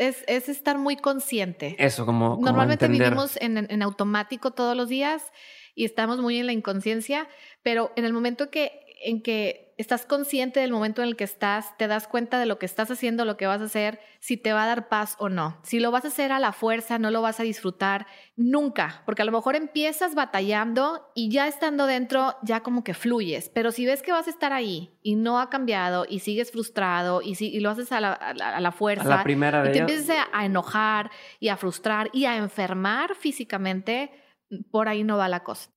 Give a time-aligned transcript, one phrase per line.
[0.00, 1.76] Es, es estar muy consciente.
[1.78, 2.36] Eso, como.
[2.36, 3.10] como Normalmente entender.
[3.10, 5.30] vivimos en, en automático todos los días
[5.74, 7.28] y estamos muy en la inconsciencia,
[7.62, 11.76] pero en el momento que, en que estás consciente del momento en el que estás,
[11.78, 14.52] te das cuenta de lo que estás haciendo, lo que vas a hacer, si te
[14.52, 15.58] va a dar paz o no.
[15.62, 19.22] Si lo vas a hacer a la fuerza, no lo vas a disfrutar nunca, porque
[19.22, 23.86] a lo mejor empiezas batallando y ya estando dentro ya como que fluyes, pero si
[23.86, 27.48] ves que vas a estar ahí y no ha cambiado y sigues frustrado y, si,
[27.48, 29.78] y lo haces a la, a la, a la fuerza, A la primera y te
[29.78, 34.10] empiezas a enojar y a frustrar y a enfermar físicamente,
[34.70, 35.70] por ahí no va la cosa.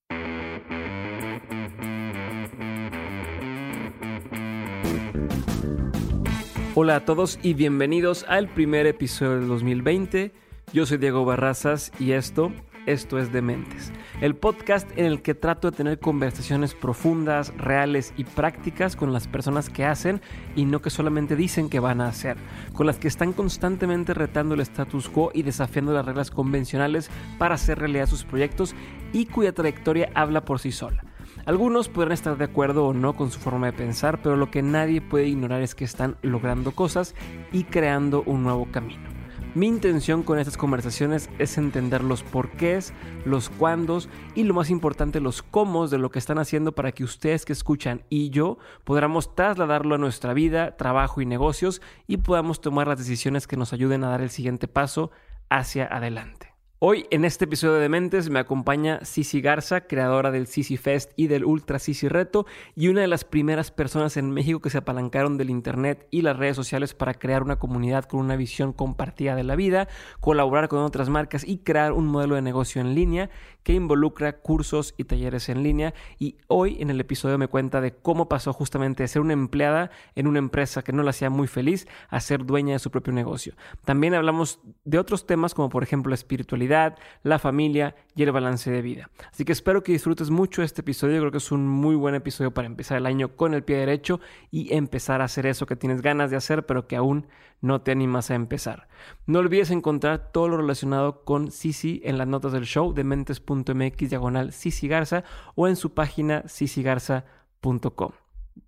[6.76, 10.32] Hola a todos y bienvenidos al primer episodio del 2020.
[10.74, 12.52] Yo soy Diego Barrazas y esto,
[12.88, 13.92] esto es Dementes,
[14.22, 19.28] el podcast en el que trato de tener conversaciones profundas, reales y prácticas con las
[19.28, 20.20] personas que hacen
[20.56, 22.38] y no que solamente dicen que van a hacer,
[22.74, 27.54] con las que están constantemente retando el status quo y desafiando las reglas convencionales para
[27.54, 28.74] hacer realidad sus proyectos
[29.12, 31.04] y cuya trayectoria habla por sí sola.
[31.46, 34.62] Algunos podrán estar de acuerdo o no con su forma de pensar, pero lo que
[34.62, 37.16] nadie puede ignorar es que están logrando cosas
[37.52, 39.10] y creando un nuevo camino.
[39.54, 42.94] Mi intención con estas conversaciones es entender los porqués,
[43.26, 47.04] los cuándos y lo más importante los cómo de lo que están haciendo para que
[47.04, 52.62] ustedes que escuchan y yo podamos trasladarlo a nuestra vida, trabajo y negocios y podamos
[52.62, 55.12] tomar las decisiones que nos ayuden a dar el siguiente paso
[55.50, 56.43] hacia adelante.
[56.86, 61.28] Hoy en este episodio de Dementes me acompaña Cici Garza, creadora del Cici Fest y
[61.28, 65.38] del Ultra Cici Reto y una de las primeras personas en México que se apalancaron
[65.38, 69.46] del internet y las redes sociales para crear una comunidad con una visión compartida de
[69.46, 69.88] la vida,
[70.20, 73.30] colaborar con otras marcas y crear un modelo de negocio en línea
[73.64, 77.94] que involucra cursos y talleres en línea y hoy en el episodio me cuenta de
[77.94, 81.48] cómo pasó justamente de ser una empleada en una empresa que no la hacía muy
[81.48, 83.56] feliz a ser dueña de su propio negocio.
[83.86, 88.70] También hablamos de otros temas como por ejemplo la espiritualidad, la familia y el balance
[88.70, 89.10] de vida.
[89.32, 91.20] Así que espero que disfrutes mucho este episodio.
[91.20, 94.20] Creo que es un muy buen episodio para empezar el año con el pie derecho
[94.52, 97.28] y empezar a hacer eso que tienes ganas de hacer, pero que aún
[97.64, 98.90] no te animas a empezar.
[99.26, 104.10] No olvides encontrar todo lo relacionado con Cici en las notas del show de mentes.mx
[104.10, 105.24] diagonal Cici Garza
[105.56, 108.12] o en su página cicigarza.com.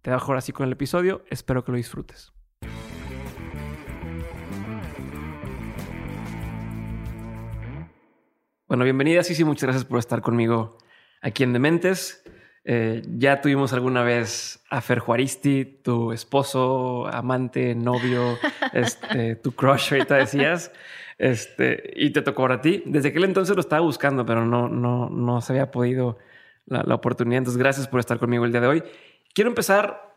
[0.02, 1.24] Te dejo ahora sí con el episodio.
[1.30, 2.32] Espero que lo disfrutes.
[8.68, 9.44] Bueno, bienvenida, Cici.
[9.44, 10.78] Muchas gracias por estar conmigo
[11.22, 12.24] aquí en Dementes.
[12.68, 18.40] Eh, ya tuvimos alguna vez a Fer Juaristi, tu esposo, amante, novio,
[18.74, 20.72] este, tu crush, ahorita decías,
[21.20, 22.82] este, y te tocó ahora a ti.
[22.88, 26.18] Desde aquel entonces lo estaba buscando, pero no, no, no se había podido
[26.66, 27.38] la, la oportunidad.
[27.38, 28.84] Entonces, gracias por estar conmigo el día de hoy.
[29.36, 30.16] Quiero empezar,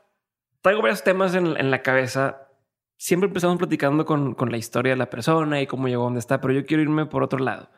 [0.63, 2.49] traigo varios temas en, en la cabeza.
[2.97, 6.21] Siempre empezamos platicando con, con la historia de la persona y cómo llegó a donde
[6.21, 7.69] está, pero yo quiero irme por otro lado.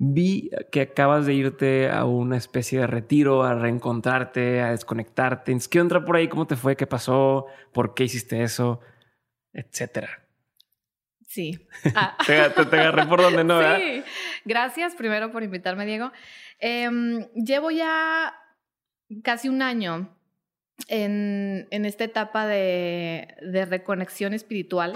[0.00, 5.56] Vi que acabas de irte a una especie de retiro, a reencontrarte, a desconectarte.
[5.68, 8.80] Quiero entrar por ahí, cómo te fue, qué pasó, por qué hiciste eso,
[9.52, 10.24] etcétera.
[11.26, 11.66] Sí.
[11.94, 12.16] Ah.
[12.26, 13.78] te, te, te, agarré por donde no, ¿verdad?
[13.78, 14.02] Sí.
[14.44, 16.12] Gracias primero por invitarme, Diego.
[16.60, 16.88] Eh,
[17.34, 18.34] llevo ya
[19.22, 20.16] casi un año
[20.86, 24.92] en, en esta etapa de, de reconexión espiritual,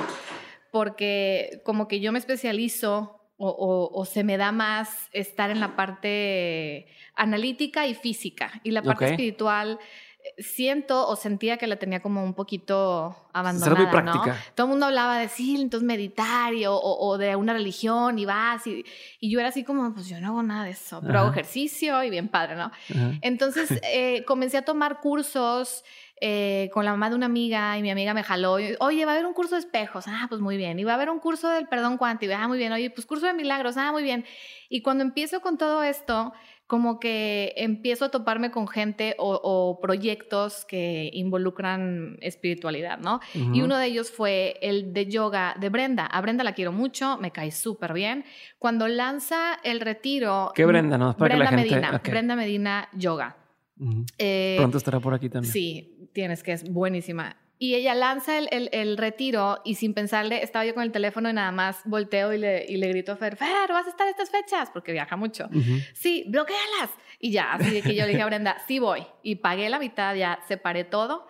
[0.71, 5.59] porque como que yo me especializo o, o, o, se me da más estar en
[5.59, 6.87] la parte
[7.17, 8.61] analítica y física.
[8.63, 9.15] Y la parte okay.
[9.15, 9.81] espiritual
[10.23, 13.83] eh, siento o sentía que la tenía como un poquito abandonada.
[13.83, 14.27] muy práctica.
[14.27, 14.55] ¿no?
[14.55, 18.27] Todo el mundo hablaba de sí, entonces meditar y, o, o, de una religión y
[18.27, 18.65] vas.
[18.69, 18.85] Y,
[19.19, 21.21] y, yo era así como, pues yo no hago nada de eso, pero Ajá.
[21.23, 22.67] hago ejercicio y bien padre, ¿no?
[22.67, 23.19] Ajá.
[23.23, 25.83] Entonces eh, comencé a tomar cursos.
[26.25, 29.15] Eh, con la mamá de una amiga y mi amiga me jaló, oye, va a
[29.17, 31.49] haber un curso de espejos, ah, pues muy bien, y va a haber un curso
[31.49, 34.25] del perdón cuántico, ah, muy bien, oye, pues curso de milagros, ah, muy bien.
[34.69, 36.33] Y cuando empiezo con todo esto,
[36.69, 43.17] como que empiezo a toparme con gente o, o proyectos que involucran espiritualidad, ¿no?
[43.35, 43.57] Uh -huh.
[43.57, 46.07] Y uno de ellos fue el de yoga de Brenda.
[46.07, 48.25] A Brenda la quiero mucho, me cae súper bien.
[48.61, 50.53] Cuando lanza el retiro...
[50.55, 50.97] ¿Qué Brenda?
[50.97, 51.75] No, para Brenda que la gente...
[51.75, 52.11] Medina, okay.
[52.13, 53.42] Brenda Medina Yoga.
[53.83, 54.07] Uh -huh.
[54.19, 55.53] eh, Pronto estará por aquí también.
[55.53, 57.37] Sí, tienes que es buenísima.
[57.59, 61.31] Y ella lanza el, el, el, retiro y sin pensarle, estaba yo con el teléfono
[61.31, 64.09] y nada más volteo y le, y le grito a Fer, Fer, ¿vas a estar
[64.09, 64.71] estas fechas?
[64.73, 65.47] Porque viaja mucho.
[65.53, 65.85] Uh -huh.
[65.95, 66.91] Sí, bloquealas.
[67.21, 69.07] Y ya, así de que yo le dije a Brenda, sí voy.
[69.23, 71.29] Y pagué la mitad, ya separé todo.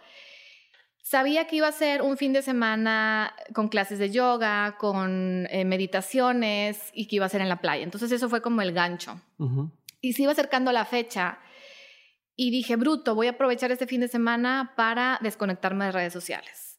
[1.02, 5.66] Sabía que iba a ser un fin de semana con clases de yoga, con eh,
[5.66, 7.84] meditaciones y que iba a ser en la playa.
[7.84, 9.20] Entonces eso fue como el gancho.
[9.36, 9.70] Uh -huh.
[10.00, 11.38] Y se iba acercando la fecha
[12.36, 16.72] y dije, bruto, voy a aprovechar este fin de semana para desconectarme de redes sociales.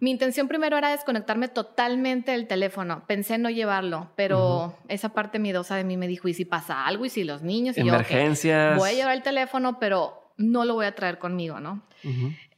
[0.00, 3.04] Mi intención primero era desconectarme totalmente del teléfono.
[3.06, 6.84] Pensé en no llevarlo, pero esa parte miedosa de mí me dijo, ¿y si pasa
[6.84, 7.04] algo?
[7.04, 7.78] ¿Y si los niños?
[7.78, 8.76] Y Emergencias.
[8.76, 11.82] voy a llevar el teléfono, pero no lo voy a traer conmigo, ¿no?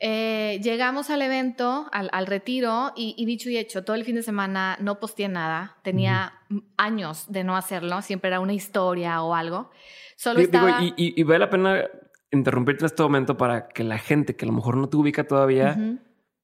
[0.01, 4.79] Eh, llegamos al evento, al, retiro, y, dicho y hecho, todo el fin de semana
[4.81, 5.77] no posteé nada.
[5.83, 6.33] Tenía
[6.79, 9.71] años de no hacerlo, siempre era una historia o algo.
[10.17, 10.79] Solo estaba...
[10.81, 11.85] y, vale la pena
[12.31, 15.25] interrumpirte en este momento para que la gente que a lo mejor no te ubica
[15.25, 15.77] todavía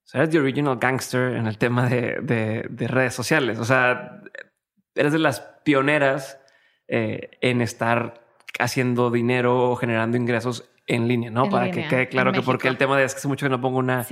[0.05, 3.58] o sea, eres the original gangster en el tema de, redes sociales.
[3.58, 4.20] O sea,
[4.94, 6.40] eres de las pioneras
[6.88, 8.20] eh, en estar
[8.58, 11.49] haciendo dinero o generando ingresos en línea, ¿no?
[11.49, 13.61] Para que quede claro que porque el tema de es que hace mucho que no
[13.61, 14.05] pongo una,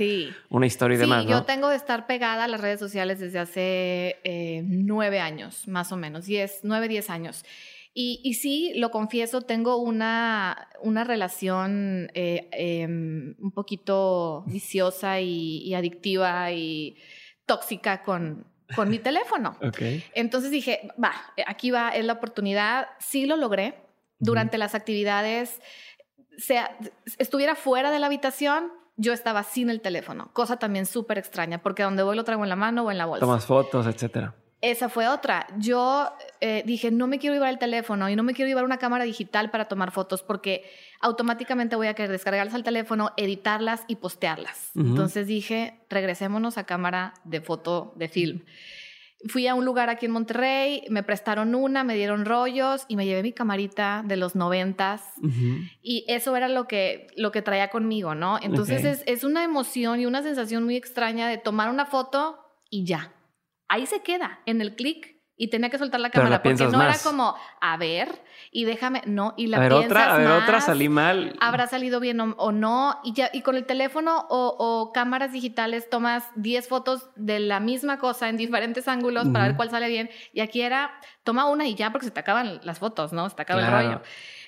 [0.49, 1.25] una historia y sí, demás.
[1.25, 1.31] ¿no?
[1.31, 5.91] Yo tengo de estar pegada a las redes sociales desde hace eh, nueve años, más
[5.91, 7.43] o menos, diez, nueve, diez años.
[7.93, 16.53] Y, sí, lo confieso, tengo una, una relación eh, em, un poquito viciosa y, adictiva
[16.53, 16.95] y
[17.45, 19.57] tóxica con, con mi teléfono.
[20.15, 21.11] Entonces dije, va,
[21.45, 22.87] aquí va, es la oportunidad.
[22.99, 23.75] Sí lo logré.
[24.23, 25.59] Durante las actividades,
[26.41, 26.77] sea,
[27.17, 31.83] estuviera fuera de la habitación, yo estaba sin el teléfono, cosa también súper extraña, porque
[31.83, 33.25] donde voy lo traigo en la mano o en la bolsa.
[33.25, 34.35] Tomas fotos, etcétera.
[34.61, 35.47] Esa fue otra.
[35.57, 38.77] Yo eh, dije, no me quiero llevar el teléfono y no me quiero llevar una
[38.77, 40.69] cámara digital para tomar fotos porque
[40.99, 44.69] automáticamente voy a querer descargarlas al teléfono, editarlas y postearlas.
[44.75, 48.41] Entonces dije, regresémonos a cámara de foto de film.
[49.27, 53.05] Fui a un lugar aquí en Monterrey, me prestaron una, me dieron rollos y me
[53.05, 55.01] llevé mi camarita de los noventas.
[55.81, 58.37] Y eso era lo que, lo que traía conmigo, ¿no?
[58.39, 62.37] Entonces es, es una emoción y una sensación muy extraña de tomar una foto
[62.69, 63.11] y ya
[63.71, 65.19] ahí se queda, en el clic.
[65.37, 68.21] Y tenía que soltar la cámara porque no era como, a ver,
[68.51, 71.35] y déjame, no, y la a ver, otra, a ver, otra salí mal.
[71.39, 76.25] Habrá salido bien o, no, y ya, y con el teléfono o, cámaras digitales tomas
[76.35, 80.11] 10 fotos de la misma cosa en diferentes ángulos para ver cuál sale bien.
[80.31, 80.91] Y aquí era,
[81.23, 83.27] toma una y ya, porque se te acaban las fotos, ¿no?
[83.27, 84.01] Se te acaba el rollo.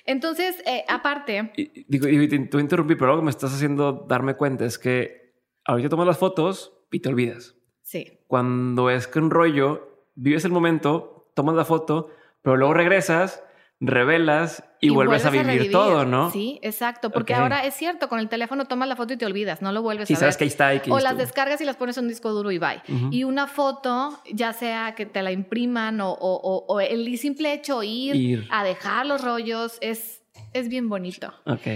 [0.04, 1.50] Entonces, eh, aparte.
[1.88, 5.34] digo, y te, te interrumpí, pero algo que me estás haciendo darme cuenta es que
[5.64, 7.56] ahorita tomas las fotos y te olvidas.
[7.82, 8.13] Sí.
[8.26, 12.10] Cuando es que un rollo, vives el momento, tomas la foto,
[12.42, 13.42] pero luego regresas,
[13.80, 16.30] revelas y, vuelves, a, vivir todo, ¿no?
[16.30, 17.10] Sí, exacto.
[17.10, 19.82] Porque ahora es cierto, con el teléfono tomas la foto y te olvidas, no lo
[19.82, 20.18] vuelves a ver.
[20.18, 20.68] sabes que ahí está.
[20.68, 22.82] Ahí, o las descargas y las pones en un disco duro y bye.
[23.10, 28.48] Y una foto, ya sea que te la impriman o, el simple hecho ir, ir,
[28.50, 30.22] a dejar los rollos, es,
[30.52, 31.32] es bien bonito.
[31.46, 31.66] Ok.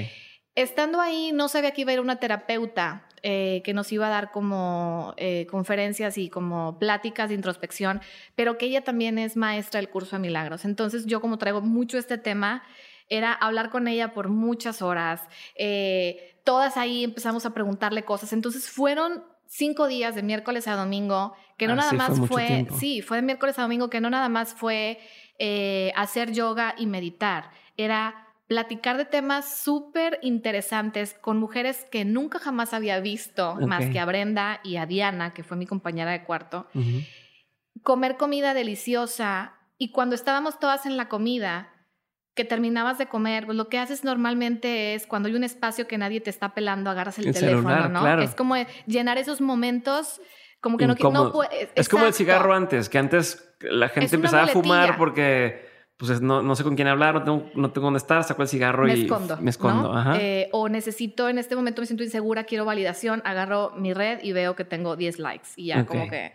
[0.55, 4.11] Estando ahí, no sabía que iba a ir una terapeuta eh, que nos iba a
[4.11, 8.01] dar como eh, conferencias y como pláticas de introspección,
[8.35, 10.65] pero que ella también es maestra del curso de milagros.
[10.65, 12.63] Entonces yo como traigo mucho este tema,
[13.09, 15.23] era hablar con ella por muchas horas.
[15.55, 18.33] Eh, todas ahí empezamos a preguntarle cosas.
[18.33, 23.01] Entonces fueron cinco días de miércoles a domingo, que no ah, nada más fue, sí,
[23.01, 24.99] fue de miércoles a domingo, que no nada más fue
[25.95, 32.73] hacer yoga y meditar, era platicar de temas súper interesantes con mujeres que nunca jamás
[32.73, 36.67] había visto, más que a Brenda y a Diana, que fue mi compañera de cuarto.
[37.83, 41.75] Comer comida deliciosa y cuando estábamos todas en la comida,
[42.35, 45.99] que terminabas de comer, pues lo que haces normalmente es cuando hay un espacio que
[45.99, 48.23] nadie te está pelando, agarras el, teléfono, ¿no?
[48.23, 48.55] Es como
[48.87, 50.21] llenar esos momentos
[50.61, 51.43] como que no, no
[51.75, 55.68] Es como el cigarro antes, que antes la gente empezaba a fumar porque
[55.99, 58.49] pues no, no, sé con quién hablar, no tengo, no tengo dónde estar, saco el
[58.49, 59.09] cigarro y
[59.41, 59.93] me escondo.
[60.15, 64.33] Eh, o necesito, en este momento me siento insegura, quiero validación, agarro mi red y
[64.33, 66.35] veo que tengo 10 likes y ya como que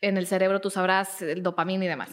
[0.00, 2.10] en el cerebro tú sabrás el dopamina y demás.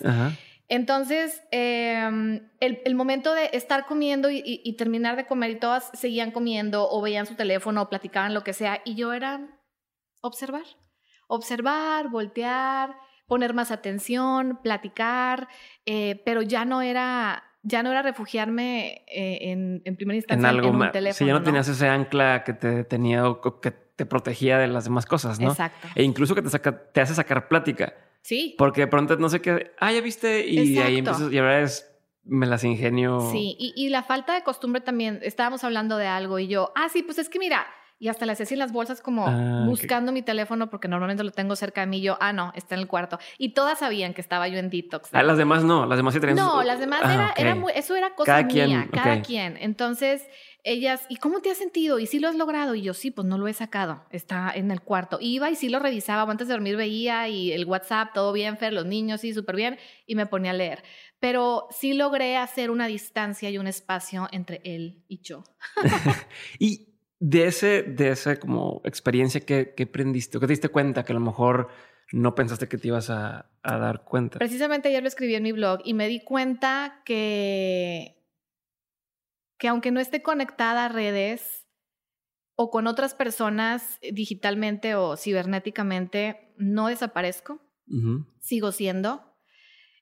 [0.68, 5.90] Entonces, em, el, el, momento de estar comiendo y, y, terminar de comer y todas
[5.94, 9.40] seguían comiendo o veían su teléfono o platicaban lo que sea y yo era
[10.22, 10.66] observar,
[11.28, 12.96] observar, voltear,
[13.30, 15.48] poner más atención, platicar,
[15.92, 20.56] eh, pero ya no era ya no era refugiarme eh, en, en, primera instancia en,
[20.56, 21.18] algo un teléfono.
[21.18, 24.84] Si ya no, tenías ese ancla que te tenía o que te protegía de las
[24.84, 25.50] demás cosas, ¿no?
[25.50, 25.88] Exacto.
[25.96, 27.96] E incluso que te, saca, te hace sacar plática.
[28.22, 28.54] Sí.
[28.56, 31.92] Porque de pronto no sé qué, ah, ya viste, y ahí empiezas, y ahora es
[32.24, 33.28] me las ingenio.
[33.32, 36.88] Sí, y, y, la falta de costumbre también, estábamos hablando de algo y yo, ah,
[36.90, 37.66] sí, pues es que mira,
[38.00, 41.32] y hasta le hacía en las bolsas como ah, buscando mi teléfono porque normalmente lo
[41.32, 42.02] tengo cerca de mí.
[42.02, 43.20] Yo, ah, no, está en el cuarto.
[43.38, 45.10] Y todas sabían que estaba yo en detox.
[45.14, 47.96] Ah, las demás no, las demás sí tenían No, las demás ah, era, muy, eso
[47.96, 49.58] era cosa mía, cada quien.
[49.60, 50.26] Entonces,
[50.64, 52.00] ellas, ¿y cómo te has sentido?
[52.00, 52.76] ¿Y si lo has logrado?
[52.76, 55.18] Y yo, sí, pues no lo he sacado, está en el cuarto.
[55.22, 58.74] Iba y sí lo revisaba, antes de dormir veía y el WhatsApp, todo bien, Fer,
[58.74, 60.84] los niños, sí, súper bien, y me ponía a leer.
[61.20, 65.44] Pero sí logré hacer una distancia y un espacio entre él y yo.
[66.60, 66.89] y
[67.20, 71.12] de ese, de esa como experiencia que, que aprendiste o que te diste cuenta que
[71.12, 71.70] a lo mejor
[72.12, 74.40] no pensaste que te ibas a, a, dar cuenta?
[74.40, 78.24] Precisamente ayer lo escribí en mi blog y me di cuenta que,
[79.58, 81.68] que aunque no esté conectada a redes
[82.56, 87.62] o con otras personas digitalmente o cibernéticamente, no desaparezco.
[88.42, 89.30] Sigo siendo.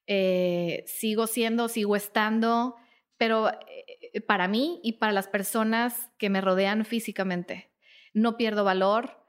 [0.07, 2.75] Eh, sigo siendo, sigo estando,
[3.17, 3.85] pero eh,
[4.21, 7.71] para mí y para las personas que me rodean físicamente.
[8.13, 9.23] No pierdo valor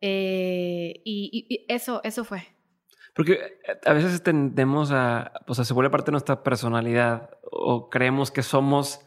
[0.00, 2.42] eh, y, eso, eso fue.
[3.14, 3.38] Porque
[3.84, 9.00] a veces tendemos a, pues se vuelve parte de nuestra personalidad o creemos que somos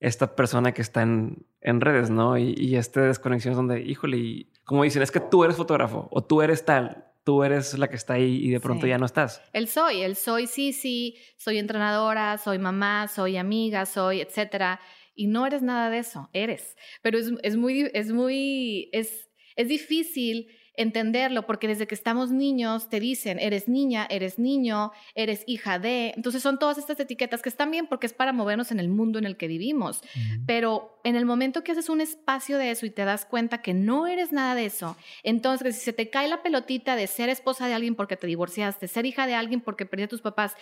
[0.00, 2.36] esta persona que está en, en redes, ¿no?
[2.36, 6.08] Y, y esta desconexión es donde, híjole, y como dicen, es que tú eres fotógrafo
[6.10, 9.06] o tú eres tal tú eres la que está ahí y de pronto ya no
[9.06, 9.42] estás.
[9.52, 14.80] El soy, el soy sí, sí, soy entrenadora, soy mamá, soy amiga, soy, etcétera.
[15.14, 16.76] Y no eres nada de eso, eres.
[17.02, 22.88] Pero es, es muy, es muy, es, es difícil entenderlo, porque desde que estamos niños
[22.88, 26.12] te dicen, eres niña, eres niño, eres hija de.
[26.16, 29.18] Entonces son todas estas etiquetas que están bien porque es para movernos en el mundo
[29.18, 30.00] en el que vivimos.
[30.46, 33.74] Pero en el momento que haces un espacio de eso y te das cuenta que
[33.74, 37.66] no eres nada de eso, entonces si se te cae la pelotita de ser esposa
[37.66, 40.56] de alguien porque te divorciaste, ser hija de alguien porque perdiste a tus papás,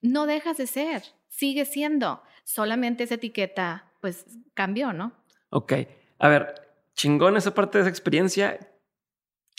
[0.00, 2.22] no dejas de ser, sigue siendo.
[2.44, 4.24] Solamente esa etiqueta, pues
[4.54, 5.12] cambió, ¿no?
[5.50, 5.74] Ok.
[6.18, 6.54] A ver,
[6.94, 8.58] chingón esa parte de esa experiencia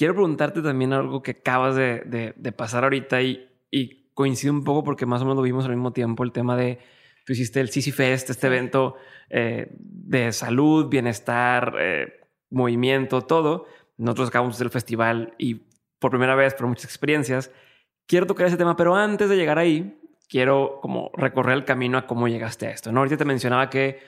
[0.01, 5.21] quiero preguntarte también algo que acabas de, pasar ahorita y, coincide un poco porque más
[5.21, 6.79] o menos lo vimos al mismo tiempo, el tema de,
[7.23, 8.95] tú hiciste el CC Fest, este evento
[9.29, 13.67] eh, de salud, bienestar, eh, movimiento, todo.
[13.97, 15.67] Nosotros acabamos del festival y
[15.99, 17.51] por primera vez, por muchas experiencias,
[18.07, 22.07] quiero tocar ese tema, pero antes de llegar ahí, quiero como recorrer el camino a
[22.07, 22.91] cómo llegaste a esto.
[22.91, 23.01] ¿no?
[23.01, 23.99] Ahorita te mencionaba que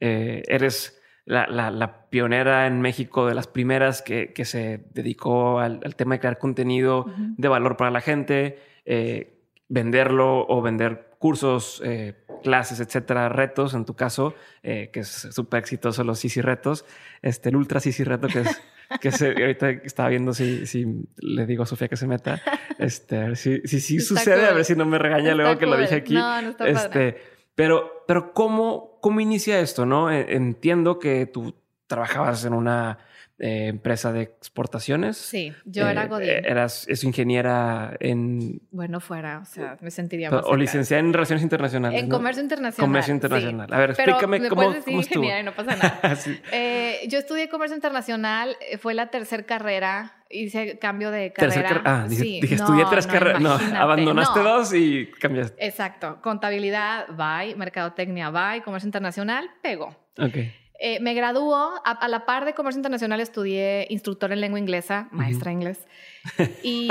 [0.00, 5.80] eh, eres la, la, pionera en México, de las primeras que, que se dedicó al,
[5.96, 9.38] tema de crear contenido de valor para la gente, eh,
[9.68, 15.60] venderlo o vender cursos, eh, clases, etcétera, retos, en tu caso, eh, que es súper
[15.60, 16.84] exitoso los Sisi Retos,
[17.22, 18.60] este, el Ultra Sisi Reto, que es,
[19.00, 20.84] que se, ahorita estaba viendo si, si
[21.18, 22.42] le digo a Sofía que se meta,
[22.78, 25.76] este, a ver si, si, sucede, a ver si no me regaña luego que lo
[25.76, 26.14] dije aquí.
[26.14, 27.16] No, no está este,
[27.54, 29.86] pero, pero ¿cómo, ¿cómo inicia esto?
[29.86, 31.54] No e, entiendo que tú
[31.86, 32.98] trabajabas en una
[33.38, 35.16] eh, empresa de exportaciones.
[35.16, 36.28] Sí, yo era eh, Godín.
[36.28, 38.62] Eras es ingeniera en...
[38.70, 42.00] Bueno, fuera, o sea, me sentiría más O licenciada en Relaciones Internacionales.
[42.00, 42.88] En Comercio Internacional.
[42.88, 43.72] Comercio Internacional.
[43.72, 46.00] A ver, explícame Pero cómo, decir ingeniera y no pasa nada.
[46.52, 51.82] eh, yo estudié Comercio Internacional, fue la tercera carrera hice cambio de carrera.
[51.84, 53.40] ah, dije, sí, dije estudié tres carreras.
[53.40, 55.64] No, abandonaste dos y cambiaste.
[55.64, 56.18] Exacto.
[56.22, 57.54] Contabilidad, bye.
[57.56, 58.62] Mercadotecnia, bye.
[58.62, 59.96] Comercio internacional, pegó.
[60.18, 60.36] Ok.
[60.84, 65.52] Eh, me graduó, a, la par de comercio internacional estudié instructor en lengua inglesa, maestra
[65.52, 65.86] inglés,
[66.64, 66.88] y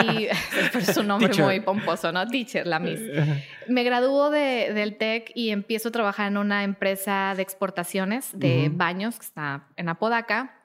[0.80, 2.26] es un nombre muy pomposo, ¿no?
[2.26, 3.02] Teacher, la Miss.
[3.68, 8.72] Me graduó de, del TEC y empiezo a trabajar en una empresa de exportaciones de
[8.74, 10.62] baños que está en Apodaca,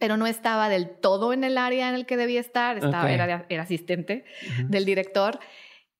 [0.00, 3.46] pero no estaba del todo en el área en el que debía estar, estaba, era,
[3.48, 4.24] era, asistente
[4.64, 5.38] del director.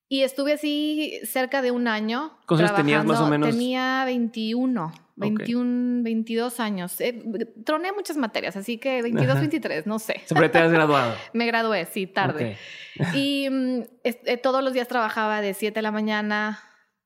[0.08, 2.36] Y estuve así cerca de un año.
[2.48, 3.50] ¿Cuántos tenías más o menos?
[3.50, 4.92] Tenía 21.
[5.16, 7.00] 21, 22 años.
[7.00, 7.22] Eh,
[7.64, 10.22] troné muchas materias, así que 22, 23, no sé.
[10.24, 11.14] ¿Siempre te has graduado?
[11.34, 12.56] Me gradué, sí, tarde.
[13.14, 16.58] Y mm, eh, todos los días trabajaba de 7 de la mañana,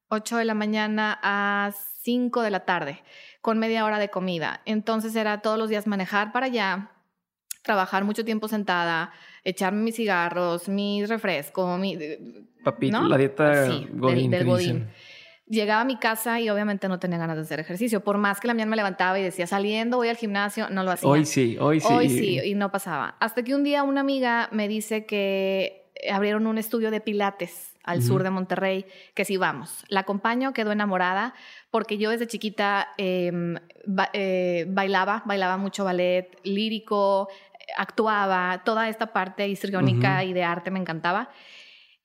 [0.09, 1.73] 8 de la mañana a
[2.03, 3.03] 5 de la tarde,
[3.45, 4.63] con media hora de comida.
[4.65, 6.93] Entonces era todos los días manejar para allá,
[7.63, 9.13] trabajar mucho tiempo sentada,
[9.45, 11.99] echarme mis cigarros, mis refrescos, mi...
[12.65, 14.89] Papito, la dieta sí, del, del godín
[15.47, 18.03] llegaba a mi casa y obviamente no tenía ganas de hacer ejercicio.
[18.03, 20.93] Por más que la mía me levantaba y decía, saliendo, voy al gimnasio, no lo
[20.93, 21.11] hacía.
[21.11, 21.93] Hoy sí, hoy sí.
[21.93, 23.17] Hoy sí, y no pasaba.
[23.21, 28.03] Hasta que un día una amiga me dice que abrieron un estudio de pilates al
[28.03, 29.85] sur de Monterrey, que sí vamos.
[29.89, 31.35] La acompaño, quedó enamorada,
[31.75, 33.57] porque yo desde chiquita em,
[34.13, 37.29] eh, bailaba, bailaba mucho ballet lírico,
[37.77, 41.31] actuaba, toda esta parte histriónica y de arte me encantaba.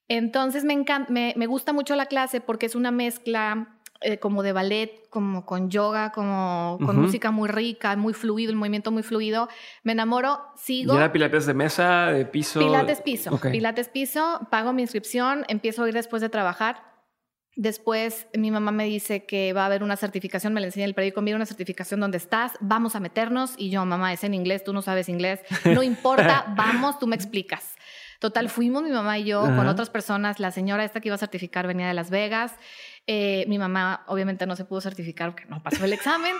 [0.07, 4.53] Entonces me, encanta, me, gusta mucho la clase porque es una mezcla eh, como de
[4.53, 9.49] ballet, como con yoga, como con música muy rica, muy fluido, el movimiento muy fluido.
[9.83, 10.95] Me enamoro, sigo.
[10.95, 12.59] ¿Y era pilates de mesa, de piso?
[12.59, 13.39] Pilates piso.
[13.39, 16.88] Pilates piso, pago mi inscripción, empiezo a ir después de trabajar.
[17.59, 20.93] Después mi mamá me dice que va a haber una certificación, me la enseña el
[20.93, 23.55] periódico, mira una certificación donde estás, vamos a meternos.
[23.57, 27.17] Y yo, mamá, es en inglés, tú no sabes inglés, no importa, vamos, tú me
[27.17, 27.75] explicas.
[28.19, 30.39] Total, fuimos mi mamá y yo con otras personas.
[30.39, 32.53] La señora esta que iba a certificar venía de Las Vegas.
[33.07, 36.37] Eh, mi mamá obviamente no se pudo certificar porque no pasó el examen,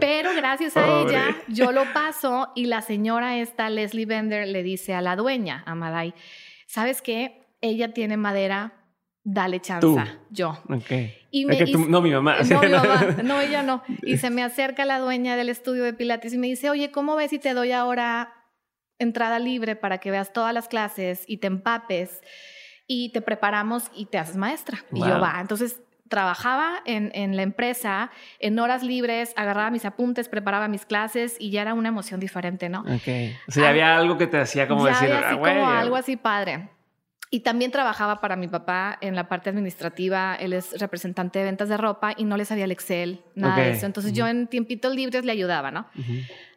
[0.00, 4.92] pero gracias a ella yo lo paso y la señora esta, Leslie Bender, le dice
[4.94, 6.14] a la dueña, a Madai,
[6.66, 7.46] ¿sabes qué?
[7.60, 8.72] Ella tiene madera
[9.30, 9.86] dale chance.
[10.30, 10.58] Yo.
[10.68, 10.90] Ok.
[11.30, 12.36] Y no, mi mamá.
[12.48, 13.16] No, mi mamá.
[13.22, 13.82] No, ella no.
[14.02, 17.14] Y se me acerca la dueña del estudio de Pilates y me dice, oye, ¿cómo
[17.16, 18.32] ves si te doy ahora
[18.98, 22.22] entrada libre para que veas todas las clases y te empapes
[22.86, 24.84] y te preparamos y te haces maestra?
[24.92, 25.38] Y yo va.
[25.40, 31.36] Entonces trabajaba en, en, la empresa en horas libres, agarraba mis apuntes, preparaba mis clases
[31.38, 32.80] y ya era una emoción diferente, ¿no?
[32.80, 33.36] Ok.
[33.46, 36.16] O sea, había algo que te hacía como decir, había así ah, como algo así
[36.16, 36.70] padre.
[37.30, 40.34] Y también trabajaba para mi papá en la parte administrativa.
[40.34, 43.72] Él es representante de ventas de ropa y no le sabía el Excel, nada de
[43.72, 43.84] eso.
[43.84, 45.86] Entonces yo en tiempitos libres le ayudaba, ¿no?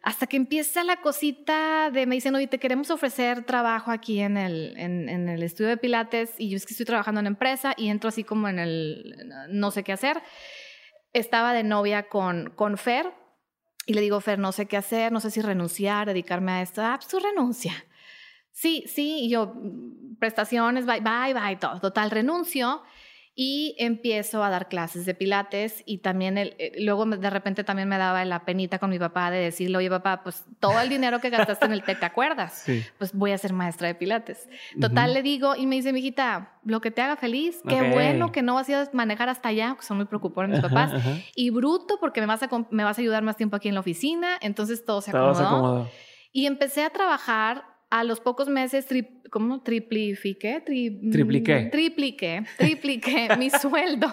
[0.02, 4.38] Hasta que empieza la cosita de me dicen, oye, te queremos ofrecer trabajo aquí en
[4.38, 6.34] el, en, en, el estudio de Pilates.
[6.38, 9.70] Y yo es que estoy trabajando en empresa y entro así como en el no
[9.72, 10.22] sé qué hacer.
[11.12, 13.12] Estaba de novia con, con Fer
[13.84, 16.82] y le digo, Fer, no sé qué hacer, no sé si renunciar, dedicarme a esto.
[16.82, 17.72] Ah, pues tú renuncia.
[18.52, 21.80] Sí, sí, y yo, mm, prestaciones, bye, bye, bye, todo.
[21.80, 22.82] Total, renuncio
[23.34, 27.88] y empiezo a dar clases de pilates y también el, eh, luego de repente también
[27.88, 31.18] me daba la penita con mi papá de decirle, oye papá, pues todo el dinero
[31.20, 32.62] que gastaste en el TEC, ¿te acuerdas?
[32.66, 32.84] Sí.
[32.98, 34.48] Pues voy a ser maestra de pilates.
[34.78, 38.42] Total, le digo y me dice, mijita, lo que te haga feliz, qué bueno que
[38.42, 40.92] no vas a manejar hasta allá, que son muy preocupados mis papás,
[41.34, 43.80] y bruto porque me vas, a, me vas a ayudar más tiempo aquí en la
[43.80, 45.32] oficina, entonces todo se acomodó.
[45.32, 45.90] Todo se acomodó.
[46.32, 48.86] Y empecé a trabajar a los pocos meses,
[49.30, 49.60] ¿cómo?
[49.60, 51.68] Triplifiqué, tripliqué.
[51.70, 54.10] Tripliqué, tripliqué mi sueldo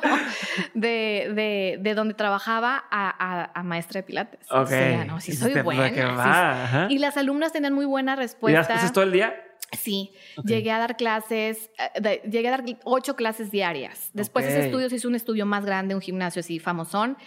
[0.74, 4.52] de, de, de, donde trabajaba a, a, maestra de pilates.
[4.52, 6.88] O sea, no, sí soy buena.
[6.90, 8.64] Y las alumnas tenían muy buena respuesta.
[8.64, 9.34] ¿Y clases todo el día?
[9.78, 10.12] Sí,
[10.44, 11.70] llegué a dar clases,
[12.04, 14.10] eh, llegué a dar ocho clases diarias.
[14.14, 17.18] Después ese estudio se hizo un estudio más grande, un gimnasio así famosón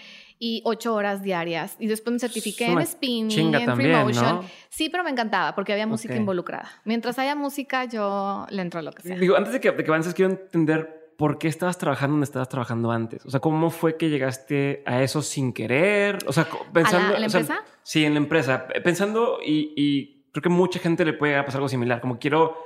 [0.44, 1.76] y ocho horas diarias.
[1.78, 4.40] Y después me certifiqué en spinning, en free motion.
[4.70, 6.68] Sí, pero me encantaba porque había música involucrada.
[6.84, 9.16] Mientras haya música, yo le entro a lo que sea.
[9.16, 12.49] Digo, antes de que, de que avances, quiero entender por qué estabas trabajando donde estabas
[12.49, 13.25] trabajando antes.
[13.25, 16.18] O sea, ¿cómo fue que llegaste a eso sin querer?
[16.26, 17.14] O sea, pensando...
[17.14, 17.62] ¿A la, empresa?
[17.85, 18.66] sí, en la empresa.
[18.83, 22.00] Pensando y, y, creo que mucha gente le puede pasar algo similar.
[22.00, 22.57] Como quiero,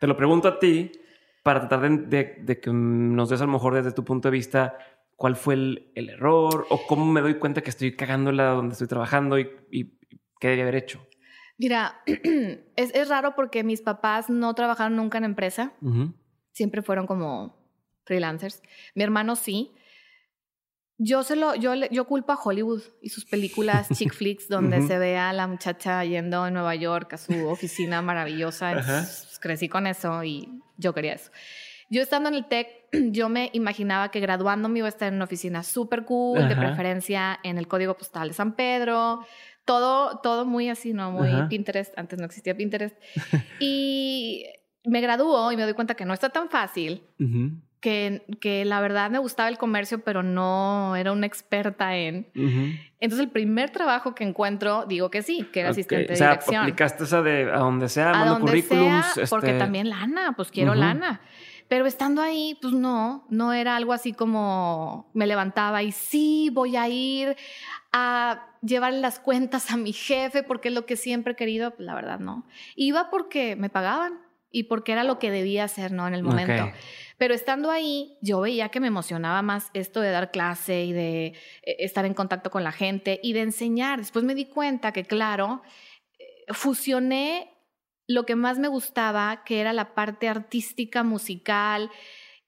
[0.00, 0.90] te lo pregunto a ti
[1.44, 4.32] para tratar de, de, de que nos des a lo mejor desde tu punto de
[4.32, 4.76] vista
[5.22, 9.38] cuál fue el, error o cómo me doy cuenta que estoy cagándola donde estoy trabajando
[9.38, 9.46] y,
[10.40, 11.06] qué debería haber hecho.
[11.58, 12.02] Mira,
[12.76, 15.74] es, raro porque mis papás no trabajaron nunca en empresa,
[16.50, 17.56] siempre fueron como
[18.02, 18.62] freelancers.
[18.96, 19.70] Mi hermano sí.
[20.98, 24.98] Yo, se lo, yo, yo culpo a Hollywood y sus películas chick flicks donde se
[24.98, 29.06] ve a la muchacha yendo en Nueva York a su oficina maravillosa.
[29.40, 31.30] crecí con eso y yo quería eso.
[31.92, 32.68] Yo estando en el TEC,
[33.12, 37.38] yo me imaginaba que graduándome iba a estar en una oficina súper cool, de preferencia
[37.42, 39.20] en el código postal de San Pedro,
[39.66, 41.12] todo, todo muy así, ¿no?
[41.12, 42.96] Muy Pinterest, antes no existía Pinterest.
[43.60, 44.46] y
[44.84, 47.02] me graduó y me doy cuenta que no está tan fácil,
[47.80, 52.26] que, que la verdad me gustaba el comercio, pero no era una experta en.
[53.00, 56.30] Entonces el primer trabajo que encuentro, digo que sí, que era asistente de o sea,
[56.30, 56.62] dirección.
[56.62, 59.06] aplicaste esa de a donde sea, a donde currículums.
[59.12, 61.20] Sea, porque este también lana, pues quiero lana.
[61.72, 66.76] Pero estando ahí, pues no, no era algo así como me levantaba y sí, voy
[66.76, 67.34] a ir
[67.94, 71.86] a llevar las cuentas a mi jefe porque es lo que siempre he querido, pues
[71.86, 72.46] la verdad no.
[72.76, 76.06] Iba porque me pagaban y porque era lo que debía hacer, ¿no?
[76.06, 76.70] En el momento.
[77.16, 81.24] Pero estando ahí, yo veía que me emocionaba más esto de dar clase y de
[81.62, 83.98] eh, estar en contacto con la gente y de enseñar.
[83.98, 85.62] Después me di cuenta que, claro,
[86.18, 87.51] eh, fusioné
[88.06, 91.90] lo que más me gustaba, que era la parte artística, musical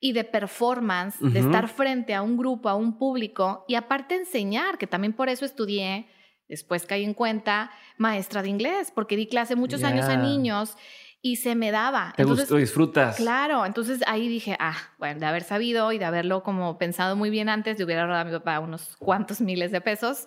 [0.01, 4.77] y de performance, de estar frente a un grupo, a un público y aparte enseñar,
[4.77, 6.07] que también por eso estudié,
[6.49, 10.77] después caí en cuenta, maestra de inglés, porque di clase muchos años a niños
[11.23, 12.13] y se me daba.
[12.19, 13.17] Te gustó, disfrutas.
[13.17, 17.31] Claro, entonces ahí dije, ah, bueno, de haber sabido y de haberlo como pensado muy
[17.31, 20.27] bien antes, de hubiera ahorrado a mi papá unos cuantos miles de pesos.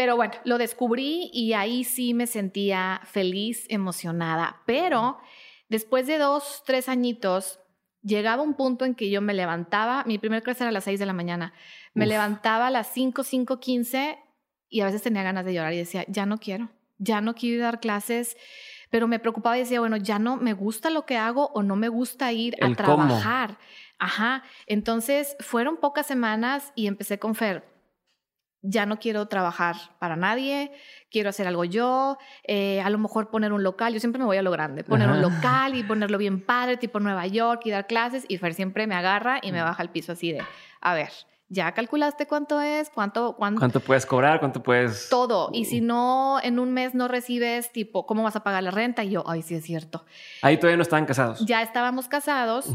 [0.00, 4.62] Pero bueno, lo descubrí y ahí sí me sentía feliz, emocionada.
[4.64, 5.18] Pero
[5.68, 7.60] después de dos, tres añitos,
[8.00, 11.00] llegaba un punto en que yo me levantaba, mi primer clase era a las seis
[11.00, 11.52] de la mañana,
[11.92, 14.18] me levantaba a las cinco, cinco, quince
[14.70, 17.62] y a veces tenía ganas de llorar y decía, ya no quiero, ya no quiero
[17.62, 18.38] dar clases,
[18.88, 21.76] pero me preocupaba y decía, bueno, ya no me gusta lo que hago o no
[21.76, 23.58] me gusta ir a trabajar.
[23.98, 27.70] Ajá, entonces fueron pocas semanas y empecé con Fer,
[28.62, 30.72] ya no quiero trabajar para nadie,
[31.10, 34.36] quiero hacer algo yo, eh, a lo mejor poner un local, yo siempre me voy
[34.36, 37.86] a lo grande, poner un local y ponerlo bien padre, tipo Nueva York y dar
[37.86, 40.42] clases y Fer siempre me agarra y me baja al piso así de,
[40.80, 41.10] a ver,
[41.48, 42.90] ¿ya calculaste cuánto es?
[42.90, 44.40] ¿Cuánto, cuánto, puedes cobrar?
[44.40, 45.08] ¿Cuánto puedes...?
[45.08, 45.50] Todo.
[45.52, 49.04] Y si no, en un mes no recibes, tipo, ¿cómo vas a pagar la renta?
[49.04, 50.04] Y yo, ay, sí es cierto.
[50.42, 51.44] Ahí todavía no estaban casados.
[51.44, 52.66] Ya estábamos casados.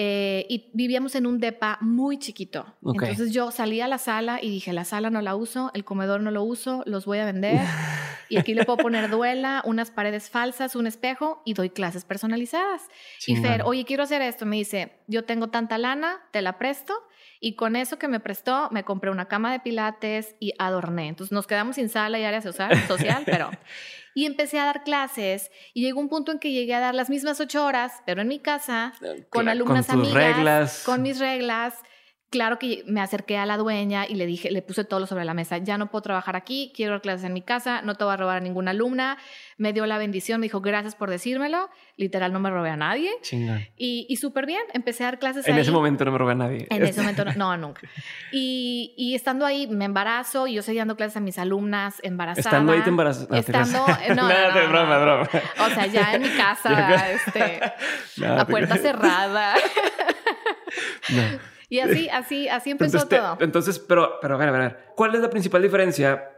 [0.00, 2.64] Eh, y vivíamos en un depa muy chiquito.
[2.84, 6.20] Entonces yo salí a la sala y dije, la sala no la uso, el comedor
[6.20, 7.58] no lo uso, los voy a vender.
[8.28, 12.82] y aquí le puedo poner duela, unas paredes falsas, un espejo y doy clases personalizadas.
[13.26, 14.46] Y Fer, oye, quiero hacer esto.
[14.46, 16.94] Me dice, yo tengo tanta lana, te la presto.
[17.40, 21.08] Y con eso que me prestó, me compré una cama de pilates y adorné.
[21.08, 23.50] Entonces nos quedamos sin sala y área social, social pero
[24.18, 27.08] y empecé a dar clases y llegó un punto en que llegué a dar las
[27.08, 30.82] mismas ocho horas, pero en mi casa, eh, con alumnas con amigas, reglas.
[30.84, 31.74] con mis reglas,
[32.30, 35.34] claro que me acerqué a la dueña y le dije, le puse todo sobre la
[35.34, 38.12] mesa, ya no puedo trabajar aquí, quiero dar clases en mi casa, no te voy
[38.14, 39.18] a robar a ninguna alumna.
[39.56, 41.68] Me dio la bendición, me dijo, gracias por decírmelo.
[41.96, 43.10] Literal, no me robé a nadie.
[43.76, 46.36] Y, y súper bien, empecé a dar clases En ese momento no me robé a
[46.36, 46.66] nadie.
[46.70, 47.80] En ese momento no, nunca.
[48.30, 52.46] Y, y, estando ahí me embarazo y yo seguía dando clases a mis alumnas embarazadas.
[52.46, 53.28] Estando ahí te embarazas.
[53.32, 55.28] estando, no, no, broma, broma.
[55.60, 57.60] O sea, ya en mi casa, este,
[58.24, 59.54] a puerta cerrada.
[61.08, 61.57] no.
[61.68, 63.36] Y así, así, así empezó todo.
[63.40, 66.30] entonces, pero, pero a ver, a ver, ¿cuál es la principal diferencia?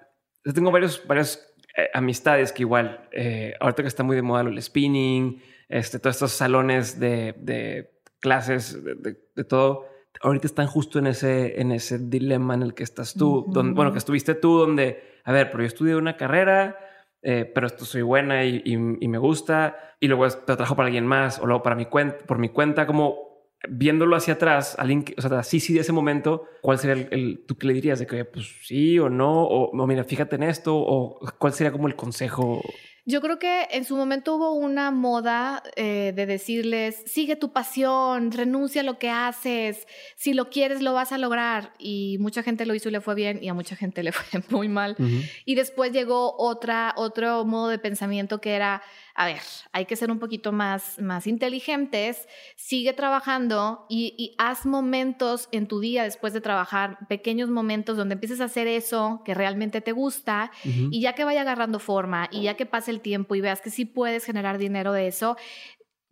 [0.45, 4.43] Yo tengo varios, varias eh, amistades que igual, eh, ahorita que está muy de moda
[4.43, 9.87] el spinning, este, todos estos salones de, de clases, de, de, todo,
[10.21, 13.93] ahorita están justo en ese, en ese dilema en el que estás tú, donde, bueno,
[13.93, 16.77] que estuviste tú, donde, a ver, pero yo estudié una carrera,
[17.23, 20.87] eh, pero esto soy buena y, y, y, me gusta, y luego te trabajo para
[20.87, 23.30] alguien más, o luego para mi cuenta, por mi cuenta, como
[23.69, 27.45] viéndolo hacia atrás, alguien que, o sea, sí, sí, de ese momento, ¿cuál sería el,
[27.47, 27.99] tú qué le dirías?
[27.99, 31.89] De que, pues sí o no, o, mira, fíjate en esto, o cuál sería como
[31.89, 32.63] el consejo?
[33.07, 38.31] Yo creo que en su momento hubo una moda eh, de decirles, sigue tu pasión,
[38.31, 41.73] renuncia a lo que haces, si lo quieres lo vas a lograr.
[41.79, 44.43] Y mucha gente lo hizo y le fue bien y a mucha gente le fue
[44.51, 44.97] muy mal.
[45.45, 48.83] Y después llegó otra, otro modo de pensamiento que era,
[49.15, 49.41] a ver,
[49.73, 55.81] hay que ser un poquito más, más inteligentes, sigue trabajando y, haz momentos en tu
[55.81, 60.51] día después de trabajar, pequeños momentos donde empieces a hacer eso que realmente te gusta
[60.65, 63.71] y ya que vaya agarrando forma y ya que pase el tiempo y veas que
[63.71, 65.37] sí puedes generar dinero de eso,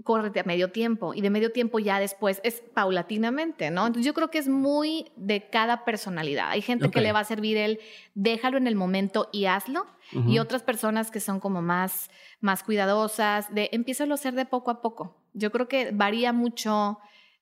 [0.04, 3.86] córrete a medio tiempo y de medio tiempo ya después es paulatinamente, ¿no?
[3.86, 6.50] Entonces yo creo que es muy de cada personalidad.
[6.50, 7.80] Hay gente que le va a servir el
[8.14, 9.86] déjalo en el momento y hazlo
[10.26, 14.70] y otras personas que son como más, más cuidadosas, de empieza a hacer de poco
[14.70, 15.20] a poco.
[15.34, 16.98] Yo creo que varía mucho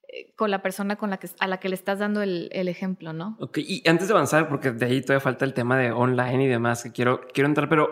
[0.09, 2.69] eh, con la persona con la que, a la que le estás dando el, el,
[2.69, 3.37] ejemplo, ¿no?
[3.41, 6.49] Ok, y antes de avanzar, porque de ahí todavía falta el tema de online y
[6.49, 7.89] demás, que quiero, quiero entrar, pero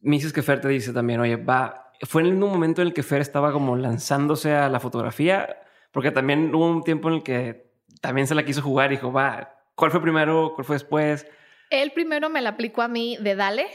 [0.00, 2.94] me dices que Fer te dice también, oye, va, fue en un momento en el
[2.94, 5.56] que Fer estaba como lanzándose a la fotografía,
[5.92, 9.12] porque también hubo un tiempo en el que también se la quiso jugar y dijo,
[9.12, 10.52] va, ¿cuál fue primero?
[10.54, 11.26] ¿Cuál fue después?
[11.70, 13.66] Él primero me la aplicó a mí de Dale.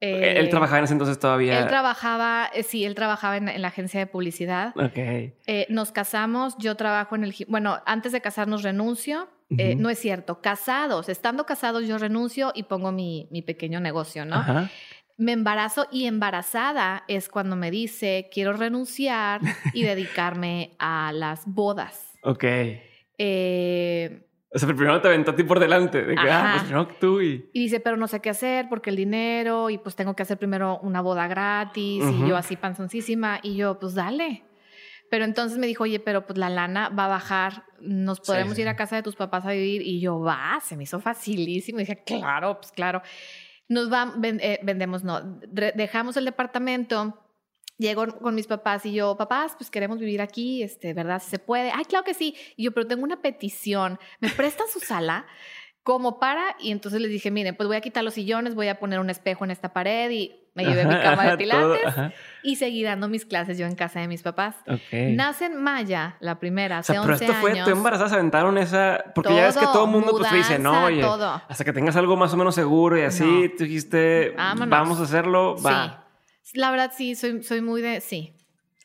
[0.00, 1.60] él eh, trabajaba en ese entonces todavía.
[1.60, 4.74] Él trabajaba, eh, sí, él trabajaba en, la agencia de publicidad.
[4.76, 4.96] Ok.
[4.96, 7.34] Eh, nos casamos, yo trabajo en el.
[7.48, 9.28] Bueno, antes de casarnos renuncio.
[9.48, 14.36] no es cierto, casados, estando casados yo renuncio y pongo mi, mi pequeño negocio, ¿no?
[14.36, 14.70] Ajá.
[15.16, 19.40] Me embarazo y embarazada es cuando me dice, quiero renunciar
[19.72, 22.18] y dedicarme a las bodas.
[22.22, 22.44] Ok.
[23.18, 26.88] Eh, o sea, primero te aventó a ti por delante, de que, ah, pues primero
[27.00, 27.50] tú y...
[27.52, 30.38] Y dice, pero no sé qué hacer porque el dinero y pues tengo que hacer
[30.38, 34.44] primero una boda gratis y yo así panzoncísima y yo, pues dale.
[35.10, 38.68] Pero entonces me dijo, oye, pero pues la lana va a bajar, nos podemos ir
[38.68, 41.80] a casa de tus papás a vivir y yo, va, se me hizo facilísimo.
[41.80, 43.02] Y dije, claro, pues claro.
[43.68, 45.40] Nos va, eh, vendemos, no,
[45.74, 47.24] dejamos el departamento
[47.76, 51.20] Llego con mis papás y yo, papás, pues queremos vivir aquí, este, ¿verdad?
[51.20, 51.72] ¿Se puede?
[51.74, 52.36] Ay, claro que sí.
[52.56, 53.98] Y yo, pero tengo una petición.
[54.20, 55.26] ¿Me prestan su sala?
[55.84, 58.80] Como para, y entonces les dije, miren, pues voy a quitar los sillones, voy a
[58.80, 61.94] poner un espejo en esta pared y me llevé mi cama de pilates
[62.42, 64.56] y seguí dando mis clases yo en casa de mis papás.
[64.90, 69.04] Nace en Maya, la primera, hace o sea, pero esto fue, tú embarazadas aventaron esa,
[69.14, 71.04] porque ya ves que todo el mundo pues dice, no, oye,
[71.48, 75.56] hasta que tengas algo más o menos seguro y así, tú dijiste, vamos a hacerlo,
[75.62, 76.06] va.
[76.42, 76.58] Sí.
[76.58, 78.32] La verdad sí, soy, soy muy de, sí.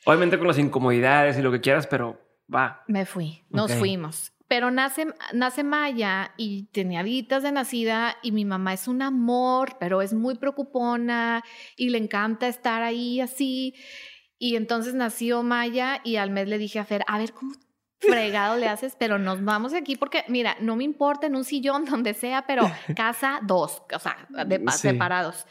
[0.04, 2.20] Obviamente con las incomodidades y lo que quieras, pero
[2.54, 2.84] va.
[2.88, 4.34] Me fui, nos fuimos.
[4.50, 9.78] Pero nace, nace Maya y tenía días de nacida y mi mamá es un amor,
[9.80, 11.44] pero es muy preocupona
[11.78, 13.76] y le encanta estar ahí así.
[14.38, 17.54] Y entonces nació Maya y al mes le dije a Fer, a ver, ¿cómo
[18.00, 21.44] fregado le haces, pero nos vamos de aquí porque, mira, no me importa en un
[21.44, 25.46] sillón, donde sea, pero casa dos, o sea, de, separados.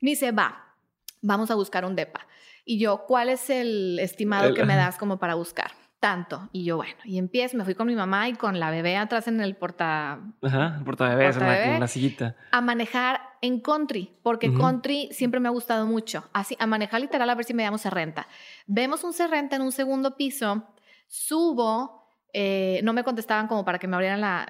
[0.00, 0.74] Me dice, va,
[1.20, 2.26] vamos a buscar un depa.
[2.64, 5.72] Y yo, ¿cuál es el estimado que me das como para buscar?
[6.00, 6.48] Tanto.
[6.52, 9.28] Y yo, bueno, y empiezo, me fui con mi mamá y con la bebé atrás
[9.28, 10.18] en el porta...
[10.42, 12.36] Ajá, porta bebés, en, la, sillita.
[12.52, 16.24] A manejar en country, porque country siempre me ha gustado mucho.
[16.32, 18.28] Así, a manejar literal a ver si me damos a renta.
[18.66, 20.64] Vemos un renta en un segundo piso,
[21.06, 21.99] subo
[22.32, 24.46] eh, no me contestaban como para que me abrieran la,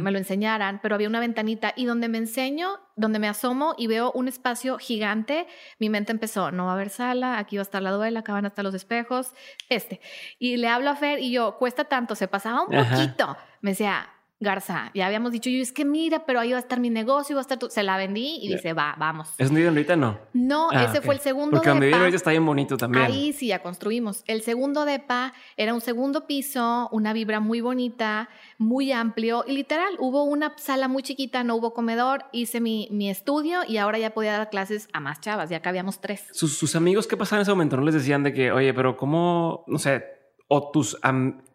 [0.00, 3.86] me lo enseñaran, pero había una ventanita y donde me enseño, donde me asomo y
[3.86, 5.46] veo un espacio gigante,
[5.78, 8.32] mi mente empezó, no va a haber sala, aquí va a estar la duela, acá
[8.32, 9.32] van a estar los espejos,
[9.68, 10.00] este.
[10.38, 13.36] Y le hablo a Fer y yo, cuesta tanto, se pasaba un poquito.
[13.60, 14.08] Me decía,
[14.44, 17.34] Garza, ya habíamos dicho, yo es que mira, pero ahí va a estar mi negocio,
[17.34, 17.68] va a estar tu...
[17.68, 19.30] Se la vendí y dice, va, vamos.
[19.38, 20.18] ¿Es viven ahorita no?
[20.32, 23.04] No, ah, ese fue el segundo Porque donde ahorita está bien bonito también.
[23.04, 24.22] Ahí sí, ya construimos.
[24.26, 28.28] El segundo depa era un segundo piso, una vibra muy bonita,
[28.58, 33.10] muy amplio y literal, hubo una sala muy chiquita, no hubo comedor, hice mi, mi
[33.10, 36.26] estudio y ahora ya podía dar clases a más chavas, ya que habíamos tres.
[36.32, 37.76] ¿Sus, sus amigos qué pasaban en ese momento?
[37.76, 40.04] ¿No les decían de que, oye, pero cómo, no sé,
[40.48, 40.98] o tus,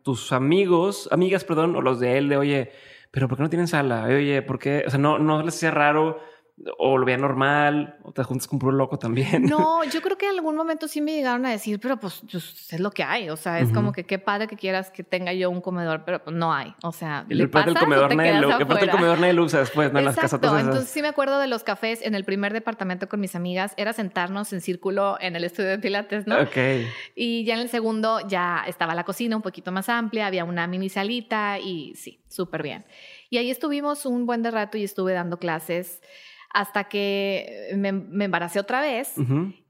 [0.04, 2.72] tus amigos, amigas, perdón, o los de él, de oye,
[3.12, 4.06] pero ¿por qué no tienen sala?
[4.06, 4.84] Oye, ¿por qué?
[4.86, 6.20] O sea, no, no les hacía raro
[6.78, 9.44] o lo veía normal, o te juntas con puro loco también.
[9.44, 12.74] No, yo creo que en algún momento sí me llegaron a decir, pero pues, pues
[12.74, 13.30] es lo que hay.
[13.30, 16.24] O sea, es como que qué padre que quieras que tenga yo un comedor, pero
[16.24, 16.74] pues no hay.
[16.84, 20.00] O sea, ¿le el del comedor nadie lo, el comedor nadie lo usa después, ¿no?
[20.00, 23.20] En las casas Entonces sí me acuerdo de los cafés en el primer departamento con
[23.20, 26.40] mis amigas, era sentarnos en círculo en el estudio de Pilates, ¿no?
[26.40, 26.58] Ok.
[27.16, 30.68] Y ya en el segundo ya estaba la cocina un poquito más amplia, había una
[30.68, 32.86] mini salita y sí, súper bien.
[33.30, 36.02] Y ahí estuvimos un buen de rato y estuve dando clases
[36.52, 39.14] hasta que me, embaracé otra vez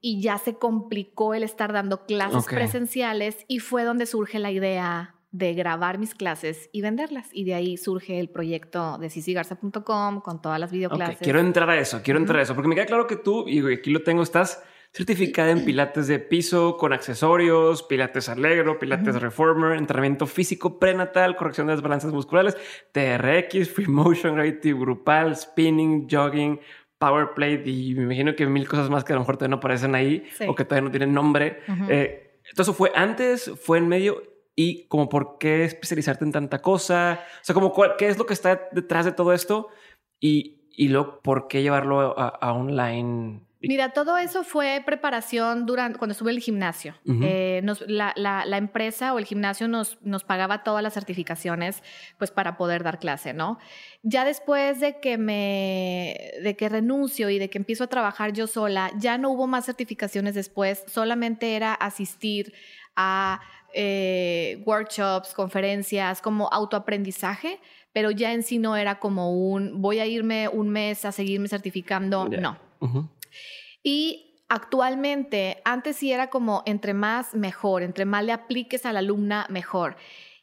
[0.02, 5.16] y ya se complicó el estar dando clases presenciales y fue donde surge la idea
[5.32, 7.30] de grabar mis clases y venderlas.
[7.34, 11.20] Y de ahí surge el proyecto de sisigarza.com con todas las videoclases.
[11.20, 13.60] Quiero entrar a eso, quiero entrar a eso, porque me queda claro que tú, y
[13.74, 19.78] aquí lo tengo, estás certificada en pilates de piso con accesorios, pilates alegro, pilates reformer,
[19.78, 22.58] entrenamiento físico prenatal, corrección de desbalances musculares,
[22.92, 26.60] TRX, free motion, gravity grupal, spinning, jogging,
[26.98, 29.58] power plate y me imagino que mil cosas más que a lo mejor todavía no
[29.58, 31.62] aparecen ahí o que todavía no tienen nombre.
[31.88, 34.24] Eh, entonces fue antes, fue en medio
[34.56, 38.34] y como por qué especializarte en tanta cosa, o sea, como qué es lo que
[38.34, 39.70] está detrás de todo esto
[40.20, 46.14] y, y luego por qué llevarlo a online Mira, todo eso fue preparación durante cuando
[46.14, 46.96] estuve en el gimnasio.
[47.06, 51.84] Eh, la, empresa o el gimnasio nos, nos pagaba todas las certificaciones
[52.18, 53.60] pues para poder dar clase, ¿no?
[54.02, 58.48] Ya después de que me de que renuncio y de que empiezo a trabajar yo
[58.48, 62.54] sola, ya no hubo más certificaciones después, solamente era asistir
[62.96, 63.42] a
[63.74, 67.60] eh, workshops, conferencias, como autoaprendizaje,
[67.92, 71.50] pero ya en sí no era como un voy a irme un mes a seguirme
[71.50, 72.58] certificando, no.
[73.84, 79.00] Y actualmente, antes sí era como entre más mejor, entre más le apliques a la
[79.00, 79.96] alumna mejor.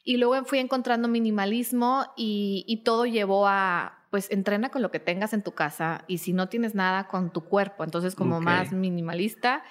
[0.03, 5.33] Y luego fui encontrando minimalismo y, todo llevó a, pues entrena con lo que tengas
[5.33, 9.63] en tu casa y si no tienes nada con tu cuerpo, entonces como más minimalista.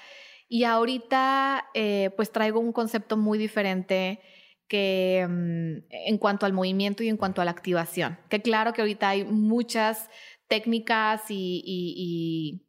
[0.46, 4.20] Y ahorita eh, pues traigo un concepto muy diferente
[4.68, 8.18] que mm, en cuanto al movimiento y en cuanto a la activación.
[8.29, 10.11] Que claro que ahorita hay muchas
[10.48, 12.65] técnicas y y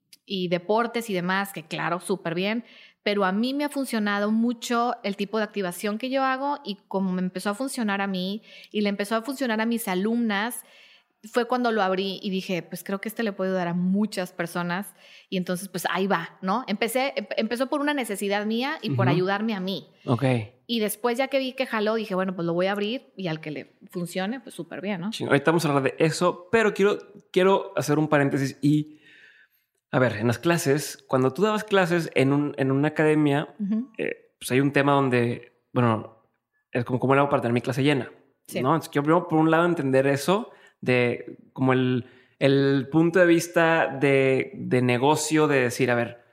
[0.49, 2.65] deportes y demás, que claro, súper bien,
[3.03, 6.77] pero a mí me ha funcionado mucho el tipo de activación que yo hago y
[6.89, 10.65] como me empezó a funcionar a mí y le empezó a funcionar a mis alumnas,
[11.23, 14.33] fue cuando lo abrí y dije, pues creo que este le puede dar a muchas
[14.33, 14.93] personas
[15.29, 16.63] y entonces pues ahí va, ¿no?
[16.67, 19.87] Empecé, empezó por una necesidad mía y por ayudarme a mí.
[20.05, 20.25] Ok.
[20.67, 23.27] Y después ya que vi que jaló, dije, bueno, pues lo voy a abrir y
[23.27, 25.11] al que le funcione, pues súper bien, ¿no?
[25.17, 26.97] Ahorita vamos a hablar de eso, pero quiero,
[27.31, 28.96] quiero hacer un paréntesis y
[29.91, 33.55] a ver, en las clases, cuando tú dabas clases en, un, en una academia,
[33.97, 36.23] eh, pues hay un tema donde, bueno,
[36.71, 38.11] es como cómo lo hago para tener mi clase llena.
[38.53, 38.59] ¿no?
[38.59, 42.05] Entonces, quiero primero, por un lado, entender eso de como el,
[42.39, 46.23] el punto de vista de, de, negocio, de decir, a ver,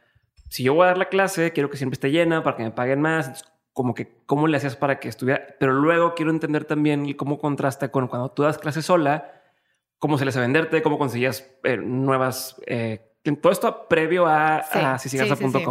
[0.49, 2.71] si yo voy a dar la clase, quiero que siempre esté llena para que me
[2.73, 3.45] paguen más.
[3.73, 5.47] como que, ¿cómo le hacías para que estuviera?
[5.59, 9.43] Pero luego quiero entender también cómo contrasta con cuando tú das clase sola,
[9.99, 15.19] cómo se les a venderte, cómo conseguías eh, nuevas eh, todo esto previo a, sí,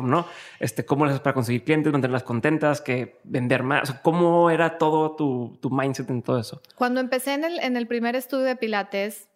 [0.04, 0.26] ¿no?
[0.60, 3.94] Este, ¿Cómo le haces para conseguir clientes, mantenerlas contentas, que vender más?
[4.02, 6.62] ¿Cómo era todo tu, tu, mindset en todo eso?
[6.76, 9.30] Cuando empecé en el, en el primer estudio de Pilates,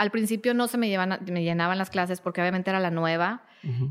[0.00, 3.42] al principio no se me, llevan, me llenaban las clases porque obviamente era la nueva.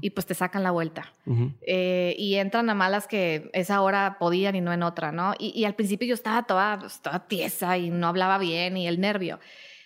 [0.02, 1.14] y pues te sacan la vuelta.
[1.62, 5.36] Eh, y entran a malas que esa hora podían y no en otra, ¿no?
[5.38, 9.00] Y, al principio yo estaba toda, pues, toda tiesa y no hablaba bien y el
[9.00, 9.40] nervio.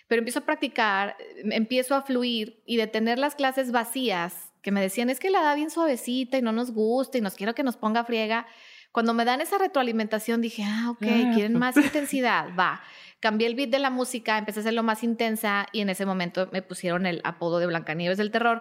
[0.06, 4.80] Pero empiezo a practicar, empiezo a fluir y de tener las clases vacías, que me
[4.80, 7.62] decían, es que la da bien suavecita y no nos gusta y nos quiero que
[7.62, 8.46] nos ponga friega.
[8.92, 12.82] Cuando me dan esa retroalimentación dije, ah, ok, ah, quieren más intensidad, va
[13.24, 16.46] cambié el beat de la música, empecé a hacerlo más intensa y en ese momento
[16.52, 18.60] me pusieron el apodo de Blancanieves del terror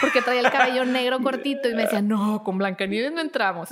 [0.00, 3.68] porque traía el cabello negro cortito y me decían, no, con Blancanieves no entramos.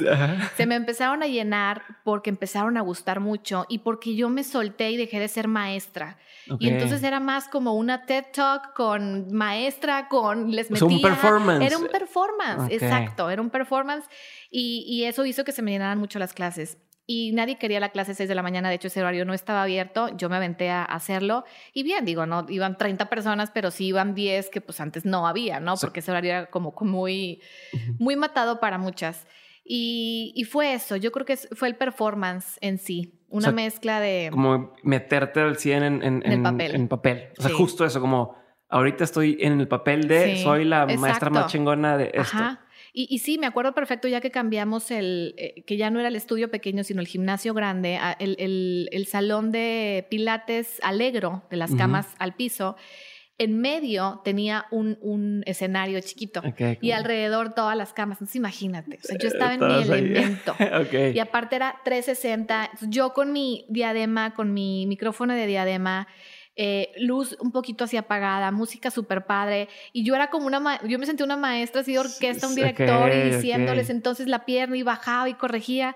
[0.54, 4.90] Se me empezaron a llenar porque empezaron a gustar mucho y porque yo me solté
[4.90, 6.18] y dejé de ser maestra.
[6.58, 10.86] Y entonces era más como una TED Talk con maestra, con les metía.
[10.86, 11.64] un performance.
[11.64, 14.04] Era un performance, exacto, era un performance
[14.50, 17.90] y, y eso hizo que se me llenaran mucho las clases y nadie quería la
[17.90, 20.70] clase 6 de la mañana, de hecho ese horario no estaba abierto, yo me aventé
[20.70, 24.80] a hacerlo y bien, digo, no iban 30 personas, pero sí iban 10 que pues
[24.80, 25.74] antes no había, ¿no?
[25.80, 27.40] Porque ese horario era como, muy,
[27.98, 29.26] muy matado para muchas.
[29.68, 34.28] Y, y, fue eso, yo creo que fue el performance en sí, una mezcla de...
[34.30, 36.74] Como meterte al 100 en, en, en, papel.
[36.74, 37.28] En papel.
[37.36, 38.36] O sea, justo eso, como
[38.68, 42.36] ahorita estoy en el papel de soy la maestra más chingona de esto.
[42.36, 42.65] Ajá.
[42.98, 46.16] Y, sí, me acuerdo perfecto ya que cambiamos el, eh, que ya no era el
[46.16, 52.14] estudio pequeño, sino el gimnasio grande, el, el, salón de pilates alegro, de las camas
[52.18, 52.74] al piso.
[53.36, 56.42] En medio tenía un, un escenario chiquito
[56.80, 58.16] y alrededor todas las camas.
[58.16, 60.56] Entonces imagínate, o sea, yo estaba en mi elemento.
[61.14, 62.70] Y aparte era 360.
[62.88, 66.08] Yo con mi diadema, con mi micrófono de diadema,
[66.58, 69.68] eh, luz un poquito así apagada, música súper padre.
[69.92, 73.12] Y yo era como una, yo me sentí una maestra así de orquesta, un director,
[73.12, 75.94] y diciéndoles entonces la pierna y bajaba y corregía.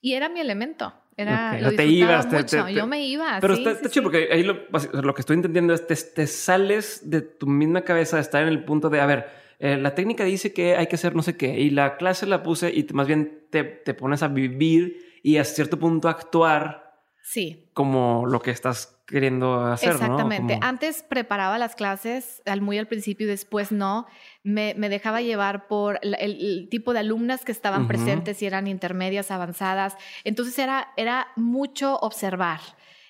[0.00, 0.94] Y era mi elemento.
[1.16, 2.68] Era, lo te ibas, mucho.
[2.68, 3.38] yo me iba.
[3.40, 7.22] Pero está, chido porque ahí lo, lo, que estoy entendiendo es te, te sales de
[7.22, 9.26] tu misma cabeza de estar en el punto de, a ver,
[9.58, 12.44] eh, la técnica dice que hay que hacer no sé qué, y la clase la
[12.44, 16.94] puse y más bien te, te pones a vivir y a cierto punto actuar.
[17.24, 17.68] Sí.
[17.74, 19.92] Como lo que estás queriendo hacer.
[19.92, 20.58] Exactamente.
[20.60, 24.06] Antes preparaba las clases, al muy al principio y después no.
[24.44, 29.96] Me, dejaba llevar por el, tipo de alumnas que estaban presentes, y eran intermedias, avanzadas.
[30.24, 32.60] Entonces era, era mucho observar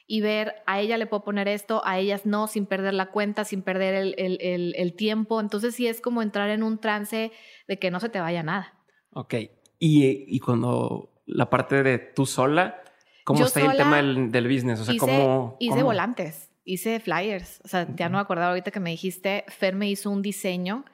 [0.06, 3.44] y ver, a ella le puedo poner esto, a ellas no, sin perder la cuenta,
[3.44, 5.40] sin perder el, el tiempo.
[5.40, 7.32] Entonces sí es como entrar en un trance
[7.66, 8.74] de que no se te vaya nada.
[9.12, 9.34] Ok.
[9.78, 12.82] Y, y cuando la parte de tú sola,
[13.28, 14.80] ¿Cómo está el tema del, business?
[14.80, 17.60] O sea, hice, ¿cómo, hice volantes, hice flyers.
[17.62, 20.86] O sea, ya no me acordaba ahorita que me dijiste, Fer me hizo un diseño.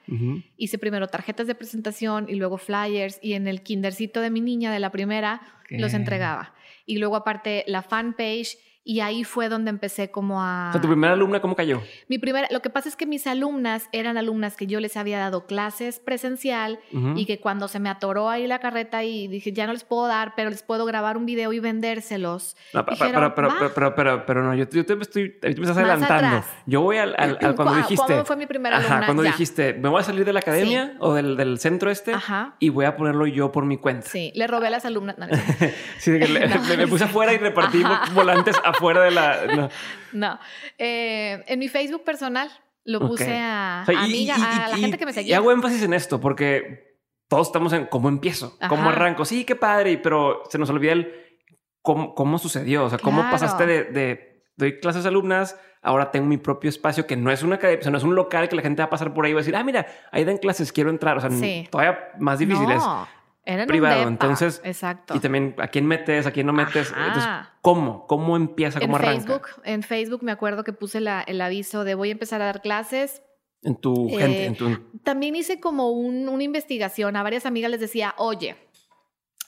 [0.57, 3.19] Hice primero tarjetas de presentación y luego flyers.
[3.21, 6.53] Y en el kindercito de mi niña, de la primera, los entregaba.
[6.85, 10.69] Y luego aparte la fanpage y ahí fue donde empecé como a...
[10.69, 11.81] O sea, ¿tu primera alumna cómo cayó?
[12.07, 12.47] Mi primera...
[12.51, 15.99] Lo que pasa es que mis alumnas eran alumnas que yo les había dado clases
[15.99, 16.79] presencial
[17.15, 20.05] y que cuando se me atoró ahí la carreta y dije, ya no les puedo
[20.05, 22.55] dar, pero les puedo grabar un video y vendérselos.
[22.75, 25.35] No, pero, pero, pero, pero, no, yo, yo te estoy...
[25.41, 26.45] me estás adelantando.
[26.67, 27.15] Yo voy al...
[27.17, 28.05] al, cuando dijiste...
[28.05, 28.97] ¿Cuándo fue mi primera alumna?
[28.97, 32.13] Ajá, cuando dijiste, me voy a salir de la academia o del, del, centro este
[32.59, 34.07] y voy a ponerlo yo por mi cuenta.
[34.07, 35.15] Sí, le robé a las alumnas.
[35.97, 36.11] sí,
[36.77, 37.81] me, puse afuera y repartí
[38.13, 39.69] volantes afuera de la
[40.13, 40.39] no.
[40.77, 42.49] Eh, en mi Facebook personal
[42.83, 45.31] lo puse a, amiga, a la gente que me seguía.
[45.31, 49.25] Y hago énfasis en esto porque todos estamos en cómo empiezo, cómo arranco.
[49.25, 51.11] Sí, qué padre, pero se nos olvida el
[51.81, 52.85] cómo, sucedió.
[52.85, 57.15] O sea, cómo pasaste de, doy clases a alumnas, ahora tengo mi propio espacio que
[57.15, 58.89] no es una academia, o sea, no es un local que la gente va a
[58.89, 61.17] pasar por ahí y va a decir, ah, mira, ahí dan clases, quiero entrar.
[61.17, 61.29] O sea,
[61.69, 62.83] todavía más difícil es
[63.45, 64.07] era privado.
[64.07, 65.15] entonces, exacto.
[65.15, 66.91] Y también a quién metes, a quién no metes.
[66.97, 67.29] Entonces,
[67.61, 68.07] ¿cómo?
[68.07, 68.79] ¿Cómo empieza?
[68.79, 69.21] ¿Cómo en arranca?
[69.21, 72.61] Facebook, en Facebook me acuerdo que puse el aviso de voy a empezar a dar
[72.61, 73.21] clases.
[73.61, 74.67] En tu gente, en tu...
[74.67, 77.15] Eh, también hice como una investigación.
[77.15, 78.55] A varias amigas les decía, oye,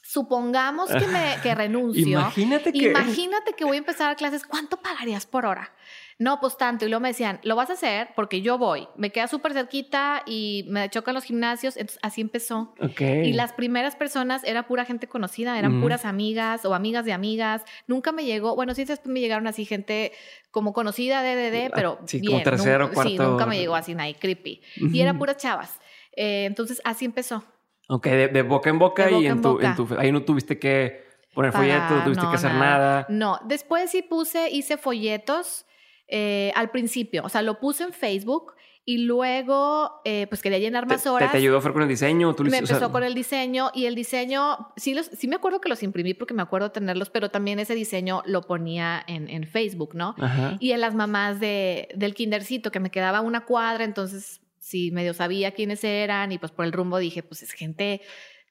[0.02, 2.20] supongamos que me que renuncio.
[2.20, 2.90] imagínate que...
[2.90, 4.46] Imagínate que voy a empezar a dar clases.
[4.46, 5.72] ¿Cuánto pagarías por hora?
[6.20, 6.86] No, pues tanto.
[6.86, 8.88] Y luego me decían, lo vas a hacer porque yo voy.
[8.96, 11.78] Me queda súper cerquita y me chocan los gimnasios.
[11.78, 12.74] Entonces, así empezó.
[13.00, 17.64] Y las primeras personas era pura gente conocida, eran puras amigas o amigas de amigas.
[17.86, 20.12] Nunca me llegó, bueno, sí, después me llegaron así gente
[20.50, 23.10] como conocida de DD, ah, pero sí, bien, como tercero, nunca, cuarto.
[23.12, 24.62] Sí, nunca me llegó así, nadie creepy.
[24.76, 25.80] Y eran puras chavas.
[26.16, 27.44] Eh, entonces, así empezó.
[27.90, 31.52] Ok, de, boca en boca y en, tu, en tu, ahí no tuviste que poner
[31.52, 33.06] folletos, no tuviste que hacer nada.
[33.08, 35.68] No, después sí puse, hice folletos
[36.08, 37.24] eh, al principio.
[37.26, 38.54] O sea, lo puse en Facebook
[38.90, 41.34] y luego, eh, pues quería llenar más horas.
[41.34, 42.34] ¿Te, ayudó a con el diseño?
[42.34, 45.68] ¿Tú me empezó con el diseño y el diseño, sí, los, sí me acuerdo que
[45.68, 49.94] los imprimí porque me acuerdo tenerlos, pero también ese diseño lo ponía en, en Facebook,
[49.94, 50.16] ¿no?
[50.62, 55.14] Y en las mamás de, del kindercito, que me quedaba una cuadra, entonces sí medio
[55.14, 58.02] sabía quiénes eran y pues por el rumbo dije, pues es gente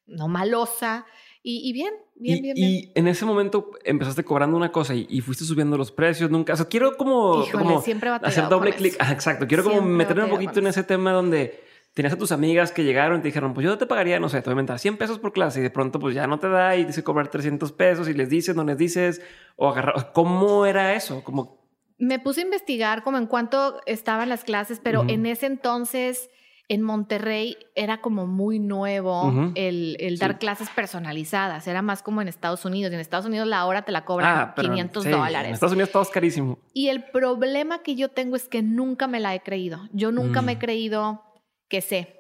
[0.07, 1.07] no malosa.
[1.49, 2.71] Y, bien, bien, bien, bien.
[2.71, 6.55] Y en ese momento empezaste cobrando una cosa y, fuiste subiendo los precios nunca.
[6.55, 7.85] O sea, quiero como, como
[8.23, 8.97] hacer doble clic.
[8.99, 9.47] Ah, exacto.
[9.47, 11.63] Quiero como meterme un poquito en ese tema donde
[11.95, 14.43] tenías a tus amigas que llegaron y te dijeron, pues yo te pagaría, no sé,
[14.43, 16.49] te voy a inventar 100 pesos por clase y de pronto pues ya no te
[16.49, 19.23] da y dice cobrar 300 pesos y les dices, no les dices
[19.55, 20.11] o agarrar.
[20.13, 21.23] ¿Cómo era eso?
[21.23, 21.65] Como...
[21.97, 26.29] Me puse a investigar como en cuánto estaban las clases, pero en ese entonces
[26.69, 31.67] en Monterrey era como muy nuevo el, dar clases personalizadas.
[31.69, 32.93] Era más como en Estados Unidos.
[32.93, 35.49] En Estados Unidos la hora te la cobran 500 ah, dólares.
[35.49, 36.59] En Estados Unidos todo es carísimo.
[36.73, 39.89] Y el problema que yo tengo es que nunca me la he creído.
[39.93, 40.61] Yo nunca me he mm.
[40.61, 41.23] creído
[41.69, 42.17] que sé.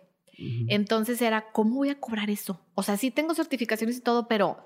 [0.69, 2.61] Entonces era, ¿cómo voy a cobrar eso?
[2.75, 4.59] O sea, sí tengo certificaciones y todo, pero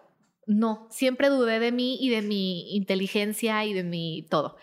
[0.46, 0.88] no.
[0.90, 4.56] Siempre dudé de mí y de mi inteligencia y de mi todo.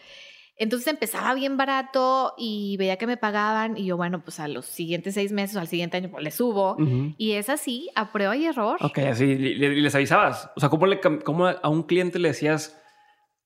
[0.60, 4.66] Entonces empezaba bien barato y veía que me pagaban y yo, bueno, pues a los
[4.66, 6.78] siguientes seis meses o al siguiente año pues le subo.
[7.18, 8.78] Y es así, a prueba y error.
[8.82, 10.50] Ok, así, y les avisabas.
[10.56, 12.76] O sea, ¿cómo, le, cómo a un cliente le decías,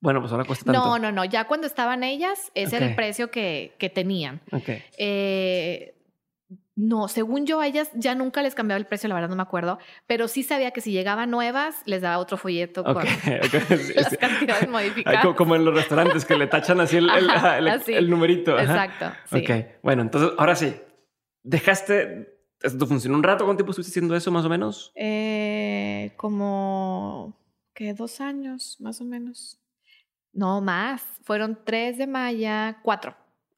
[0.00, 0.80] bueno, pues ahora cuesta tanto?
[0.80, 4.40] No, no, no, ya cuando estaban ellas, ese era el precio que, que tenían.
[4.50, 4.70] Ok.
[4.96, 5.94] Eh,
[6.74, 9.42] no, según yo, a ellas ya nunca les cambiaba el precio, la verdad no me
[9.42, 13.04] acuerdo, pero sí sabía que si llegaban nuevas, les daba otro folleto con
[13.94, 15.34] las cantidades modificadas.
[15.36, 18.58] Como en los restaurantes que le tachan así el, el, numerito.
[18.58, 19.12] Exacto.
[19.26, 19.38] Sí.
[19.38, 20.74] Ok, bueno, entonces ahora sí,
[21.42, 23.44] dejaste, ¿esto funcionó un rato?
[23.44, 24.92] ¿Cuánto tiempo estuviste haciendo eso más o menos?
[24.94, 27.38] Eh, como,
[27.74, 27.92] ¿qué?
[27.92, 29.58] Dos años, más o menos.
[30.32, 31.02] No, más.
[31.22, 33.14] Fueron tres de maya, cuatro.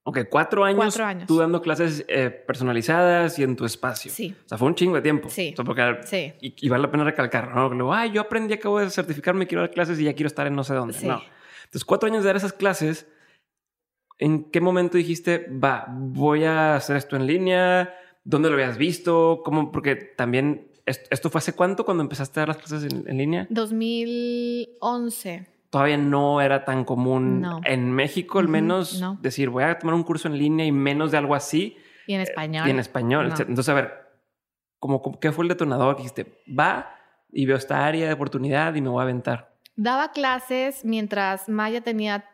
[0.06, 1.26] Ok, cuatro años, cuatro años.
[1.26, 4.10] tú dando clases eh, personalizadas y en tu espacio.
[4.10, 4.36] Sí.
[4.44, 5.30] O sea, fue un chingo de tiempo.
[5.30, 5.54] Sí.
[5.64, 6.34] porque, sí.
[6.40, 7.70] Y, vale la pena recalcar, ¿no?
[7.70, 10.54] Luego, ay, yo aprendí, acabo de certificarme, quiero dar clases y ya quiero estar en
[10.54, 10.92] no sé dónde.
[10.92, 11.06] Sí.
[11.06, 11.22] No.
[11.64, 13.08] Entonces, cuatro años de dar esas clases,
[14.18, 17.94] ¿en qué momento dijiste, va, voy a hacer esto en línea?
[18.24, 19.40] ¿Dónde lo habías visto?
[19.42, 19.72] ¿Cómo?
[19.72, 23.46] Porque también, ¿esto fue hace cuánto cuando empezaste a dar las clases en, en línea?
[23.48, 30.04] 2011 todavía no era tan común en México, al menos, decir, voy a tomar un
[30.04, 31.76] curso en línea y menos de algo así.
[32.06, 32.68] Y en español.
[32.68, 33.26] y en español.
[33.26, 33.92] Entonces, a ver,
[34.78, 35.96] como, ¿qué fue el detonador?
[35.96, 36.94] dijiste, va
[37.32, 39.56] y veo esta área de oportunidad y me voy a aventar.
[39.74, 42.24] Daba clases mientras Maya tenía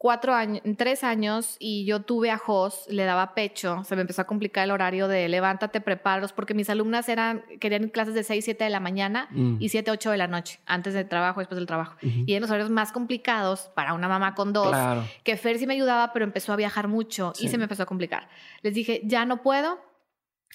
[0.00, 4.22] cuatro años, tres años y yo tuve a Jos, le daba pecho, se me empezó
[4.22, 8.42] a complicar el horario de levántate, preparos, porque mis alumnas eran, querían clases de 6,
[8.42, 9.56] 7 de la mañana mm.
[9.60, 11.96] y 7, 8 de la noche, antes del trabajo, después del trabajo.
[12.00, 14.74] Y en los horarios más complicados para una mamá con dos,
[15.22, 17.86] que Fer sí me ayudaba, pero empezó a viajar mucho y se me empezó a
[17.86, 18.30] complicar.
[18.62, 19.80] Les dije, ya no puedo.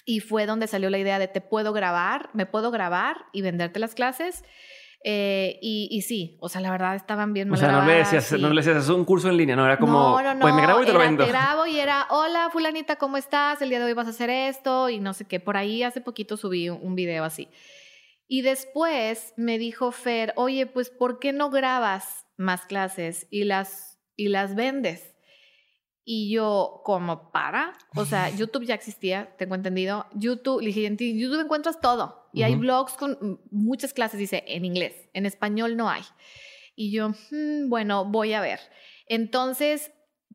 [0.04, 3.78] Y fue donde salió la idea de te puedo grabar, me puedo grabar y venderte
[3.78, 4.42] las clases.
[5.04, 8.48] Eh, y, sí, o sea, la verdad estaban bien O sea, no le decías, no
[8.48, 10.82] le decías, es un curso en línea, no era como, no, no, pues me grabo
[10.82, 11.24] y te lo vendo.
[11.24, 13.62] Te grabo y era, hola, fulanita, ¿cómo estás?
[13.62, 15.38] El día de hoy vas a hacer esto y no sé qué.
[15.38, 17.48] Por ahí hace poquito subí un video así.
[18.28, 24.00] Y después me dijo Fer, oye, pues, ¿por qué no grabas más clases y las,
[24.16, 25.14] y las vendes?
[26.04, 30.06] Y yo, como para, o sea, YouTube ya existía, tengo entendido.
[30.14, 32.25] YouTube, le dije, en YouTube encuentras todo.
[32.36, 35.08] Y hay blogs con muchas clases, dice, en inglés.
[35.14, 36.02] En español no hay.
[36.74, 38.60] Y yo, hmm, bueno, voy a ver.
[39.06, 39.90] Entonces,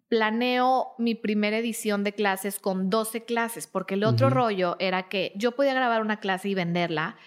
[0.08, 5.32] planeo mi primera edición de clases con 12 clases, porque el otro rollo era que
[5.36, 7.18] yo podía grabar una clase y venderla,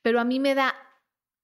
[0.00, 0.76] pero a mí me da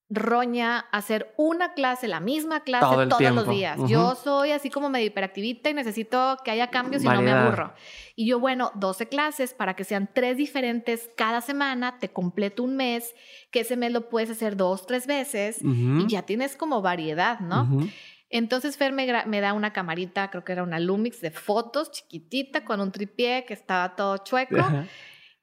[0.09, 3.79] roña hacer una clase, la misma clase todos los días.
[3.89, 7.75] Yo soy así como medio hiperactivista y necesito que haya cambios y no me aburro.
[8.15, 12.77] Y yo, bueno, 12 clases para que sean tres diferentes cada semana, te completo un
[12.77, 13.15] mes,
[13.51, 17.89] que ese mes lo puedes hacer dos, tres veces y ya tienes como variedad, ¿no?
[18.29, 22.81] Entonces Fer me, da una camarita, creo que era una Lumix de fotos chiquitita con
[22.81, 24.65] un tripié que estaba todo chueco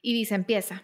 [0.02, 0.84] y dice, empieza.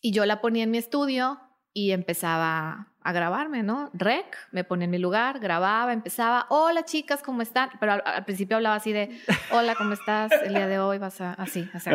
[0.00, 1.40] Y yo la ponía en mi estudio
[1.72, 3.90] y empezaba a grabarme, ¿no?
[3.94, 7.70] Rec, me ponía en mi lugar, grababa, empezaba, hola chicas, ¿cómo están?
[7.80, 9.10] Pero al, principio hablaba así de,
[9.50, 10.32] hola, ¿cómo estás?
[10.44, 11.90] El día de hoy vas a, así, así.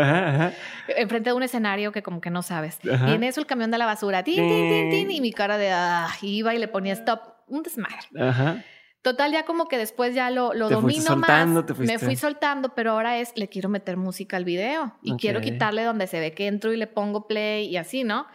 [0.95, 2.79] Enfrente de un escenario que como que no sabes.
[2.83, 5.57] Y en eso el camión de la basura, tin, tin, tin, tin, y mi cara
[5.57, 8.07] de, ah, iba y le ponía stop, un desmadre.
[8.19, 8.63] Ajá.
[9.07, 11.47] Total, ya como que después ya lo, lo domino más.
[11.77, 15.83] Me fui soltando, pero ahora es, le quiero meter música al video y quiero quitarle
[15.83, 18.27] donde se ve que entro y le pongo play y así, ¿no?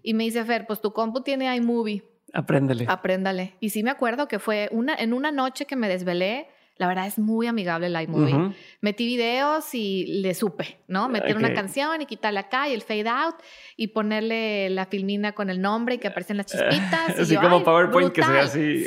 [0.00, 2.04] Y me dice, Fer, pues tu compu tiene iMovie.
[2.32, 2.86] Apréndale.
[2.88, 3.54] Apréndale.
[3.60, 7.06] Y sí me acuerdo que fue una, en una noche que me desvelé, La verdad
[7.06, 8.54] es muy amigable el iMovie.
[8.80, 11.08] Metí videos y le supe, ¿no?
[11.08, 13.36] Meter una canción y quitarle acá y el fade out
[13.76, 17.18] y ponerle la filmina con el nombre y que aparecen las chispitas.
[17.18, 18.86] así como PowerPoint que se ve así.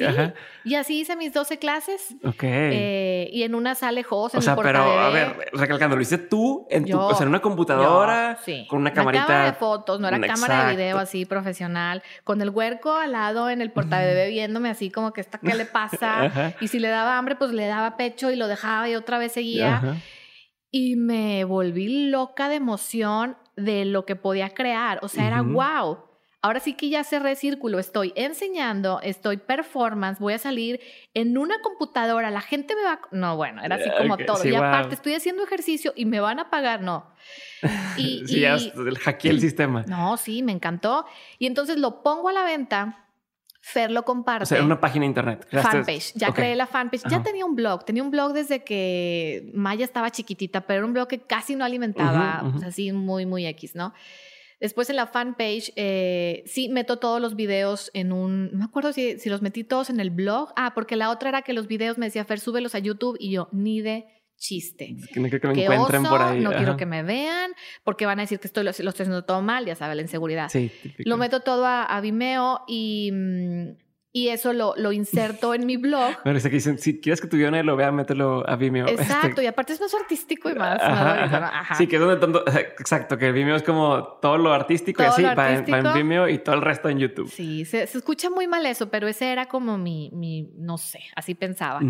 [0.64, 2.16] Y así hice mis 12 clases.
[2.24, 2.44] Ok.
[2.44, 4.40] Eh, y en una sale José.
[4.40, 7.42] O sea, pero a ver, recalcando, lo hice tú en tu, o sea, en una
[7.42, 9.26] computadora con una camarita.
[9.26, 13.12] Una cámara de fotos, no era cámara de video así profesional, con el huerco al
[13.12, 16.56] lado en el portabebé viéndome así como que está, ¿qué le pasa?
[16.60, 19.34] Y si le daba hambre, pues le daba pecho y lo dejaba y otra vez
[19.34, 20.02] seguía.
[20.72, 25.00] Y me volví loca de emoción de lo que podía crear.
[25.02, 26.00] O sea, era wow.
[26.46, 30.80] Ahora sí que ya cerré círculo, estoy enseñando, estoy performance, voy a salir
[31.16, 33.00] en una computadora, la gente me va...
[33.10, 34.48] No, bueno, era así como todo.
[34.48, 37.10] y aparte estoy haciendo ejercicio y me van a pagar, no.
[37.98, 38.58] Y, sí, ya
[39.02, 39.86] hackeé el sistema.
[39.88, 41.08] No, sí, me encantó.
[41.40, 43.05] Y entonces lo pongo a la venta
[43.68, 44.43] Fer lo comparte.
[44.43, 45.47] O sea, una página de internet.
[45.49, 46.13] Fanpage.
[46.13, 47.01] Ya creé la fanpage.
[47.09, 47.84] Ya tenía un blog.
[47.84, 51.66] Tenía un blog desde que Maya estaba chiquitita, pero era un blog que casi no
[51.66, 52.53] alimentaba.
[52.63, 53.91] así muy, muy X, ¿no?
[54.59, 58.51] Después en la fanpage, eh, sí meto todos los videos en un.
[58.51, 60.53] No me acuerdo si, si los metí todos en el blog.
[60.55, 63.32] Ah, porque la otra era que los videos me decía Fer, súbelos a YouTube y
[63.32, 64.05] yo, ni de
[64.38, 64.96] chiste.
[65.14, 66.42] que no quiero que me encuentren por ahí.
[66.42, 67.52] No quiero que me vean
[67.84, 70.50] porque van a decir que estoy, lo, estoy haciendo todo mal, ya sabes, la inseguridad.
[70.50, 75.76] Sí, Lo meto todo a, Vimeo y, mm, y eso lo, lo, inserto en mi
[75.76, 76.16] blog.
[76.24, 78.88] Bueno, que dicen, si quieres que tu guion lo vea, mételo a Vimeo.
[78.90, 80.80] Exacto, este y aparte es más artístico y más.
[80.82, 82.46] Ajá, Sí, que es donde tanto,
[82.80, 86.56] exacto, que Vimeo es como todo lo artístico y así, va en, Vimeo y todo
[86.56, 87.30] el resto en YouTube.
[87.30, 91.36] Sí, se, escucha muy mal eso, pero ese era como mi, mi no sé, así
[91.36, 91.82] pensaba.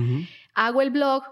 [0.55, 1.23] Hago el blog,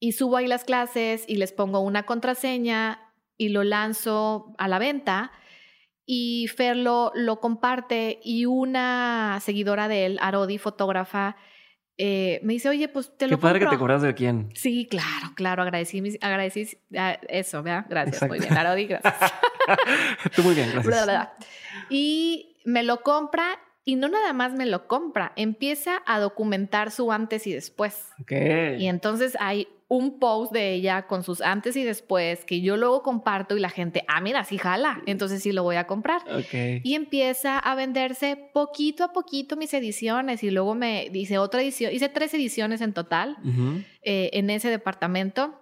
[0.00, 4.78] y subo ahí las clases y les pongo una contraseña y lo lanzo a la
[4.78, 5.30] venta.
[6.06, 11.36] Y Fer lo, comparte y una seguidora de él, Arodi, fotógrafa,
[11.98, 14.48] eh, me dice, oye, pues te lo Qué padre que te cobras de quién.
[14.54, 17.86] Sí, claro, claro, agradecí, agradecí ah, eso, ¿verdad?
[17.88, 19.32] Gracias, muy bien, Arodi, gracias.
[20.34, 21.28] Tú muy bien, gracias.
[21.90, 23.58] Y me lo compra
[23.90, 28.06] y no nada más me lo compra, empieza a documentar su antes y después.
[28.20, 28.30] Ok.
[28.78, 33.02] Y entonces hay un post de ella con sus antes y después que yo luego
[33.02, 36.22] comparto y la gente, ah, mira, sí jala, entonces sí lo voy a comprar.
[36.84, 41.92] Y empieza a venderse poquito a poquito mis ediciones y luego me dice otra edición,
[41.92, 43.38] hice tres ediciones en total
[44.02, 45.59] eh, en ese departamento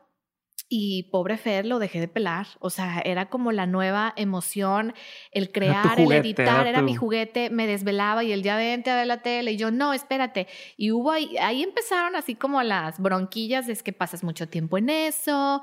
[0.69, 2.47] y pobre Fer lo dejé de pelar.
[2.61, 4.95] O sea, era como la nueva emoción,
[5.33, 9.07] el crear, el editar, era, mi juguete, me desvelaba y el día vente a ver
[9.07, 10.47] la tele y yo, no, espérate.
[10.77, 14.91] Y hubo ahí, ahí empezaron así como las bronquillas, es que pasas mucho tiempo en
[14.91, 15.63] eso.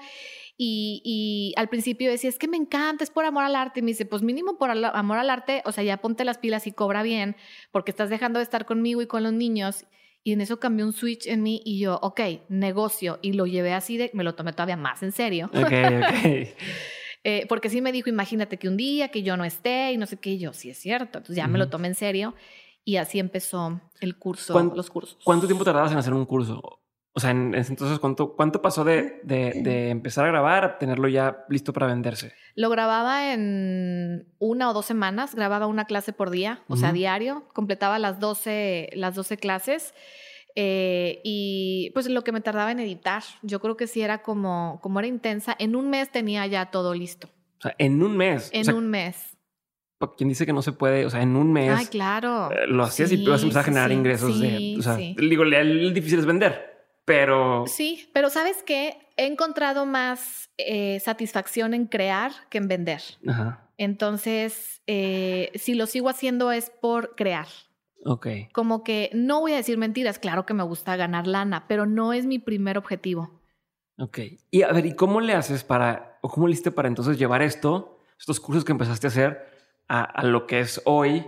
[0.57, 3.81] Y, y, al principio decía, es que me encanta, es por amor al arte.
[3.81, 6.65] Y me dice, pues mínimo por amor al arte, o sea, ya ponte las pilas
[6.65, 7.35] y cobra bien,
[7.71, 9.85] porque estás dejando de estar conmigo y con los niños.
[10.25, 12.19] Y en eso cambió un switch en mí y yo, ok,
[12.49, 13.19] negocio.
[13.21, 15.51] Y lo llevé así de, me lo tomé todavía más en serio.
[15.53, 16.47] Ok, ok.
[17.27, 20.05] Eh, porque sí me dijo, imagínate que un día que yo no esté y no
[20.05, 21.17] sé qué, y yo, sí es cierto.
[21.17, 22.35] Entonces ya me lo tomé en serio
[22.83, 25.17] y así empezó el curso, los cursos.
[25.23, 26.84] ¿Cuánto tiempo tardabas en hacer un curso?
[27.17, 31.71] O sea, entonces, ¿cuánto, ¿cuánto pasó de, de, empezar a grabar a tenerlo ya listo
[31.71, 32.33] para venderse?
[32.55, 37.47] Lo grababa en una o dos semanas, grababa una clase por día, o sea, diario,
[37.53, 39.93] completaba las 12, las 12 clases.
[40.57, 44.79] Eh, y pues lo que me tardaba en editar, yo creo que sí era como,
[44.83, 47.29] como era intensa, en un mes tenía ya todo listo.
[47.59, 48.49] O sea, en un mes.
[48.51, 49.37] En un mes.
[50.17, 51.71] Quien dice que no se puede, o sea, en un mes.
[51.73, 52.51] Ay, claro.
[52.51, 54.37] Eh, lo hacías y tú vas a empezar a generar ingresos.
[54.37, 56.74] de, o sea, digo, el difícil es vender
[57.05, 57.65] pero...
[57.67, 58.97] Sí, pero sabes qué?
[59.15, 63.01] He encontrado más eh, satisfacción en crear que en vender.
[63.27, 63.69] Ajá.
[63.77, 67.47] Entonces, eh, si lo sigo haciendo es por crear.
[68.03, 68.27] Ok.
[68.53, 72.13] Como que no voy a decir mentiras, claro que me gusta ganar lana, pero no
[72.13, 73.41] es mi primer objetivo.
[73.97, 74.19] Ok.
[74.51, 77.41] Y a ver, ¿y cómo le haces para, o cómo le hiciste para entonces llevar
[77.41, 79.45] esto, estos cursos que empezaste a hacer,
[79.87, 81.25] a, a lo que es hoy?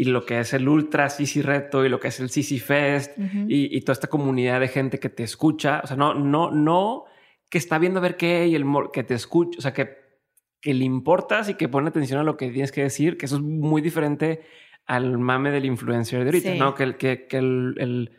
[0.00, 3.18] Y lo que es el Ultra CC Reto y lo que es el CC Fest
[3.48, 5.80] y, toda esta comunidad de gente que te escucha.
[5.82, 7.06] O sea, no, no, no
[7.50, 9.96] que está viendo a ver qué y el que te escucha, o sea, que,
[10.60, 13.38] que le importas y que pone atención a lo que tienes que decir, que eso
[13.38, 14.42] es muy diferente
[14.86, 16.76] al mame del influencer de ahorita, ¿no?
[16.76, 18.12] Que, el, que, que el, el,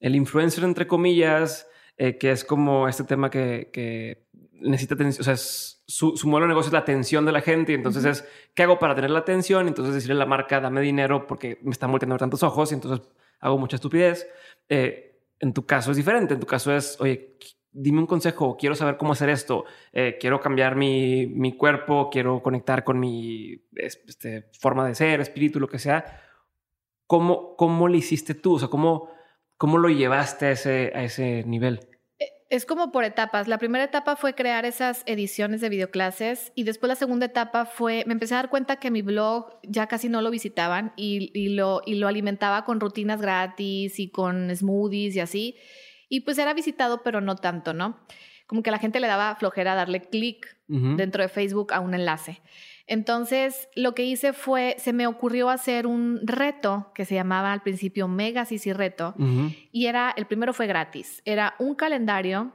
[0.00, 1.68] el, influencer, entre comillas,
[1.98, 4.25] eh, que es como este tema que, que
[4.60, 7.72] necesita atención, o sea, su, su, modelo de negocio es la atención de la gente
[7.72, 9.68] y entonces es, ¿qué hago para tener la atención?
[9.68, 13.06] Entonces decirle a la marca, dame dinero porque me están volteando tantos ojos y entonces
[13.40, 14.26] hago mucha estupidez.
[14.68, 17.36] Eh, en tu caso es diferente, en tu caso es, oye,
[17.70, 22.42] dime un consejo, quiero saber cómo hacer esto, eh, quiero cambiar mi, mi, cuerpo, quiero
[22.42, 26.22] conectar con mi este, forma de ser, espíritu, lo que sea.
[27.06, 28.54] ¿Cómo, cómo le hiciste tú?
[28.54, 29.10] O sea, ¿cómo,
[29.58, 31.80] cómo lo llevaste a ese, a ese nivel?
[32.48, 33.48] Es como por etapas.
[33.48, 38.04] La primera etapa fue crear esas ediciones de videoclases y después la segunda etapa fue,
[38.06, 41.82] me empecé a dar cuenta que mi blog ya casi no lo visitaban y, lo,
[41.84, 45.56] y lo alimentaba con rutinas gratis y con smoothies y así.
[46.08, 47.98] Y pues era visitado, pero no tanto, ¿no?
[48.46, 52.42] Como que la gente le daba flojera darle clic dentro de Facebook a un enlace.
[52.86, 57.62] Entonces, lo que hice fue, se me ocurrió hacer un reto que se llamaba al
[57.62, 59.14] principio Mega Sisi Reto.
[59.72, 61.20] Y era, el primero fue gratis.
[61.24, 62.52] Era un calendario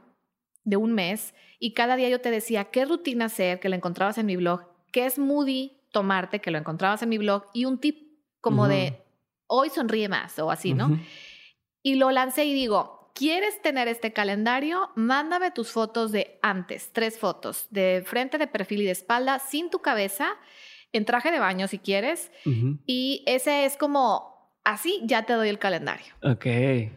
[0.64, 4.16] de un mes y cada día yo te decía qué rutina hacer, que lo encontrabas
[4.18, 8.08] en mi blog, qué smoothie tomarte, que lo encontrabas en mi blog, y un tip
[8.40, 8.98] como de
[9.46, 10.98] hoy sonríe más o así, ¿no?
[11.82, 14.90] Y lo lancé y digo, ¿Quieres tener este calendario?
[14.94, 19.70] Mándame tus fotos de antes, tres fotos, de frente, de perfil y de espalda, sin
[19.70, 20.30] tu cabeza,
[20.92, 22.30] en traje de baño si quieres.
[22.86, 26.14] Y ese es como, así ya te doy el calendario.
[26.22, 26.46] Ok.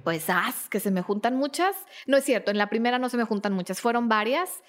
[0.03, 1.75] Pues haz, que se me juntan muchas.
[2.05, 4.63] No es cierto, en la primera no se me juntan muchas, fueron varias.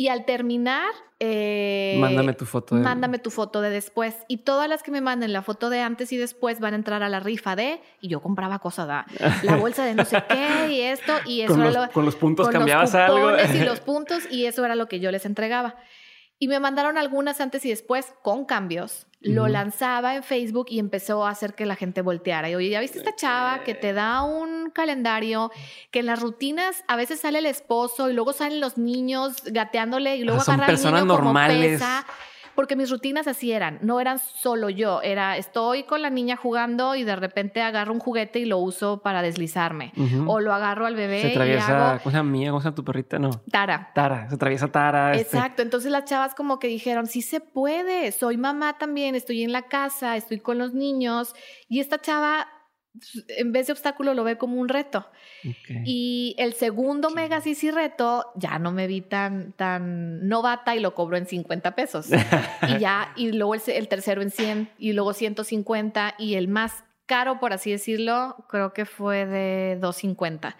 [0.00, 2.74] Y al terminar, eh, mándame tu foto.
[2.74, 2.80] De...
[2.80, 4.16] Mándame tu foto de después.
[4.28, 7.02] Y todas las que me manden la foto de antes y después van a entrar
[7.02, 7.82] a la rifa de.
[8.00, 9.04] Y yo compraba cosas, da,
[9.42, 11.12] la bolsa de no sé qué y esto.
[11.26, 13.32] Y eso con, era los, con los puntos cambiabas algo.
[13.36, 15.76] y los puntos, y eso era lo que yo les entregaba.
[16.40, 19.06] Y me mandaron algunas antes y después con cambios.
[19.20, 22.48] Lo lanzaba en Facebook y empezó a hacer que la gente volteara.
[22.48, 25.52] Y oye, ¿ya viste esta chava que te da un calendario?
[25.90, 30.16] Que en las rutinas a veces sale el esposo y luego salen los niños gateándole
[30.16, 31.56] y luego ah, agarra personas niño normales.
[31.56, 32.06] Como pesa
[32.54, 36.94] porque mis rutinas así eran, no eran solo yo, era estoy con la niña jugando
[36.94, 39.92] y de repente agarro un juguete y lo uso para deslizarme,
[40.26, 43.30] o lo agarro al bebé se atraviesa, y cosa mía, cosa tu perrita, no.
[43.50, 43.90] Tara.
[43.94, 45.12] Tara, se atraviesa Tara.
[45.12, 45.36] Este.
[45.36, 49.52] Exacto, entonces las chavas como que dijeron, sí se puede, soy mamá también, estoy en
[49.52, 51.34] la casa, estoy con los niños
[51.68, 52.48] y esta chava
[53.28, 55.06] en vez de obstáculo lo ve como un reto.
[55.84, 60.94] Y el segundo Mega Sisi reto ya no me vi tan, tan novata y lo
[60.94, 62.08] cobro en 50 pesos.
[62.68, 67.40] y ya, y luego el, tercero en 100 y luego 150 y el más caro,
[67.40, 70.56] por así decirlo, creo que fue de 250.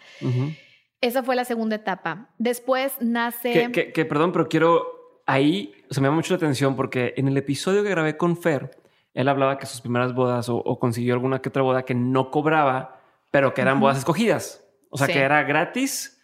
[1.00, 2.30] Esa fue la segunda etapa.
[2.38, 3.70] Después nace...
[3.72, 4.98] Que, perdón, pero quiero...
[5.26, 8.79] Ahí se me llama mucho la atención porque en el episodio que grabé con Fer,
[9.14, 13.00] él hablaba que sus primeras bodas o, consiguió alguna que otra boda que no cobraba,
[13.30, 14.64] pero que eran bodas escogidas.
[14.90, 16.20] O sea, que era gratis.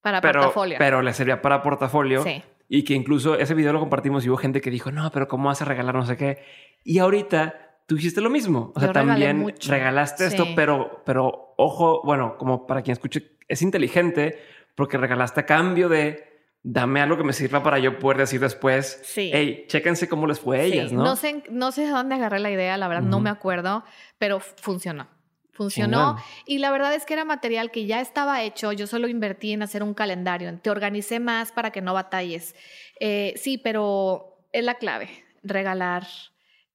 [0.00, 0.76] Para pero, portafolio.
[0.78, 2.22] Pero le servía para portafolio.
[2.22, 2.42] Sí.
[2.68, 5.48] Y que incluso ese video lo compartimos y hubo gente que dijo, no, pero ¿cómo
[5.48, 6.42] vas a regalar no sé qué?
[6.84, 8.72] Y ahorita tú hiciste lo mismo.
[8.76, 14.38] O sea, también regalaste esto, pero, pero ojo, bueno, como para quien escuche, es inteligente
[14.74, 16.27] porque regalaste a cambio de
[16.62, 19.30] dame algo que me sirva para yo poder decir después, sí.
[19.32, 21.04] hey, chéquense cómo les fue a ellas, ¿no?
[21.04, 23.84] No sé, no sé de dónde agarré la idea, la verdad, no me acuerdo,
[24.18, 25.08] pero funcionó.
[25.52, 29.52] Funcionó y la verdad es que era material que ya estaba hecho, yo solo invertí
[29.52, 32.54] en hacer un calendario, te organicé más para que no batalles.
[33.00, 35.08] Eh, sí, pero es la clave,
[35.42, 36.06] regalar,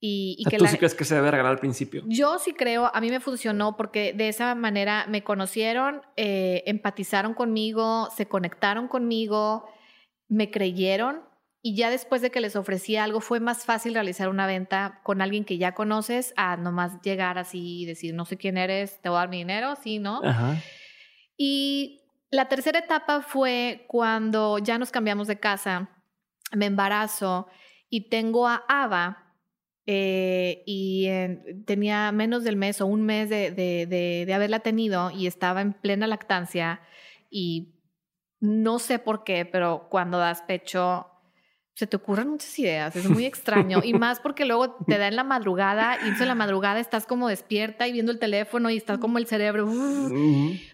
[0.06, 2.04] y, que ¿Tú sí crees que se debe regalar al principio?
[2.08, 7.34] Yo sí creo, a mí me funcionó porque de esa manera me conocieron, eh, empatizaron
[7.34, 9.66] conmigo, se conectaron conmigo,
[10.28, 11.22] me creyeron
[11.62, 15.22] y ya después de que les ofrecí algo fue más fácil realizar una venta con
[15.22, 19.08] alguien que ya conoces a nomás llegar así y decir, no sé quién eres, te
[19.08, 20.20] voy a dar mi dinero, sí, ¿no?
[21.38, 26.04] Y la tercera etapa fue cuando ya nos cambiamos de casa,
[26.52, 27.48] me embarazo
[27.90, 29.23] y tengo a Ava
[29.86, 31.08] eh, y
[31.66, 36.08] tenía menos del mes o un mes de, de, haberla tenido y estaba en plena
[36.08, 36.82] lactancia
[37.30, 37.74] y
[38.40, 41.08] no sé por qué, pero cuando das pecho
[41.76, 43.82] se te ocurren muchas ideas, es muy extraño.
[43.84, 47.28] Y más porque luego te da en la madrugada y en la madrugada estás como
[47.28, 49.68] despierta y viendo el teléfono y estás como el cerebro.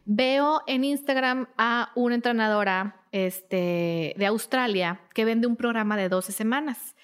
[0.05, 6.33] Veo en Instagram a una entrenadora este, de Australia que vende un programa de 12
[6.33, 6.95] semanas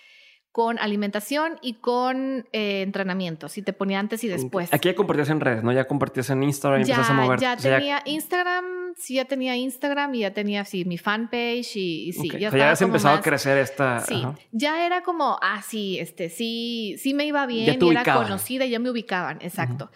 [0.55, 4.73] con alimentación y con eh, entrenamiento, si te ponía antes y después.
[4.73, 5.73] Aquí ya compartías en redes, ¿no?
[5.73, 7.39] Ya compartías en Instagram y ya, empezaste a mover.
[7.41, 12.29] Ya tenía Instagram, sí, ya tenía Instagram y ya tenía, sí, mi fanpage y, sí.
[12.39, 13.99] Ya, o sea, ya has empezado a crecer esta...
[13.99, 18.63] Sí, ya era como, ah, sí, este, sí, sí me iba bien y era conocida
[18.63, 19.91] y ya me ubicaban, exacto.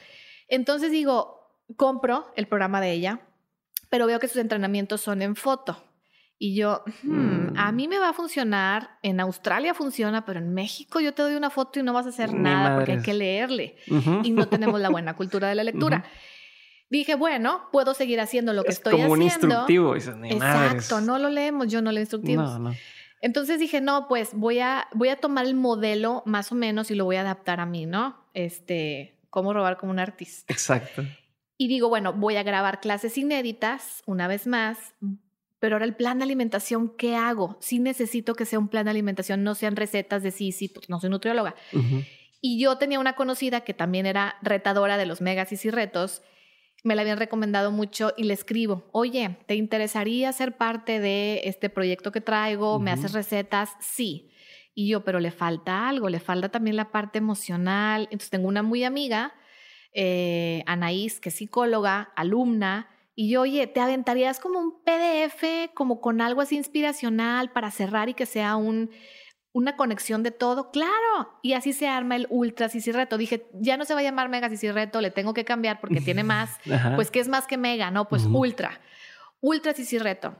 [0.50, 3.22] Entonces digo, compro el programa de ella,
[3.90, 5.82] pero veo que sus entrenamientos son en foto.
[6.42, 7.76] Y yo, hmm, a mm.
[7.76, 11.50] mí me va a funcionar, en Australia funciona, pero en México yo te doy una
[11.50, 13.76] foto y no vas a hacer nada porque hay que leerle
[14.24, 16.06] y no tenemos la buena cultura de la lectura.
[16.90, 19.10] Dije, bueno, puedo seguir haciendo lo que estoy haciendo.
[19.10, 19.96] como un instructivo.
[19.96, 22.50] Exacto, no lo leemos, yo no leo instructivos.
[22.52, 22.76] No, no.
[23.22, 26.96] Entonces dije, no, pues voy a, voy a tomar el modelo más o menos y
[26.96, 28.18] lo voy a adaptar a mí, ¿no?
[28.34, 30.52] Este, cómo robar como un artista.
[30.52, 31.04] Exacto.
[31.58, 34.96] Y digo, bueno, voy a grabar clases inéditas una vez más,
[35.60, 37.58] pero ahora el plan de alimentación, ¿qué hago?
[37.60, 40.90] Sí necesito que sea un plan de alimentación, no sean recetas de sí, sí, pues
[40.90, 41.56] no soy nutrióloga.
[42.42, 46.22] Y yo tenía una conocida que también era retadora de los megas y sí retos,
[46.84, 51.70] me la habían recomendado mucho y le escribo, oye, ¿te interesaría ser parte de este
[51.70, 52.80] proyecto que traigo?
[52.80, 53.72] ¿Me haces recetas?
[53.82, 54.30] Sí.
[54.74, 58.04] Y yo, pero le falta algo, le falta también la parte emocional.
[58.04, 59.34] Entonces tengo una muy amiga,
[59.94, 62.88] eh, Anaís, que es psicóloga, alumna,
[63.20, 68.08] y yo, oye, ¿te aventarías como un PDF, como con algo así inspiracional para cerrar
[68.08, 68.92] y que sea un,
[69.52, 70.72] una conexión de todo?
[70.72, 71.38] Claro.
[71.42, 73.18] Y así se arma el Ultra Sisi Reto.
[73.18, 76.00] Dije, ya no se va a llamar Mega Sisi Reto, le tengo que cambiar porque
[76.00, 76.62] tiene más.
[76.96, 77.92] pues, ¿qué es más que Mega?
[77.92, 78.80] No, pues Ultra.
[79.42, 80.38] Ultra Sisi Reto.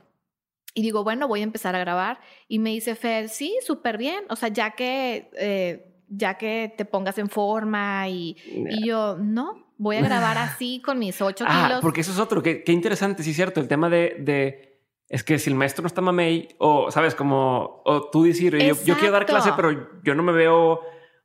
[0.72, 2.20] Y digo, bueno, voy a empezar a grabar.
[2.48, 4.24] Y me dice Fer, sí, súper bien.
[4.30, 9.69] O sea, ya que, eh, ya que te pongas en forma y, y yo, no,
[9.80, 11.80] voy a grabar así con mis ocho ah, kilos.
[11.80, 14.78] Porque eso es otro, qué, qué interesante, sí, cierto, el tema de, de,
[15.08, 18.76] es que si el maestro no está mamey, o sabes, como, o tú decir, yo,
[18.84, 20.80] yo, quiero dar clase, pero yo no me veo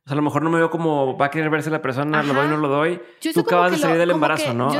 [0.06, 2.22] o sea, a lo mejor no me veo como va a querer verse la persona,
[2.22, 3.00] lo doy no lo doy.
[3.34, 4.70] Tú acabas de salir del embarazo, ¿no?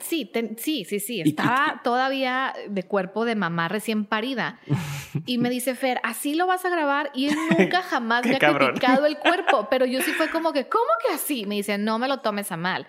[0.00, 1.22] Sí, sí, sí, sí.
[1.22, 4.60] Estaba todavía de cuerpo de mamá recién parida.
[5.26, 7.10] y me dice Fer, así lo vas a grabar.
[7.14, 9.66] Y él nunca jamás me ha criticado el cuerpo.
[9.68, 11.46] Pero yo sí fue como que, ¿cómo que así?
[11.46, 12.86] Me dice, no me lo tomes a mal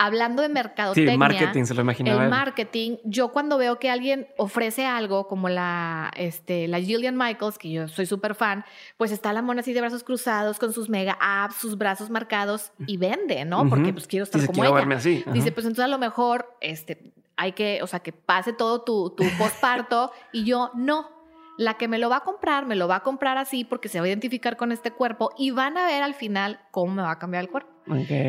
[0.00, 1.12] hablando de mercadotecnia.
[1.12, 2.24] Sí, marketing, se lo imaginaba.
[2.24, 7.58] El marketing, yo cuando veo que alguien ofrece algo como la, este, la Gillian Michaels,
[7.58, 8.64] que yo soy súper fan,
[8.96, 12.72] pues está la mona así de brazos cruzados con sus mega apps, sus brazos marcados
[12.86, 13.68] y vende, ¿no?
[13.68, 14.72] Porque pues quiero estar como ella.
[14.72, 15.22] Verme así.
[15.34, 19.10] Dice, pues entonces a lo mejor, este, hay que, o sea, que pase todo tu,
[19.10, 21.10] tu postparto y yo no
[21.58, 24.00] la que me lo va a comprar, me lo va a comprar así porque se
[24.00, 27.10] va a identificar con este cuerpo y van a ver al final cómo me va
[27.10, 27.70] a cambiar el cuerpo.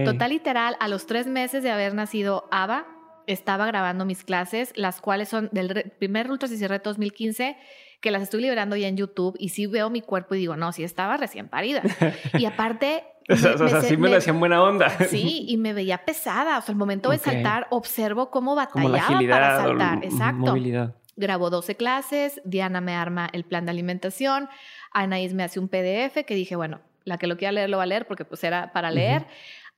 [0.05, 2.87] Total literal, a los tres meses de haber nacido Ava,
[3.27, 7.57] estaba grabando mis clases, las cuales son del primer Ultra Reto 2015,
[7.99, 10.71] que las estoy liberando ya en YouTube y sí veo mi cuerpo y digo, no,
[10.71, 11.81] sí estaba recién parida.
[12.37, 13.03] Y aparte...
[13.29, 14.89] o sea, sí me, lo hacían buena onda.
[15.07, 16.57] Sí, y me veía pesada.
[16.57, 20.03] O sea, el momento de saltar, observo cómo batallaba para saltar.
[20.03, 20.47] Exacto.
[20.47, 24.49] Movilidad grabo 12 clases, Diana me arma el plan de alimentación,
[24.91, 27.83] Anaís me hace un PDF que dije, bueno, la que lo quiera leer lo va
[27.83, 29.27] a leer porque pues era para leer.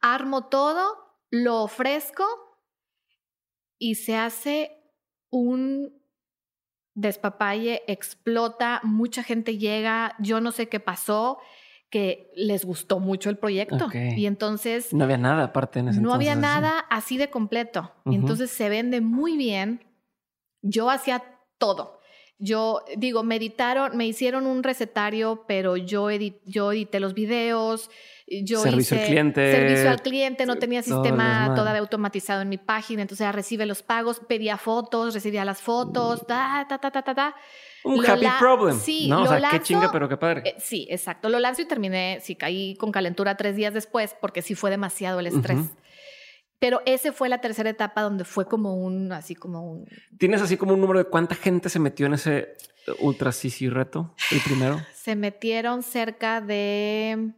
[0.01, 2.25] Armo todo, lo ofrezco
[3.79, 4.83] y se hace
[5.29, 6.01] un
[6.93, 11.39] despapalle, explota, mucha gente llega, yo no sé qué pasó
[11.89, 13.87] que les gustó mucho el proyecto.
[13.93, 14.93] Y entonces...
[14.93, 17.93] No había nada aparte en ese No había nada así de completo.
[18.05, 19.85] Entonces se vende muy bien.
[20.63, 21.23] Yo hacía
[21.59, 21.99] todo.
[22.43, 26.09] Yo digo, me editaron, me hicieron un recetario, pero yo,
[26.45, 27.89] yo edité los videos,
[28.27, 29.51] yo servicio hice al cliente.
[29.53, 34.19] servicio al cliente, no tenía sistema todavía automatizado en mi página, entonces recibe los pagos,
[34.27, 37.35] pedía fotos, recibía las fotos, ta, ta, ta, ta, ta,
[37.85, 38.77] Un happy problem.
[38.77, 39.23] Sí, ¿no?
[39.23, 40.41] o sea, qué chinga, pero qué padre.
[40.45, 41.29] Eh, sí, exacto.
[41.29, 45.21] Lo lanzo y terminé, sí, caí con calentura tres días después porque sí fue demasiado
[45.21, 45.59] el estrés.
[46.63, 49.85] Pero ese fue la tercera etapa donde fue como un, así como un...
[50.17, 52.55] ¿Tienes así como un número de cuánta gente se metió en ese
[53.01, 54.79] Ultra CC reto, el primero?
[54.93, 57.33] Se metieron cerca de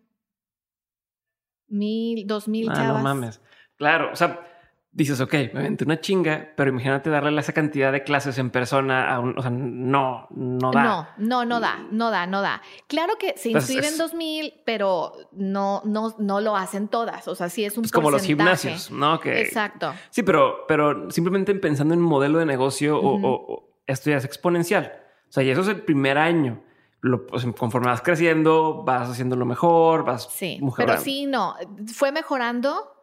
[1.68, 3.42] mil, dos mil ah, No mames.
[3.78, 4.55] Claro, o sea,
[4.96, 9.14] dices, ok, me aventé una chinga, pero imagínate darle esa cantidad de clases en persona
[9.14, 11.14] a un, o sea, no, no da.
[11.18, 12.62] No, no, no da, no da, no da.
[12.88, 17.28] Claro que se inscriben dos 2000, pero no, no, no lo hacen todas.
[17.28, 19.20] O sea, sí es un es como los gimnasios, ¿no?
[19.20, 19.94] Que, Exacto.
[20.12, 24.94] Sí, pero, pero simplemente pensando en un modelo de negocio o, esto ya es exponencial.
[25.30, 26.64] O sea, y eso es el primer año.
[27.02, 31.56] Lo, conforme vas creciendo, vas haciendo lo mejor, vas sí, Pero sí, no,
[31.94, 32.95] fue mejorando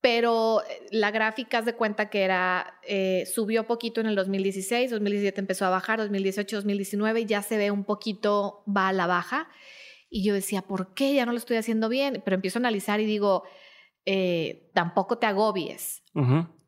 [0.00, 5.40] pero eh, la gráfica de cuenta que era, eh, subió poquito en el 2016, 2017
[5.40, 9.48] empezó a bajar, 2018, 2019 ya se ve un poquito, va a la baja.
[10.10, 12.22] Y yo decía, ¿por qué ya no lo estoy haciendo bien?
[12.24, 13.42] Pero empiezo a analizar y digo,
[14.06, 16.02] eh, tampoco te agobies.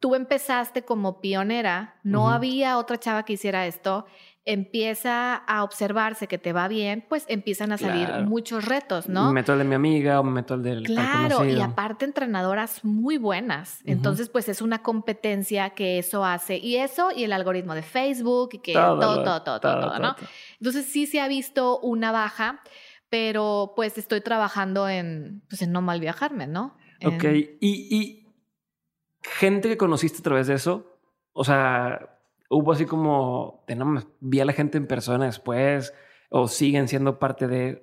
[0.01, 4.07] Tú empezaste como pionera, no había otra chava que hiciera esto
[4.47, 9.27] empieza a observarse que te va bien, pues empiezan a salir muchos retos, ¿no?
[9.29, 12.85] Me meto el de mi amiga o me meto el del Claro, y aparte entrenadoras
[12.85, 13.81] muy buenas.
[13.85, 16.57] Entonces, pues es una competencia que eso hace.
[16.57, 20.17] Y eso y el algoritmo de Facebook y que todo, todo, todo, todo, ¿no?
[20.59, 22.61] Entonces sí se ha visto una baja,
[23.11, 26.77] pero pues estoy trabajando en, pues en no mal viajarme, ¿no?
[27.05, 28.20] Ok, y, y
[29.23, 30.99] gente que conociste a través de eso,
[31.33, 32.19] o sea,
[32.49, 35.95] hubo así como, no, vi a la gente en persona después
[36.31, 37.83] o siguen siendo parte de...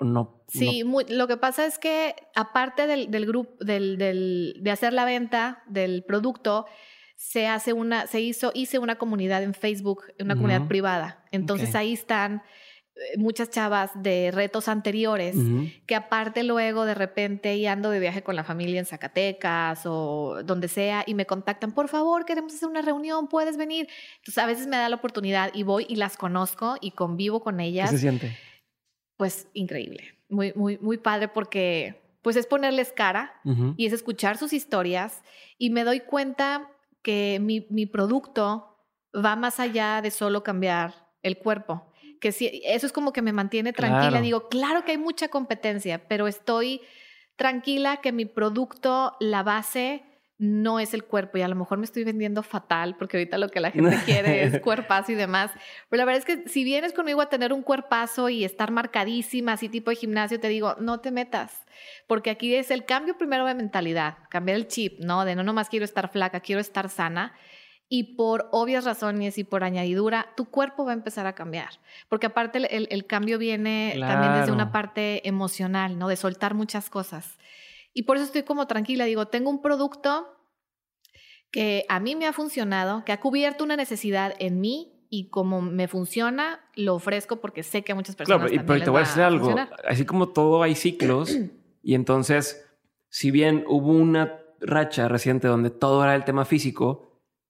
[0.00, 4.92] no, sí, lo que pasa es que aparte del, del grupo, del, del, de hacer
[4.92, 6.66] la venta del producto,
[7.16, 11.24] se hace una, se hizo, hice una comunidad en Facebook, una comunidad privada.
[11.32, 12.42] Entonces ahí están
[13.16, 15.36] muchas chavas de retos anteriores
[15.86, 20.42] que aparte luego de repente y ando de viaje con la familia en Zacatecas o
[20.44, 23.88] donde sea y me contactan, por favor, queremos hacer una reunión, puedes venir.
[24.18, 27.60] Entonces a veces me da la oportunidad y voy y las conozco y convivo con
[27.60, 27.90] ellas.
[27.90, 28.36] ¿Qué se siente?
[29.16, 33.40] Pues increíble, muy, muy, muy padre porque pues es ponerles cara
[33.76, 35.22] y es escuchar sus historias
[35.56, 36.70] y me doy cuenta
[37.02, 38.76] que mi, mi producto
[39.14, 41.87] va más allá de solo cambiar el cuerpo.
[42.20, 44.20] Que si, eso es como que me mantiene tranquila.
[44.20, 46.80] Digo, claro que hay mucha competencia, pero estoy
[47.36, 50.02] tranquila que mi producto, la base,
[50.38, 53.48] no es el cuerpo y a lo mejor me estoy vendiendo fatal porque ahorita lo
[53.48, 55.50] que la gente quiere es cuerpazo y demás.
[55.88, 59.52] Pero la verdad es que si vienes conmigo a tener un cuerpazo y estar marcadísima,
[59.52, 61.66] así tipo de gimnasio, te digo, no te metas,
[62.06, 65.24] porque aquí es el cambio primero de mentalidad, cambiar el chip, ¿no?
[65.24, 67.34] De no nomás quiero estar flaca, quiero estar sana.
[67.90, 71.70] Y por obvias razones y por añadidura, tu cuerpo va a empezar a cambiar.
[72.08, 76.08] Porque aparte el, cambio viene también desde una parte emocional, ¿no?
[76.08, 77.38] De soltar muchas cosas.
[77.94, 79.06] Y por eso estoy como tranquila.
[79.06, 80.28] Digo, tengo un producto
[81.50, 85.62] que a mí me ha funcionado, que ha cubierto una necesidad en mí y como
[85.62, 88.50] me funciona, lo ofrezco porque sé que a muchas personas.
[88.50, 89.54] Claro, pero te voy a decir algo.
[89.88, 91.34] Así como todo hay ciclos,
[91.82, 92.68] y entonces,
[93.08, 97.07] si bien hubo una racha reciente donde todo era el tema físico,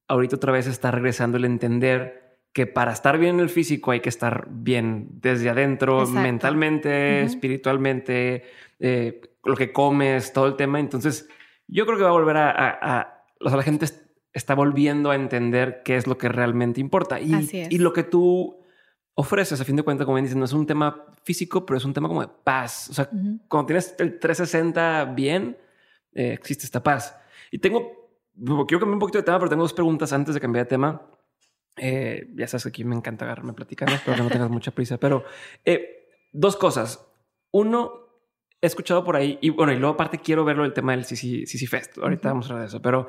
[0.09, 4.01] ahorita otra vez está regresando el entender que para estar bien en el físico hay
[4.01, 8.45] que estar bien desde adentro, mentalmente, espiritualmente,
[8.81, 10.81] eh, lo que comes, todo el tema.
[10.81, 11.29] Entonces,
[11.69, 13.87] yo creo que va a volver a o sea, la gente
[14.33, 17.21] está volviendo a entender qué es lo que realmente importa.
[17.21, 18.61] Y, y lo que tú
[19.15, 21.85] ofreces, a fin de cuentas, como bien dices, no es un tema físico, pero es
[21.85, 22.89] un tema como de paz.
[22.91, 23.09] O sea,
[23.49, 25.57] cuando tienes el 360 bien,
[26.15, 27.17] eh, existe esta paz.
[27.51, 27.98] Y tengo,
[28.45, 31.03] quiero cambiar un poquito de tema, pero tengo dos preguntas antes de cambiar de tema.
[31.77, 34.99] Eh, ya sabes que aquí me encanta agarrarme platicando, pero que no tengas mucha prisa.
[34.99, 35.25] Pero
[35.65, 37.07] eh, dos cosas.
[37.53, 38.09] Uno,
[38.61, 41.67] he escuchado por ahí, y bueno, y luego aparte quiero verlo el tema del CC,
[41.67, 41.99] Fest.
[41.99, 43.09] Ahorita vamos a hablar de eso, pero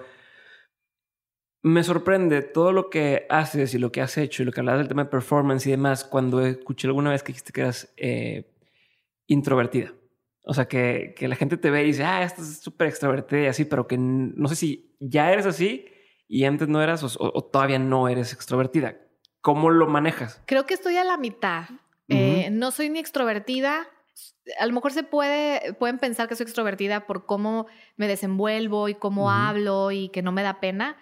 [1.62, 4.78] me sorprende todo lo que haces y lo que has hecho y lo que hablas
[4.78, 8.56] del tema de performance y demás cuando escuché alguna vez que dijiste que eras eh,
[9.28, 9.94] introvertida.
[10.50, 13.45] O sea, que, que, la gente te ve y dice, ah, estás súper extrovertida y
[13.45, 15.86] así, pero que no sé si ya eres así
[16.28, 18.97] y antes no eras o, todavía no eres extrovertida.
[19.41, 20.41] ¿Cómo lo manejas?
[20.45, 21.66] Creo que estoy a la mitad.
[22.08, 23.88] Eh, no soy ni extrovertida.
[24.60, 28.95] A lo mejor se puede, pueden pensar que soy extrovertida por cómo me desenvuelvo y
[28.95, 30.97] cómo hablo y que no me da pena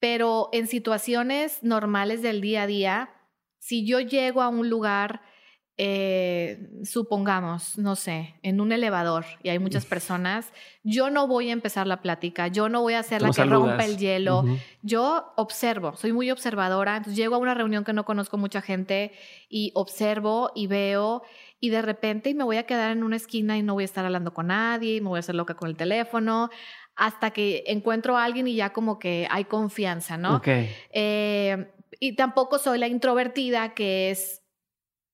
[0.00, 3.10] pero en situaciones normales del día a día,
[3.58, 5.22] si yo llego a un lugar,
[5.80, 10.52] eh, supongamos, no sé, en un elevador y hay muchas personas,
[10.82, 13.84] yo no voy a empezar la plática, yo no voy a ser la que rompa
[13.84, 14.44] el hielo,
[14.82, 19.12] yo observo, soy muy observadora, entonces llego a una reunión que no conozco mucha gente
[19.48, 21.22] y observo y veo
[21.60, 24.04] y de repente me voy a quedar en una esquina y no voy a estar
[24.04, 26.50] hablando con nadie, me voy a hacer loca con el teléfono,
[26.96, 30.38] hasta que encuentro a alguien y ya como que hay confianza, ¿no?
[30.38, 30.48] Ok.
[30.90, 31.70] Eh,
[32.00, 34.42] y tampoco soy la introvertida que es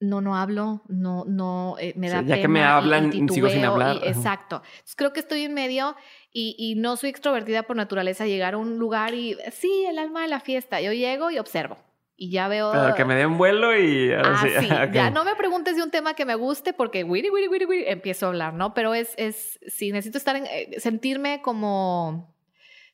[0.08, 3.98] no, no hablo, no, no, eh, me da Ya que me hablan, sigo sin hablar.
[4.02, 4.62] exacto.
[4.96, 5.96] creo que estoy en medio
[6.32, 8.26] y, y, no soy extrovertida por naturaleza.
[8.26, 10.80] Llegar a un lugar y sí, el alma de la fiesta.
[10.80, 11.76] Yo llego y observo
[12.16, 12.70] y ya veo.
[12.72, 14.12] Pero que me dé un vuelo y.
[14.12, 14.68] Ah, sí.
[14.92, 17.84] Ya no me preguntes de un tema que me guste porque wiri, wiri, wiri, wiri,
[17.86, 18.74] empiezo a hablar, ¿no?
[18.74, 22.34] Pero es, es, sí, necesito estar en, eh, sentirme como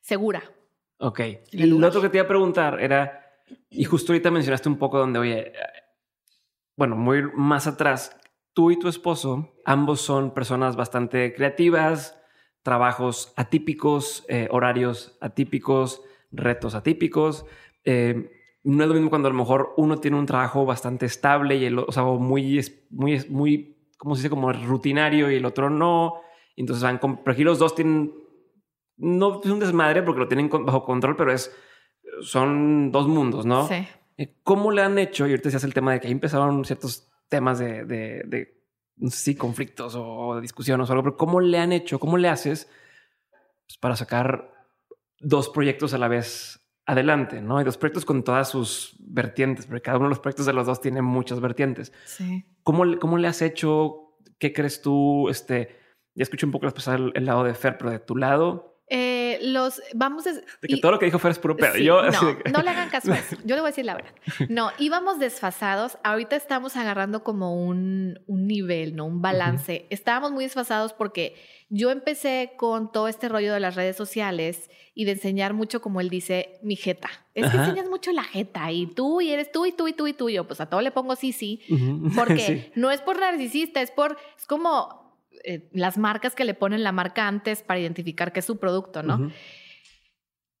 [0.01, 0.43] segura.
[0.97, 1.19] Ok.
[1.51, 3.31] Y lo otro que te iba a preguntar era,
[3.69, 5.53] y justo ahorita mencionaste un poco donde, oye,
[6.81, 8.19] bueno, muy más atrás,
[8.53, 12.19] tú y tu esposo, ambos son personas bastante creativas,
[12.63, 16.01] trabajos atípicos, eh, horarios atípicos,
[16.31, 17.45] retos atípicos.
[17.85, 18.31] Eh,
[18.63, 21.65] no es lo mismo cuando a lo mejor uno tiene un trabajo bastante estable y
[21.65, 22.59] el, o sea, muy,
[22.89, 24.31] muy, muy, ¿cómo se dice?
[24.31, 26.15] Como rutinario y el otro no.
[26.55, 28.11] Entonces van con, pero aquí los dos tienen,
[28.97, 31.55] no es un desmadre porque lo tienen bajo control, pero es,
[32.21, 33.67] son dos mundos, ¿no?
[33.67, 33.85] Sí.
[34.21, 35.25] Eh, ¿Cómo le han hecho?
[35.25, 38.61] Y ahorita se hace el tema de que ahí empezaron ciertos temas de, de, de
[38.97, 41.97] no sé si conflictos o, discusiones o algo, pero ¿cómo le han hecho?
[41.99, 42.69] ¿Cómo le haces
[43.65, 44.51] pues, para sacar
[45.19, 47.57] dos proyectos a la vez adelante, ¿no?
[47.57, 50.67] Hay dos proyectos con todas sus vertientes, porque cada uno de los proyectos de los
[50.67, 51.91] dos tiene muchas vertientes.
[52.05, 52.45] Sí.
[52.61, 54.17] ¿Cómo, cómo le has hecho?
[54.37, 55.29] ¿Qué crees tú?
[55.29, 55.79] Este,
[56.13, 58.70] ya escuché un poco las el, el lado de Fer, pero de tu lado.
[58.93, 61.77] Eh, los vamos de que todo lo que dijo es puro pedo.
[61.77, 63.37] Yo, no, no le hagan caso a eso.
[63.45, 64.11] Yo le voy a decir la verdad.
[64.49, 65.97] No, íbamos desfasados.
[66.03, 69.05] Ahorita estamos agarrando como un, un nivel, ¿no?
[69.05, 69.87] Un balance.
[69.91, 71.35] Estábamos muy desfasados porque
[71.69, 76.01] yo empecé con todo este rollo de las redes sociales y de enseñar mucho, como
[76.01, 77.09] él dice, mi jeta.
[77.33, 80.05] Es que enseñas mucho la jeta y tú y eres tú y tú y tú
[80.05, 80.27] y tú.
[80.27, 81.61] Y yo, pues a todo le pongo sí, sí.
[82.15, 85.00] Porque no es por narcisista, es por, es como
[85.43, 89.03] eh, las marcas que le ponen la marca antes para identificar que es su producto,
[89.03, 89.31] ¿no?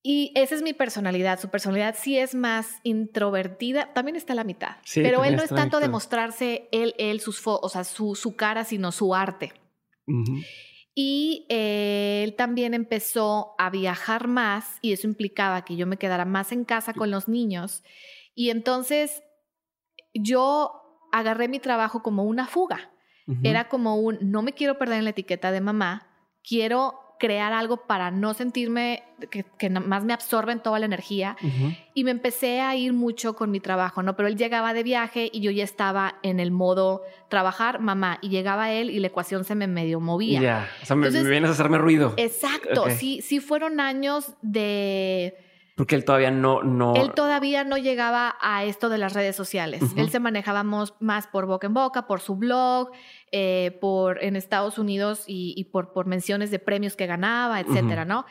[0.03, 1.39] Y esa es mi personalidad.
[1.39, 3.93] Su personalidad sí es más introvertida.
[3.93, 4.77] También está a la mitad.
[4.95, 8.63] pero él no es tanto de mostrarse él, él, sus o sea, su, su cara,
[8.63, 9.53] sino su arte.
[10.95, 16.25] Y eh, él también empezó a viajar más y eso implicaba que yo me quedara
[16.25, 17.83] más en casa con los niños.
[18.33, 19.23] Y entonces
[20.13, 22.90] yo agarré mi trabajo como una fuga.
[23.43, 26.07] Era como un, no me quiero perder en la etiqueta de mamá,
[26.43, 31.37] quiero crear algo para no sentirme que, más me absorben toda la energía.
[31.93, 34.15] Y me empecé a ir mucho con mi trabajo, ¿no?
[34.15, 38.29] Pero él llegaba de viaje y yo ya estaba en el modo trabajar, mamá, y
[38.29, 40.41] llegaba él y la ecuación se me medio movía.
[40.41, 42.15] Ya, o sea, me, vienes a hacerme ruido.
[42.17, 45.37] Exacto, sí, sí fueron años de
[45.81, 46.93] porque él todavía no, no...
[46.93, 49.81] Él todavía no llegaba a esto de las redes sociales.
[49.95, 52.91] Él se manejaba más por boca en boca, por su blog,
[53.31, 58.27] eh, por en Estados Unidos y, por, por menciones de premios que ganaba, etcétera, ¿no?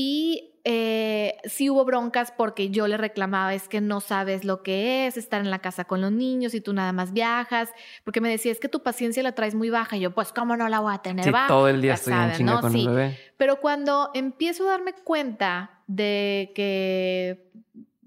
[0.00, 5.08] Y eh, sí hubo broncas porque yo le reclamaba, es que no sabes lo que
[5.08, 7.70] es estar en la casa con los niños y tú nada más viajas,
[8.04, 9.96] porque me decía, es que tu paciencia la traes muy baja.
[9.96, 12.46] Y yo, pues, ¿cómo no la voy a tener sí, todo el día estoy en
[12.46, 12.60] ¿no?
[12.60, 13.18] con el bebé.
[13.36, 17.50] Pero cuando empiezo a darme cuenta de que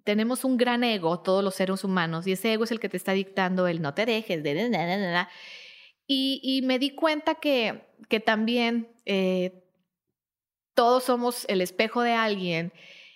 [0.06, 2.96] tenemos un gran ego, todos los seres humanos, y ese ego es el que te
[2.96, 5.28] está dictando el no te dejes, de...
[6.08, 9.61] Y, y me di cuenta que, que también eh,
[10.74, 12.74] todos somos el espejo de alguien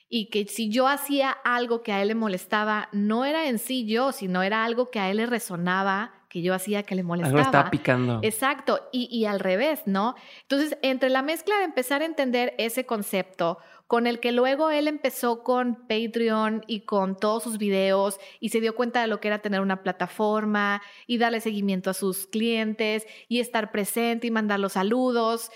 [0.09, 3.85] y que si yo hacía algo que a él le molestaba, no era en sí
[3.85, 7.39] yo, sino era algo que a él le resonaba, que yo hacía que le molestaba.
[7.39, 8.19] Algo estaba picando.
[8.21, 10.15] Exacto, y, y al revés, ¿no?
[10.43, 14.87] Entonces, entre la mezcla de empezar a entender ese concepto, con el que luego él
[14.87, 19.27] empezó con Patreon y con todos sus videos y se dio cuenta de lo que
[19.27, 24.59] era tener una plataforma y darle seguimiento a sus clientes y estar presente y mandar
[24.59, 25.51] los saludos.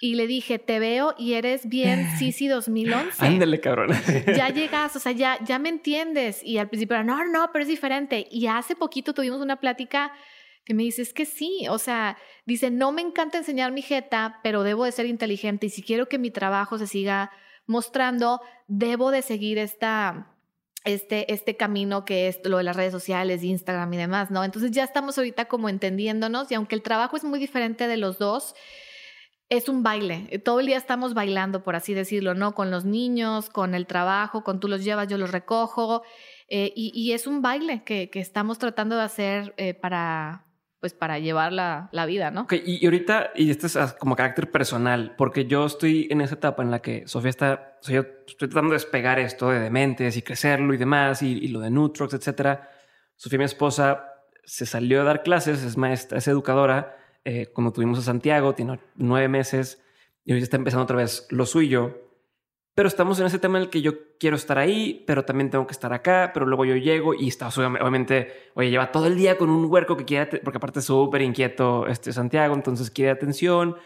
[0.00, 3.24] Y le dije, te veo y eres bien Sisi 2011.
[3.24, 3.90] Ándale, cabrón.
[4.36, 6.42] ya llegas, o sea, ya, ya me entiendes.
[6.44, 8.28] Y al principio era, no, no, pero es diferente.
[8.30, 10.12] Y hace poquito tuvimos una plática
[10.64, 14.38] que me dice, es que sí, o sea, dice, no me encanta enseñar mi jeta,
[14.42, 17.30] pero debo de ser inteligente y si quiero que mi trabajo se siga
[17.66, 20.36] mostrando, debo de seguir esta,
[20.84, 24.44] este, este camino que es lo de las redes sociales, Instagram y demás, ¿no?
[24.44, 28.18] Entonces ya estamos ahorita como entendiéndonos y aunque el trabajo es muy diferente de los
[28.18, 28.54] dos,
[29.48, 30.40] es un baile.
[30.44, 32.54] Todo el día estamos bailando, por así decirlo, ¿no?
[32.54, 36.02] Con los niños, con el trabajo, con tú los llevas, yo los recojo.
[36.48, 40.46] Eh, y, es un baile que, estamos tratando de hacer eh, para,
[40.80, 42.42] pues para llevar la, vida, ¿no?
[42.42, 46.62] Okay, y, ahorita, y esto es como carácter personal, porque yo estoy en esa etapa
[46.62, 50.16] en la que Sofía está, o sea, yo estoy tratando de despegar esto de dementes
[50.16, 52.70] y crecerlo y demás, y, lo de Nutrox, etcétera.
[53.16, 54.04] Sofía, mi esposa,
[54.44, 56.97] se salió a dar clases, es maestra, es educadora,
[57.30, 59.84] eh, cuando tuvimos a Santiago, tiene nueve meses,
[60.24, 61.94] y hoy está empezando otra vez lo suyo.
[62.74, 65.66] Pero estamos en ese tema en el que yo quiero estar ahí, pero también tengo
[65.66, 69.36] que estar acá, pero luego yo llego y está obviamente, oye, lleva todo el día
[69.36, 73.76] con un huerco que quiere, porque aparte es súper inquieto este Santiago, entonces quiere atención.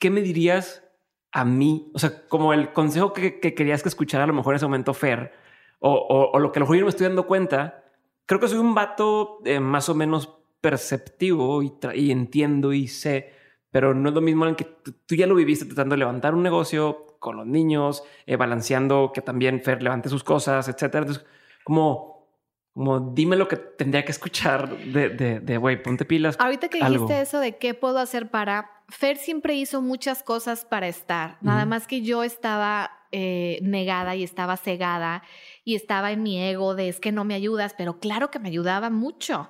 [0.00, 0.82] ¿Qué me dirías
[1.30, 1.92] a mí?
[1.94, 4.92] O sea, como el consejo que, querías que escuchara a lo mejor en ese momento
[4.92, 5.32] Fer,
[5.78, 7.84] o, lo que a lo mejor yo me estoy dando cuenta,
[8.24, 10.35] creo que soy un vato eh, más o menos
[10.66, 13.32] perceptivo y, y entiendo y sé,
[13.70, 16.42] pero no es lo mismo en que tú ya lo viviste tratando de levantar un
[16.42, 21.02] negocio, con los niños, eh, balanceando que también Fer levante sus cosas, etcétera.
[21.06, 21.24] Entonces,
[21.62, 22.26] como,
[22.74, 26.36] como dime lo que tendría que escuchar de, de, güey, ponte pilas.
[26.40, 30.88] Ahorita que dijiste eso de qué puedo hacer para, Fer siempre hizo muchas cosas para
[30.88, 35.22] estar, nada más que yo estaba eh, negada y estaba cegada
[35.64, 38.48] y estaba en mi ego de es que no me ayudas, pero claro que me
[38.48, 39.48] ayudaba mucho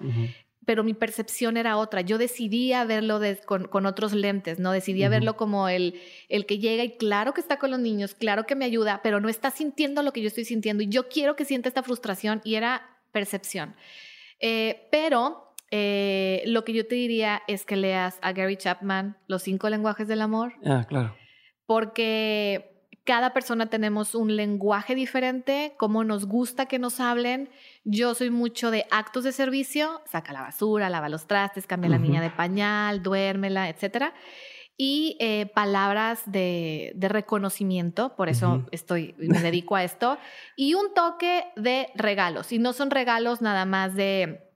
[0.66, 2.02] pero mi percepción era otra.
[2.02, 4.72] Yo decidía verlo con, otros lentes, ¿no?
[4.72, 8.44] Decidía verlo como el, el que llega y claro que está con los niños, claro
[8.44, 11.36] que me ayuda, pero no está sintiendo lo que yo estoy sintiendo y yo quiero
[11.36, 13.76] que sienta esta frustración y era percepción.
[14.40, 19.44] Eh, pero eh, lo que yo te diría es que leas a Gary Chapman, Los
[19.44, 20.54] cinco lenguajes del amor.
[20.64, 21.16] Ah, claro.
[21.64, 22.76] Porque
[23.07, 27.48] cada persona tenemos un lenguaje diferente, cómo nos gusta que nos hablen.
[27.84, 31.98] Yo soy mucho de actos de servicio, saca la basura, lava los trastes, cambia la
[31.98, 34.12] niña de pañal, duérmela, etc.
[34.76, 40.18] y eh, palabras de, reconocimiento, por eso estoy, me dedico a esto,
[40.57, 42.50] y un toque de regalos.
[42.50, 44.46] Y no son regalos nada más de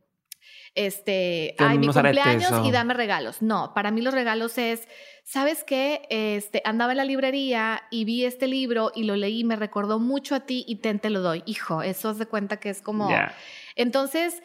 [0.75, 3.43] este, ay, mi cumpleaños y dame regalos.
[3.43, 4.89] No, para mí los regalos es,
[5.31, 6.03] ¿sabes qué?
[6.11, 10.35] Este, andaba en la librería y vi este libro y lo leí, me recordó mucho
[10.35, 11.45] a ti y te, te lo doy.
[11.47, 13.09] Hijo, eso se cuenta que es como...
[13.77, 14.43] Entonces,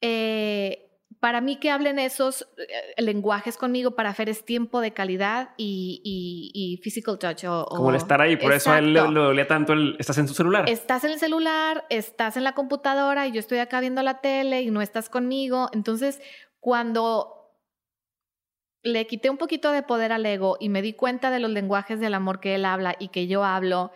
[0.00, 0.88] eh,
[1.20, 6.80] para mí que hablen esos eh, lenguajes conmigo para hacer es tiempo de calidad y,
[6.82, 7.44] physical touch.
[7.44, 9.96] O, Como el estar ahí, por eso a él le, dolía tanto el...
[9.98, 10.66] Estás en tu celular.
[10.66, 14.62] Estás en el celular, estás en la computadora y yo estoy acá viendo la tele
[14.62, 15.68] y no estás conmigo.
[15.74, 16.22] Entonces,
[16.58, 17.41] cuando
[18.82, 22.00] le quité un poquito de poder al ego y me di cuenta de los lenguajes
[22.00, 23.92] del amor que él habla y que yo hablo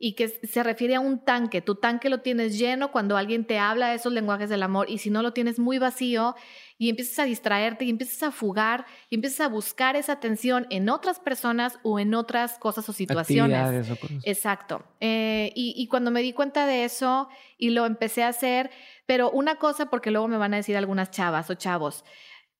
[0.00, 1.60] y que se refiere a un tanque.
[1.60, 4.98] Tu tanque lo tienes lleno cuando alguien te habla de esos lenguajes del amor y
[4.98, 6.36] si no lo tienes muy vacío
[6.78, 10.88] y empiezas a distraerte y empiezas a fugar y empiezas a buscar esa atención en
[10.88, 13.88] otras personas o en otras cosas o situaciones.
[14.22, 14.84] Exacto.
[15.00, 17.28] Eh, y, cuando me di cuenta de eso
[17.58, 18.70] y lo empecé a hacer,
[19.06, 22.04] pero una cosa porque luego me van a decir algunas chavas o chavos.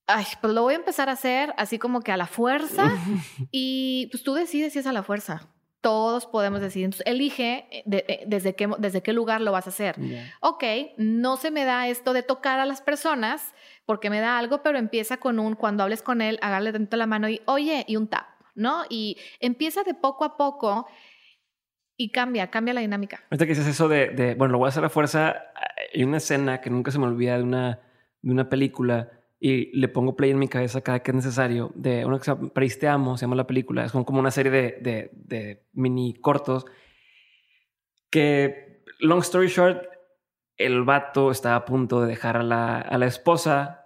[0.08, 2.92] Ay, pues lo voy a empezar a hacer así como que a la fuerza
[3.52, 5.48] y pues tú decides si es a la fuerza
[5.80, 6.86] todos podemos decidir.
[6.86, 9.96] Entonces, elige eh, eh, desde, qué, desde qué lugar lo vas a hacer.
[10.40, 10.64] Ok,
[10.96, 13.54] no se me da esto de tocar a las personas
[13.86, 16.98] porque me da algo, pero empieza con un, cuando hables con él, agarle dentro de
[16.98, 18.84] la mano y, oye, y un tap, ¿no?
[18.90, 20.86] Y empieza de poco a poco
[21.96, 23.24] y cambia, cambia la dinámica.
[23.30, 25.36] Ahorita que dices eso de, bueno, lo voy a hacer a fuerza,
[25.94, 27.80] hay una escena que nunca se me olvida de una,
[28.20, 32.04] de una película y le pongo play en mi cabeza cada que es necesario de
[32.04, 35.10] una que se llama Te Amo, se llama la película, es como una serie de,
[35.12, 36.66] de, mini cortos
[38.10, 39.84] que, long story short,
[40.56, 43.84] el vato está a punto de dejar a la, a la esposa,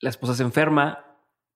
[0.00, 1.04] la esposa se enferma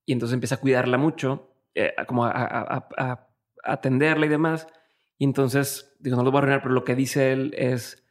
[0.05, 3.29] y entonces empieza a cuidarla mucho, eh, como a, a, a,
[3.64, 4.69] atenderla y demás.
[5.16, 8.07] Y entonces, digo, no lo voy a arruinar, pero lo que dice él es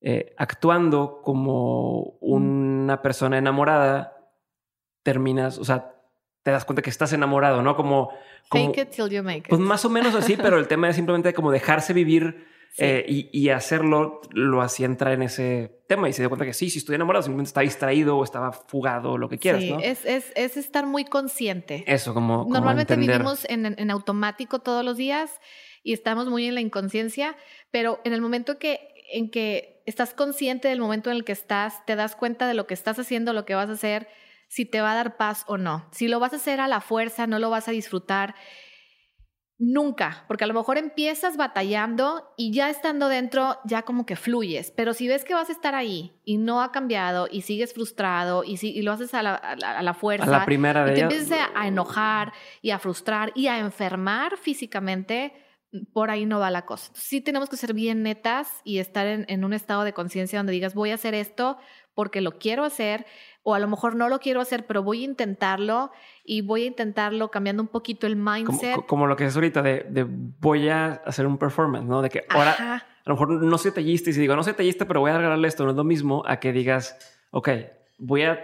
[0.00, 4.21] eh, actuando como una persona enamorada
[5.02, 5.94] terminas, o sea,
[6.42, 7.76] te das cuenta que estás enamorado, ¿no?
[7.76, 8.10] Como...
[8.48, 9.48] como it till you make it.
[9.48, 12.46] Pues más o menos así, pero el tema es simplemente como dejarse vivir
[12.78, 16.70] eh, y, hacerlo lo hacía entrar en ese tema y se dio cuenta que sí,
[16.70, 20.04] si estoy enamorado, simplemente está distraído o estaba fugado o lo que quieras, sí, Es,
[20.04, 21.84] es, es, estar muy consciente.
[21.86, 22.46] Eso, como...
[22.48, 25.40] Normalmente vivimos en, en, automático todos los días
[25.82, 27.36] y estamos muy en la inconsciencia,
[27.70, 28.80] pero en el momento que,
[29.12, 32.66] en que estás consciente del momento en el que estás, te das cuenta de lo
[32.66, 34.08] que estás haciendo, lo que vas a hacer,
[34.52, 35.88] si te va a dar paz o no.
[35.92, 38.34] Si lo vas a hacer a la fuerza, no lo vas a disfrutar.
[39.58, 44.70] Nunca, porque a lo mejor empiezas batallando y ya estando dentro ya como que fluyes,
[44.70, 48.44] pero si ves que vas a estar ahí y no ha cambiado y sigues frustrado
[48.44, 51.66] y, si, lo haces a la, a la, fuerza, la primera y te empiezas a
[51.66, 55.32] enojar y a frustrar y a enfermar físicamente,
[55.94, 56.92] por ahí no va la cosa.
[56.94, 60.52] Sí tenemos que ser bien netas y estar en, en un estado de conciencia donde
[60.52, 61.56] digas voy a hacer esto
[61.94, 63.06] porque lo quiero hacer
[63.42, 65.90] o a lo mejor no lo quiero hacer, pero voy a intentarlo
[66.24, 68.86] y voy a intentarlo cambiando un poquito el mindset.
[68.86, 70.06] Como, lo que es ahorita de,
[70.40, 72.02] voy a hacer un performance, ¿no?
[72.02, 72.52] De que ahora
[73.04, 75.16] a lo mejor no soy tallista y si digo no soy tallista, pero voy a
[75.16, 76.96] regalarle esto, no es lo mismo a que digas,
[77.30, 77.48] ok,
[77.98, 78.40] voy a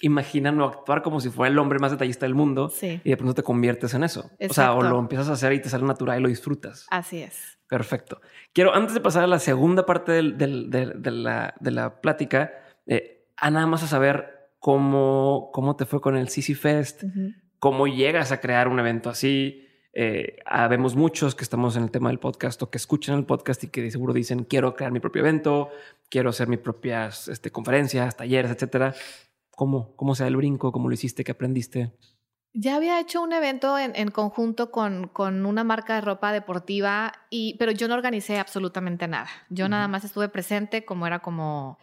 [0.00, 3.42] imaginarlo actuar como si fuera el hombre más detallista del mundo y de pronto te
[3.42, 4.30] conviertes en eso.
[4.48, 6.86] O sea, o lo empiezas a hacer y te sale natural y lo disfrutas.
[6.90, 7.58] Así es.
[7.68, 8.20] Perfecto.
[8.52, 12.52] Quiero, antes de pasar a la segunda parte del, de, la, de la plática,
[12.86, 17.02] eh, a nada más a saber cómo, cómo te fue con el CC Fest,
[17.58, 19.66] cómo llegas a crear un evento así.
[19.94, 23.64] Eh, habemos muchos que estamos en el tema del podcast o que escuchan el podcast
[23.64, 25.70] y que seguro dicen quiero crear mi propio evento,
[26.08, 28.94] quiero hacer mis propias este, conferencias, talleres, etcétera.
[29.50, 30.70] ¿Cómo, ¿Cómo se da el brinco?
[30.70, 31.24] ¿Cómo lo hiciste?
[31.24, 31.90] ¿Qué aprendiste?
[32.54, 37.56] Ya había hecho un evento en, conjunto con, con, una marca de ropa deportiva, y,
[37.58, 39.28] pero yo no organicé absolutamente nada.
[39.50, 41.78] Yo nada más estuve presente como era como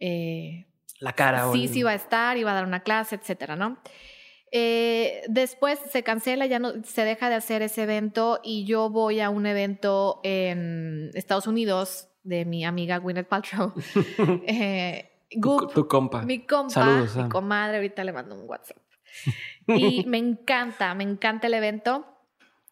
[0.00, 0.67] eh,
[1.00, 1.50] la cara.
[1.52, 3.78] Sí, sí iba a estar, iba a dar una clase, etcétera, ¿no?
[4.50, 9.20] Eh, después se cancela, ya no se deja de hacer ese evento y yo voy
[9.20, 13.74] a un evento en Estados Unidos de mi amiga Gwyneth Paltrow.
[14.46, 15.10] eh,
[15.74, 16.22] tu, compa.
[16.22, 18.78] Mi compa, Saludos, mi comadre, ahorita le mando un WhatsApp.
[19.66, 22.06] y me encanta, me encanta el evento.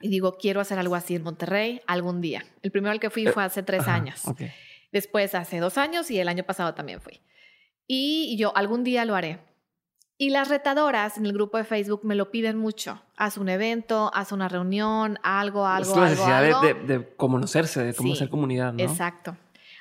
[0.01, 2.45] Y digo, quiero hacer algo así en Monterrey algún día.
[2.63, 4.25] El primero al que fui fue hace tres años.
[4.93, 7.23] Después hace dos años y el año pasado también fui.
[7.87, 9.41] Y yo algún día lo haré.
[10.19, 13.03] Y las retadoras en el grupo de Facebook me lo piden mucho.
[13.17, 18.15] Haz un evento, haz una reunión, algo, algo, es la necesidad De, conocerse, de cómo
[18.15, 18.83] hacer comunidad, ¿no?
[18.83, 19.37] Exacto.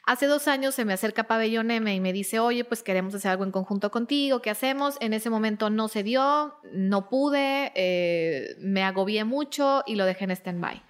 [0.06, 3.32] Hace dos años se me acerca Pabellón M y me dice, oye, pues queremos hacer
[3.32, 4.98] algo en conjunto contigo, ¿qué hacemos?
[5.00, 10.26] En ese momento no se dio, no pude, eh, me agobié mucho y lo dejé
[10.26, 10.84] en stand-by.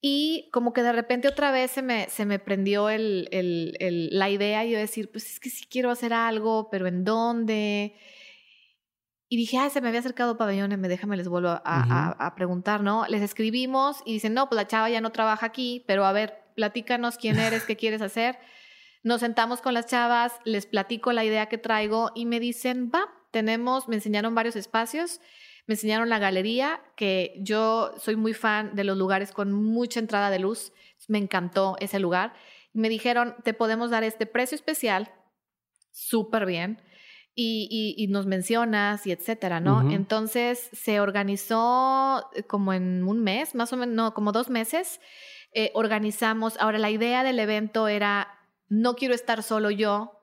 [0.00, 4.30] Y como que de repente otra vez se me, se me prendió el, el, la
[4.30, 7.96] idea y yo decir, pues es que sí quiero hacer algo, pero ¿en dónde?
[9.28, 12.34] Y dije, ay, se me había acercado Pabellón M, déjame les vuelvo a, a, a
[12.36, 13.06] preguntar, ¿no?
[13.08, 16.44] Les escribimos y dicen, no, pues la chava ya no trabaja aquí, pero a ver,
[16.54, 18.38] platícanos quién eres, qué quieres hacer.
[19.02, 23.06] Nos sentamos con las chavas, les platico la idea que traigo y me dicen, va,
[23.30, 25.20] tenemos, me enseñaron varios espacios,
[25.68, 30.30] me enseñaron la galería, que yo soy muy fan de los lugares con mucha entrada
[30.30, 30.72] de luz,
[31.08, 32.32] me encantó ese lugar.
[32.72, 35.12] Me dijeron, te podemos dar este precio especial,
[35.92, 36.82] súper bien,
[37.34, 39.92] y, nos mencionas y etcétera, ¿no?
[39.92, 45.00] Entonces se organizó como en un mes, más o menos, no, como dos meses
[45.52, 46.56] eh, organizamos.
[46.58, 50.17] Ahora, la idea del evento era, no quiero estar solo yo,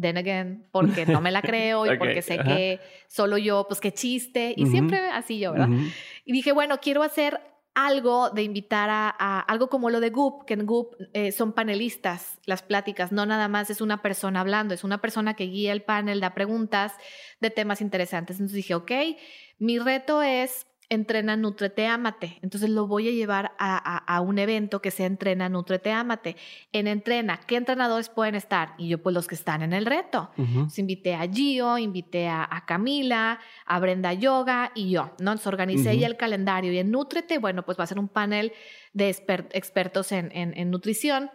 [0.00, 3.92] then again, porque no me la creo y porque sé que solo yo, pues qué
[3.92, 5.68] chiste, y siempre así yo, ¿verdad?
[6.24, 7.40] Y dije, bueno, quiero hacer
[7.74, 12.38] algo de invitar a, algo como lo de Goop, que en Goop eh, son panelistas,
[12.44, 15.82] las pláticas, no nada más es una persona hablando, es una persona que guía el
[15.82, 16.92] panel, da preguntas
[17.40, 18.36] de temas interesantes.
[18.36, 18.90] Entonces dije, ok,
[19.58, 22.38] mi reto es entrena, nutrete, amate.
[22.42, 26.36] Entonces lo voy a llevar a, un evento que se entrena, nutrete, amate.
[26.72, 28.74] En entrena, ¿qué entrenadores pueden estar?
[28.78, 30.30] Y yo, pues los que están en el reto.
[30.76, 35.32] invité a Gio, invité a, Camila, a Brenda Yoga y yo, ¿no?
[35.32, 36.72] Entonces organicé ya el calendario.
[36.72, 38.52] Y en Nutrete, bueno, pues va a ser un panel
[38.92, 41.30] de expertos en, nutrición.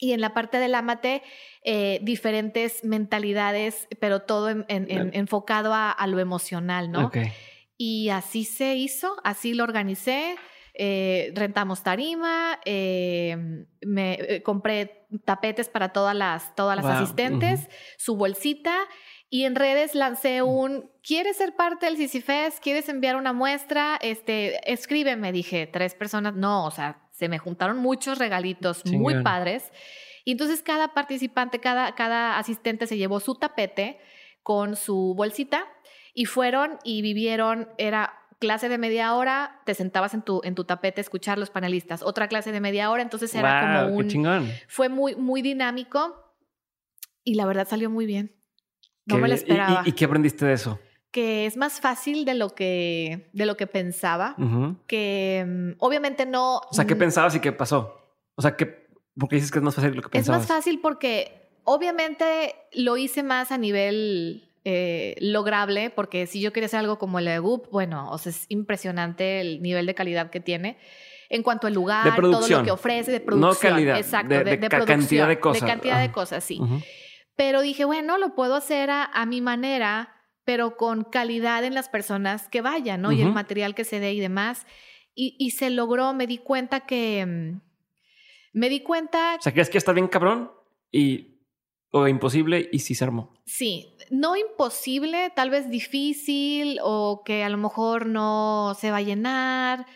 [0.00, 1.22] Y en la parte del amate,
[1.64, 7.06] eh, diferentes mentalidades, pero todo enfocado a, lo emocional, ¿no?
[7.06, 7.32] Okay.
[7.78, 10.36] Y así se hizo, así lo organicé.
[10.74, 18.14] Eh, rentamos tarima, eh, me eh, compré tapetes para todas las, todas las asistentes, su
[18.14, 18.76] bolsita
[19.30, 22.60] y en redes lancé un, ¿quieres ser parte del CICIFES?
[22.60, 23.98] ¿Quieres enviar una muestra?
[24.00, 29.70] Este, escríbeme, dije, tres personas, no, o sea, se me juntaron muchos regalitos muy padres.
[30.24, 33.98] Y entonces cada participante, cada, cada asistente se llevó su tapete
[34.42, 35.66] con su bolsita
[36.18, 40.64] y fueron y vivieron, era clase de media hora, te sentabas en tu, en tu
[40.64, 44.08] tapete a escuchar los panelistas, otra clase de media hora, entonces era como un...
[44.08, 44.50] Chingón.
[44.66, 46.34] Fue muy, muy dinámico
[47.22, 48.34] y la verdad salió muy bien.
[49.06, 49.84] No me lo esperaba.
[49.86, 50.80] ¿Y, qué aprendiste de eso?
[51.12, 54.34] Que es más fácil de lo que, de lo que pensaba,
[54.88, 56.56] que mm, obviamente no...
[56.68, 57.96] O sea, ¿qué mm, pensabas y qué pasó?
[58.34, 60.42] O sea, ¿qué, ¿por qué dices que es más fácil de lo que pensabas?
[60.42, 66.52] Es más fácil porque obviamente lo hice más a nivel eh, lograble, porque si yo
[66.52, 69.94] quería hacer algo como el de Goop, bueno, o sea, es impresionante el nivel de
[69.94, 70.78] calidad que tiene.
[71.30, 73.72] En cuanto al lugar, todo lo que ofrece, de producción.
[73.72, 75.62] No calidad, exacto, de, de, cantidad de cosas.
[75.62, 76.60] De cantidad de cosas, sí.
[77.36, 82.48] Pero dije, bueno, lo puedo hacer a, mi manera, pero con calidad en las personas
[82.48, 83.12] que vayan, ¿no?
[83.12, 84.66] Y el material que se dé y demás.
[85.14, 87.26] Y, y, se logró, me di cuenta que...
[87.26, 87.60] Mm,
[88.54, 89.36] me di cuenta...
[89.38, 90.50] O sea, ¿crees que está bien cabrón?
[90.90, 91.38] Y
[91.90, 93.34] o imposible y sí se armó.
[93.46, 99.02] Sí, no imposible, tal vez difícil o que a lo mejor no se va a
[99.02, 99.86] llenar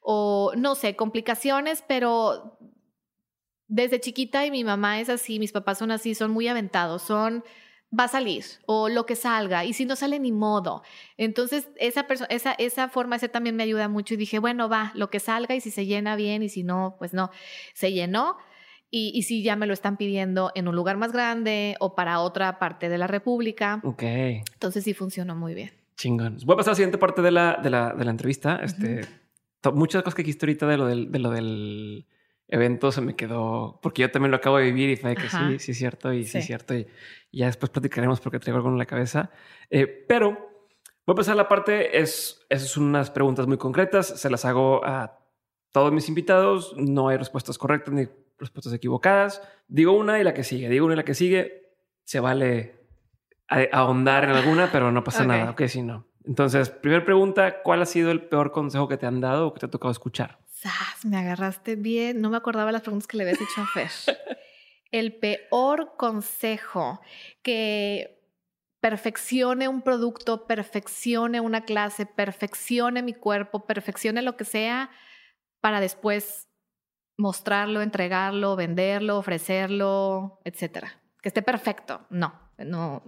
[0.00, 2.58] o no sé, complicaciones, pero
[3.68, 7.44] desde chiquita y mi mamá es así, mis papás son así, son muy aventados, son
[7.98, 10.82] va a salir o lo que salga y si no sale ni modo.
[11.16, 15.10] Entonces esa esa esa forma ese también me ayuda mucho y dije, bueno, va, lo
[15.10, 17.30] que salga y si se llena bien y si no, pues no.
[17.74, 18.38] Se llenó
[18.94, 22.58] y, si ya me lo están pidiendo en un lugar más grande o para otra
[22.58, 23.80] parte de la República.
[23.84, 24.02] Ok.
[24.02, 25.70] Entonces sí funcionó muy bien.
[25.96, 26.36] Chingón.
[26.44, 28.60] Voy a pasar a la siguiente parte de la, de la, de la entrevista.
[28.62, 29.00] Este,
[29.72, 32.06] muchas cosas que dijiste ahorita de lo del, de lo del
[32.48, 35.58] evento se me quedó, porque yo también lo acabo de vivir y fue que sí,
[35.58, 36.74] sí es cierto y sí, es cierto.
[36.74, 36.86] Y,
[37.32, 39.30] ya después platicaremos porque traigo algo en la cabeza.
[39.70, 40.32] Eh, pero
[41.06, 44.84] voy a pasar a la parte, es, son unas preguntas muy concretas, se las hago
[44.84, 45.18] a
[45.70, 48.06] todos mis invitados, no hay respuestas correctas ni
[48.38, 49.42] respuestas equivocadas.
[49.68, 51.70] Digo una y la que sigue, digo una y la que sigue.
[52.04, 52.86] Se vale
[53.72, 55.50] ahondar en alguna, pero no pasa nada.
[55.50, 56.06] Ok, si no.
[56.24, 59.60] Entonces, primera pregunta, ¿cuál ha sido el peor consejo que te han dado o que
[59.60, 60.38] te ha tocado escuchar?
[61.04, 62.20] Me agarraste bien.
[62.20, 63.90] No me acordaba las preguntas que le habías hecho a Fer.
[64.92, 67.00] el peor consejo
[67.42, 68.20] que
[68.80, 74.90] perfeccione un producto, perfeccione una clase, perfeccione mi cuerpo, perfeccione lo que sea
[75.60, 76.48] para después
[77.16, 81.00] mostrarlo, entregarlo, venderlo, ofrecerlo, etcétera.
[81.20, 82.06] Que esté perfecto.
[82.10, 83.02] No, no.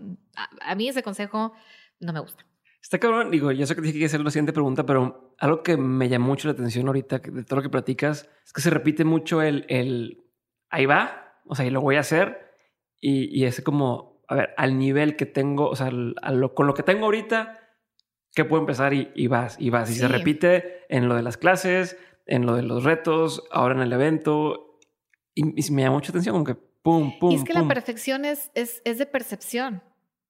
[0.60, 1.52] A, mí ese consejo
[2.00, 2.44] no me gusta.
[2.80, 5.76] Está cabrón, digo, yo sé que dije que hacer la siguiente pregunta, pero algo que
[5.76, 9.04] me llamó mucho la atención ahorita de todo lo que platicas es que se repite
[9.04, 10.22] mucho el, el
[10.68, 12.52] ahí va, o sea, y lo voy a hacer.
[13.00, 15.90] Y, y es como, a ver, al nivel que tengo, o sea,
[16.54, 17.60] con lo que tengo ahorita,
[18.34, 18.92] ¿qué puedo empezar?
[18.92, 19.90] Y, vas, y vas.
[19.90, 23.80] Y se repite en lo de las clases, en lo de los retos, ahora en
[23.80, 24.78] el evento.
[25.34, 27.32] Y, me llama mucha atención, como que pum, pum.
[27.32, 29.82] Y es que la perfección es, es, es de percepción.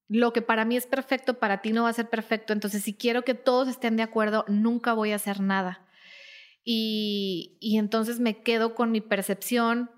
[0.09, 2.53] Lo que para mí es perfecto, para ti no va a ser perfecto.
[2.53, 5.87] Entonces, si quiero que todos estén de acuerdo, nunca voy a hacer nada.
[6.65, 9.91] Y, y entonces me quedo con mi percepción,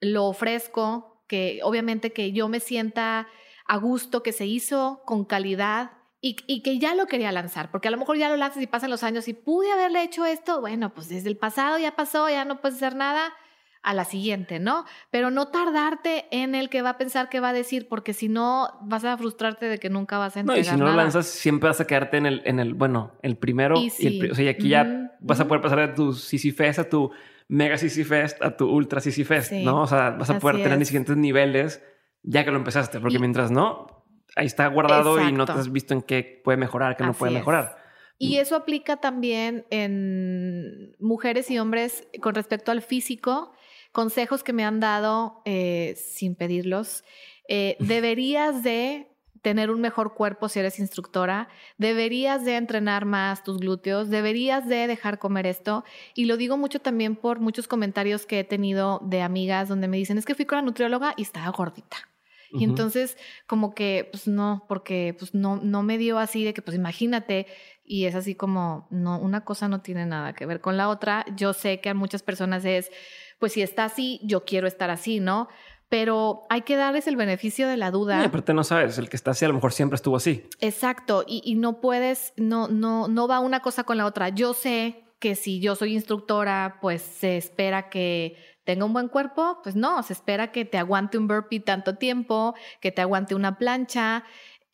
[0.00, 3.28] lo ofrezco, que obviamente que yo me sienta
[3.66, 5.92] a gusto, que se hizo con calidad
[6.24, 8.66] y, y, que ya lo quería lanzar, porque a lo mejor ya lo lanzas y
[8.66, 12.30] pasan los años y pude haberle hecho esto, bueno, pues desde el pasado ya pasó,
[12.30, 13.34] ya no puedes hacer nada
[13.82, 14.86] a la siguiente, ¿no?
[15.10, 18.30] Pero no tardarte en el que va a pensar que va a decir, porque si
[18.30, 20.96] no vas a frustrarte de que nunca vas a entregar No, y si no lo
[20.96, 23.74] lanzas, siempre vas a quedarte en el, en el bueno, el primero.
[23.78, 26.78] Y, el, o sea, y aquí ya vas a poder pasar de tu CC Fest
[26.78, 27.10] a tu
[27.48, 29.82] Mega CC Fest a tu Ultra CC Fest, ¿no?
[29.82, 31.82] O sea, vas a poder tener mis siguientes niveles
[32.22, 34.03] ya que lo empezaste, porque mientras no,
[34.36, 37.32] ahí está guardado y no te has visto en qué puede mejorar, qué no puede
[37.32, 37.76] mejorar.
[38.18, 43.52] Y eso aplica también en mujeres y hombres con respecto al físico
[43.92, 47.04] consejos que me han dado eh, sin pedirlos.
[47.48, 49.08] Eh, deberías de
[49.40, 54.86] tener un mejor cuerpo si eres instructora, deberías de entrenar más tus glúteos, deberías de
[54.86, 55.84] dejar comer esto.
[56.14, 59.98] Y lo digo mucho también por muchos comentarios que he tenido de amigas donde me
[59.98, 62.08] dicen, es que fui con la nutrióloga y estaba gordita.
[62.54, 63.16] Y entonces
[63.46, 67.46] como que, pues no, porque pues no, no me dio así de que, pues imagínate,
[67.84, 71.26] y es así como, no, una cosa no tiene nada que ver con la otra.
[71.36, 72.90] Yo sé que a muchas personas es,
[73.38, 75.48] pues si está así, yo quiero estar así, ¿no?
[75.88, 78.22] Pero hay que darles el beneficio de la duda.
[78.22, 80.48] Y aparte no sabes, el que está así a lo mejor siempre estuvo así.
[80.60, 84.30] Exacto, y, y no puedes, no, no, no va una cosa con la otra.
[84.30, 89.60] Yo sé que si yo soy instructora, pues se espera que tenga un buen cuerpo,
[89.62, 93.58] pues no, se espera que te aguante un burpee tanto tiempo, que te aguante una
[93.58, 94.24] plancha,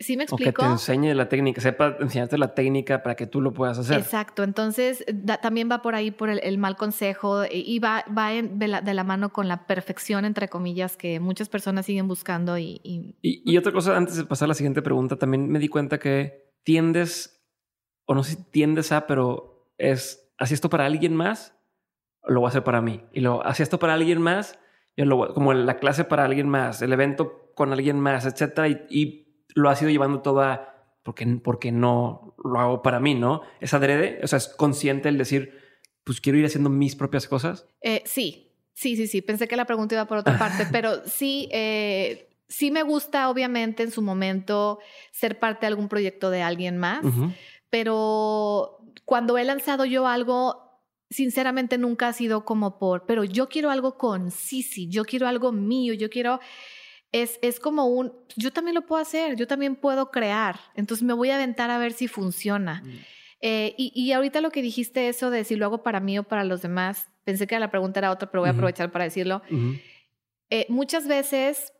[0.00, 0.48] ¿Sí me explico?
[0.48, 3.78] O que te enseñe la técnica, sepa enseñarte la técnica para que tú lo puedas
[3.78, 3.98] hacer.
[3.98, 4.42] Exacto.
[4.42, 5.04] Entonces,
[5.42, 9.46] también va por ahí por el, mal consejo y va, va de, la, mano con
[9.46, 12.56] la perfección, entre comillas, que muchas personas siguen buscando.
[12.56, 13.14] Y, y...
[13.20, 16.50] y, otra cosa, antes de pasar a la siguiente pregunta, también me di cuenta que
[16.62, 17.44] tiendes,
[18.06, 21.59] o no sé si tiendes a, pero es, ¿así esto para alguien más?
[22.26, 23.02] Lo voy a hacer para mí.
[23.12, 24.58] Y lo, ¿así esto para alguien más?
[24.96, 28.68] Yo lo, como la clase para alguien más, el evento con alguien más, etcétera.
[28.68, 30.70] y lo has ido llevando toda
[31.02, 33.42] porque, porque no lo hago para mí, ¿no?
[33.60, 35.58] Es adrede, o sea, es consciente el decir,
[36.04, 37.66] pues quiero ir haciendo mis propias cosas.
[37.80, 39.22] Eh, sí, sí, sí, sí.
[39.22, 43.82] Pensé que la pregunta iba por otra parte, pero sí, eh, sí me gusta, obviamente,
[43.82, 44.78] en su momento
[45.12, 47.04] ser parte de algún proyecto de alguien más,
[47.70, 50.69] pero cuando he lanzado yo algo,
[51.10, 55.52] sinceramente nunca ha sido como por, pero yo quiero algo con Sisi, yo quiero algo
[55.52, 56.40] mío, yo quiero
[57.12, 61.12] es, es como un, yo también lo puedo hacer, yo también puedo crear, entonces me
[61.12, 62.82] voy a aventar a ver si funciona.
[62.84, 62.98] Mm.
[63.42, 66.24] Eh, y, y, ahorita lo que dijiste eso de si lo hago para mí o
[66.24, 69.40] para los demás, pensé que la pregunta era otra, pero voy a aprovechar para decirlo.
[70.50, 71.72] Eh, muchas veces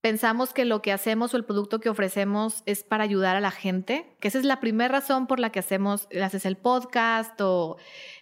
[0.00, 3.50] pensamos que lo que hacemos o el producto que ofrecemos es para ayudar a la
[3.50, 7.76] gente, que esa es la primera razón por la que hacemos, haces el podcast o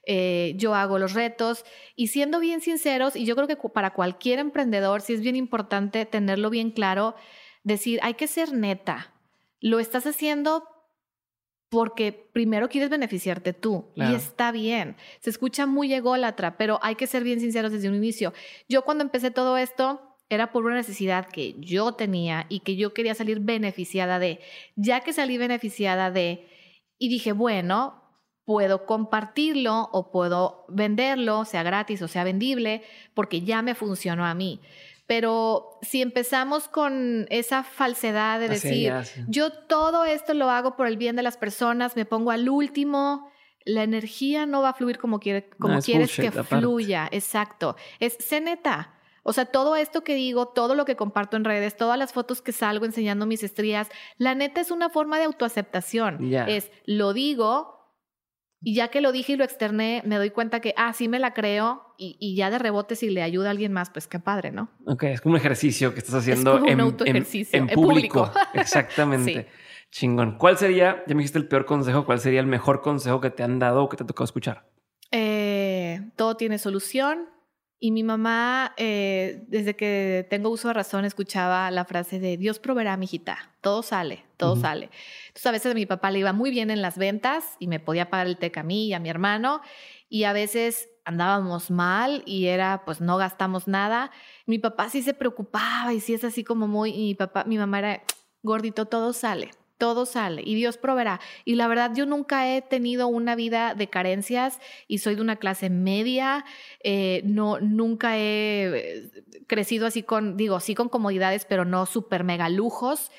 [0.06, 1.64] eh, yo hago los retos.
[1.94, 6.06] Y siendo bien sinceros, y yo creo que para cualquier emprendedor sí es bien importante
[6.06, 7.14] tenerlo bien claro,
[7.62, 9.12] decir, hay que ser neta.
[9.60, 10.64] Lo estás haciendo
[11.68, 14.96] porque primero quieres beneficiarte tú y está bien.
[15.20, 18.32] Se escucha muy ególatra, pero hay que ser bien sinceros desde un inicio.
[18.68, 22.92] Yo cuando empecé todo esto, era por una necesidad que yo tenía y que yo
[22.92, 24.40] quería salir beneficiada de.
[24.74, 26.48] Ya que salí beneficiada de,
[26.98, 28.02] y dije, bueno,
[28.44, 32.82] puedo compartirlo o puedo venderlo, sea gratis o sea vendible,
[33.14, 34.60] porque ya me funcionó a mí.
[35.06, 38.92] Pero si empezamos con esa falsedad de decir,
[39.28, 43.30] yo todo esto lo hago por el bien de las personas, me pongo al último,
[43.64, 47.08] la energía no va a fluir como, quiere, como quieres que fluya.
[47.12, 47.76] Exacto.
[48.00, 48.95] Es, sé neta
[49.28, 52.42] o sea, todo esto que digo, todo lo que comparto en redes, todas las fotos
[52.42, 53.88] que salgo enseñando mis estrías,
[54.18, 56.32] la neta es una forma de autoaceptación.
[56.32, 57.74] Es, lo digo
[58.62, 61.18] y ya que lo dije y lo externé, me doy cuenta que, ah, sí me
[61.18, 64.52] la creo y, ya de rebote si le ayuda a alguien más, pues qué padre,
[64.52, 64.70] ¿no?
[64.86, 68.30] Ok, es como un ejercicio que estás haciendo en, en, público.
[68.54, 69.48] Exactamente.
[69.90, 70.38] Chingón.
[70.38, 73.42] ¿Cuál sería, ya me dijiste el peor consejo, cuál sería el mejor consejo que te
[73.42, 74.68] han dado o que te ha tocado escuchar?
[75.10, 77.34] Eh, todo tiene solución
[77.78, 82.58] Y mi mamá, eh, desde que tengo uso de razón, escuchaba la frase de Dios
[82.58, 83.52] proveerá, mijita.
[83.60, 84.88] Todo sale, todo sale.
[85.26, 87.78] Entonces, a veces a mi papá le iba muy bien en las ventas y me
[87.78, 89.60] podía pagar el teca a mí y a mi hermano.
[90.08, 94.10] Y a veces andábamos mal y era, pues no gastamos nada.
[94.46, 96.90] Mi papá sí se preocupaba y sí es así como muy.
[96.90, 98.02] Y mi papá, mi mamá era
[98.42, 101.20] gordito, todo sale todo sale y Dios proveerá.
[101.44, 104.58] Y la verdad, yo nunca he tenido una vida de carencias
[104.88, 106.44] y soy de una clase media.
[106.82, 109.10] Eh, no, nunca he eh,
[109.46, 113.10] crecido así con, digo, sí con comodidades, pero no súper mega lujos.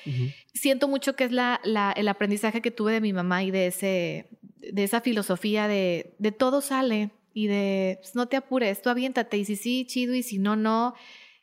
[0.52, 1.60] Siento mucho que es la,
[1.96, 6.32] el aprendizaje que tuve de mi mamá y de, ese, de esa filosofía de, de
[6.32, 10.22] todo sale y de pues, no te apures, tú aviéntate y si sí, chido y
[10.22, 10.94] si no, no.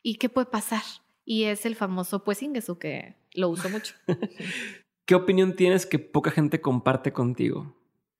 [0.02, 0.82] ¿Y qué puede pasar?
[1.24, 3.94] Y es el famoso pues ingreso que lo uso mucho.
[5.06, 7.76] ¿Qué opinión tienes que poca gente comparte contigo?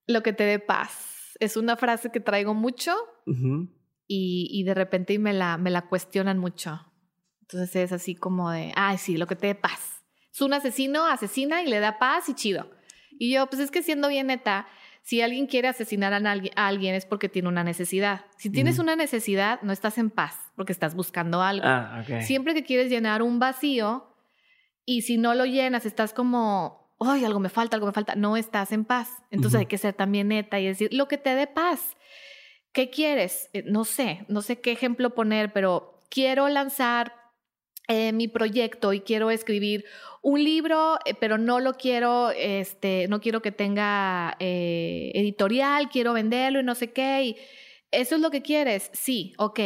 [0.06, 1.36] Lo que te dé paz.
[1.40, 2.94] Es una frase que traigo mucho
[4.06, 6.80] y, de repente me la, me la cuestionan mucho.
[7.42, 10.04] Entonces es así como de, ay, sí, lo que te dé paz.
[10.32, 12.70] Es un asesino, asesina y le da paz y chido.
[13.18, 14.66] Y yo, pues es que siendo bien neta,
[15.02, 18.26] si alguien quiere asesinar a alguien, es porque tiene una necesidad.
[18.38, 21.66] Si tienes una necesidad, no estás en paz porque estás buscando algo.
[21.66, 24.15] Ah, Siempre que quieres llenar un vacío,
[24.86, 28.36] y si no lo llenas, estás como, ay, algo me falta, algo me falta, no
[28.36, 29.10] estás en paz.
[29.32, 31.96] Entonces hay que ser también neta y decir lo que te dé paz.
[32.72, 33.50] ¿Qué quieres?
[33.52, 37.12] Eh, no sé, no sé qué ejemplo poner, pero quiero lanzar
[37.88, 39.84] eh, mi proyecto y quiero escribir
[40.22, 46.60] un libro, eh, pero no lo quiero, este, no quiero que tenga editorial, quiero venderlo
[46.60, 47.24] y no sé qué.
[47.24, 47.36] Y
[47.90, 49.60] eso es lo que quieres, sí, ok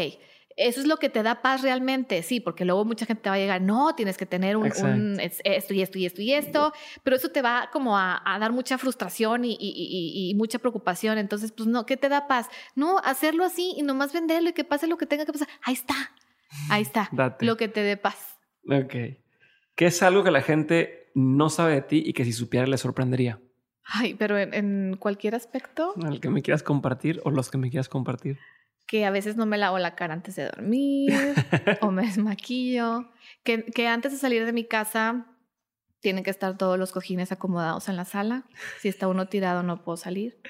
[0.57, 3.37] eso es lo que te da paz realmente, sí, porque luego mucha gente te va
[3.37, 6.73] a llegar, no, tienes que tener un, esto y esto y esto y esto,
[7.03, 11.19] pero eso te va como a, dar mucha frustración y, mucha preocupación.
[11.19, 12.49] Entonces, pues no, ¿qué te da paz?
[12.75, 15.49] No, hacerlo así y nomás venderlo y que pase lo que tenga que pasar.
[15.63, 15.95] Ahí está,
[16.69, 17.09] ahí está,
[17.41, 18.39] lo que te dé paz.
[18.69, 18.95] Ok.
[19.75, 22.77] ¿Qué es algo que la gente no sabe de ti y que si supiera le
[22.77, 23.41] sorprendería?
[23.85, 25.95] Ay, pero en, en cualquier aspecto.
[26.07, 28.39] El que me quieras compartir o los que me quieras compartir
[28.91, 31.13] que a veces no me lavo la cara antes de dormir
[31.81, 33.09] o me desmaquillo,
[33.45, 35.29] que, que antes de salir de mi casa
[36.01, 38.47] tienen que estar todos los cojines acomodados en la sala.
[38.81, 40.41] Si está uno tirado no puedo salir.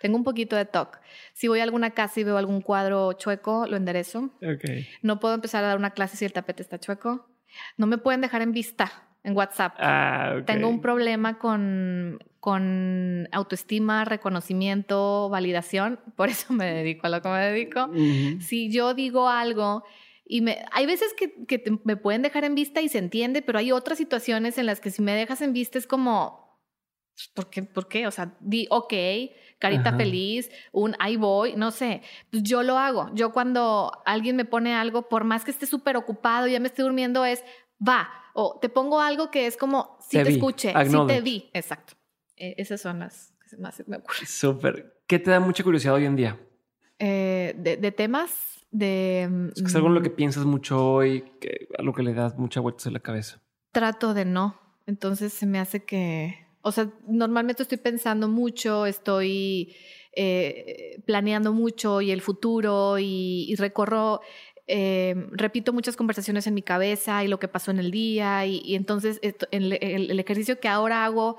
[0.00, 0.98] Tengo un poquito de TOC.
[1.34, 4.30] Si voy a alguna casa y veo algún cuadro chueco, lo enderezo.
[4.38, 4.88] Okay.
[5.02, 7.28] No puedo empezar a dar una clase si el tapete está chueco.
[7.76, 9.74] No me pueden dejar en vista en WhatsApp.
[9.78, 16.00] Ah, Tengo un problema con, con autoestima, reconocimiento, validación.
[16.16, 17.90] Por eso me dedico a lo que me dedico.
[18.40, 19.84] Si yo digo algo
[20.24, 23.58] y me, hay veces que, que me pueden dejar en vista y se entiende, pero
[23.58, 26.60] hay otras situaciones en las que si me dejas en vista es como,
[27.34, 27.62] ¿por qué?
[27.62, 28.06] ¿Por qué?
[28.06, 28.94] O sea, di, ok,
[29.58, 32.02] carita feliz, un ahí voy, no sé.
[32.30, 33.10] Pues yo lo hago.
[33.14, 36.84] Yo cuando alguien me pone algo, por más que esté súper ocupado, ya me estoy
[36.84, 37.44] durmiendo, es
[37.86, 38.08] va.
[38.34, 41.50] O te pongo algo que es como si te, escuché, si te vi.
[41.52, 41.94] Exacto.
[42.36, 44.26] E, esas son las que más me ocurren.
[44.26, 45.02] Súper.
[45.06, 46.40] ¿Qué te da mucha curiosidad hoy en día?
[46.98, 49.50] Eh, de, temas, de...
[49.56, 52.60] Es, algo en lo que piensas mucho hoy, que, a lo que le das mucha
[52.60, 53.42] vueltas en la cabeza.
[53.72, 54.60] Trato de no.
[54.86, 56.46] Entonces se me hace que...
[56.62, 59.74] O sea, normalmente estoy pensando mucho, estoy
[60.12, 64.20] eh, planeando mucho y el futuro y recorro
[64.72, 68.76] eh, repito muchas conversaciones en mi cabeza y lo que pasó en el día y,
[68.76, 69.72] entonces el,
[70.20, 71.38] ejercicio que ahora hago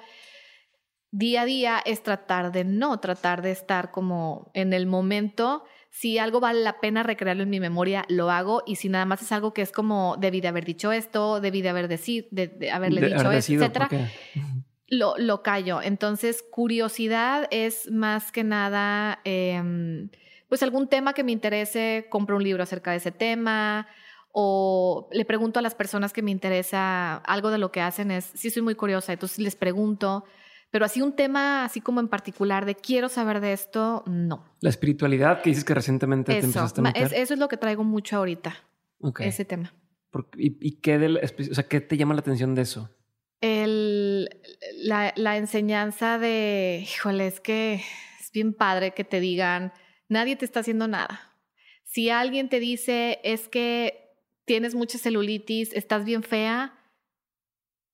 [1.11, 5.63] día a día es tratar de no, tratar de estar como en el momento.
[5.89, 8.63] Si algo vale la pena recrearlo en mi memoria, lo hago.
[8.65, 11.61] Y si nada más es algo que es como debí de haber dicho esto, debí
[11.61, 13.89] de, haber decir, de, haberle dicho esto, etcétera,
[14.87, 15.81] lo, lo callo.
[15.81, 20.09] Entonces, curiosidad es más que nada em,
[20.51, 23.87] pues algún tema que me interese, compro un libro acerca de ese tema
[24.33, 28.25] o le pregunto a las personas que me interesa algo de lo que hacen es,
[28.33, 30.25] sí soy muy curiosa, entonces les pregunto,
[30.69, 34.43] pero así un tema así como en particular de quiero saber de esto, no.
[34.59, 37.13] La espiritualidad que dices que recientemente eso, te empezaste a meter.
[37.13, 38.53] eso es lo que traigo mucho ahorita,
[39.19, 39.73] ese tema.
[40.35, 40.97] ¿Y, qué,
[41.49, 42.89] o sea, qué te llama la atención de eso?
[43.39, 44.27] El,
[44.83, 47.75] la, la enseñanza de, híjole, es que
[48.19, 49.71] es bien padre que te digan,
[50.11, 51.37] Nadie te está haciendo nada.
[51.83, 54.09] Si alguien te dice es que
[54.43, 56.77] tienes mucha celulitis, estás bien fea,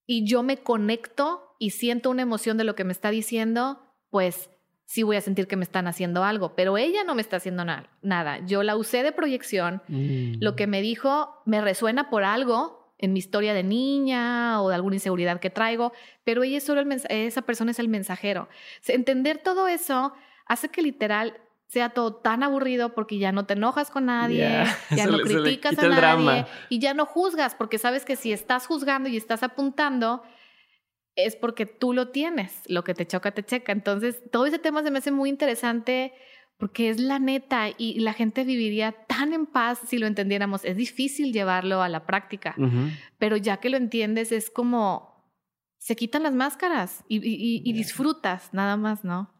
[0.07, 3.79] y yo me conecto y siento una emoción de lo que me está diciendo,
[4.09, 4.49] pues
[4.85, 7.63] sí voy a sentir que me están haciendo algo, pero ella no me está haciendo
[8.01, 8.45] nada.
[8.47, 10.69] Yo la usé de proyección, lo que mm.
[10.71, 15.39] me dijo me resuena por algo en mi historia de niña o de alguna inseguridad
[15.39, 18.49] que traigo, pero ella es solo el esa persona es el mensajero.
[18.87, 20.13] Entender todo eso
[20.47, 24.65] hace que literal sea todo tan aburrido porque ya no te enojas con nadie,
[24.95, 29.09] ya no criticas a nadie y ya no juzgas porque sabes que si estás juzgando
[29.09, 30.23] y estás apuntando
[31.17, 33.71] es porque tú lo tienes, lo que te choca te checa.
[33.71, 36.13] Entonces, todo ese tema se me hace muy interesante
[36.57, 40.63] porque es la neta y la gente viviría tan en paz si lo entendiéramos.
[40.63, 42.55] Es difícil llevarlo a la práctica,
[43.17, 45.17] pero ya que lo entiendes es como
[45.77, 49.33] se quitan las máscaras y, disfrutas nada más, ¿no?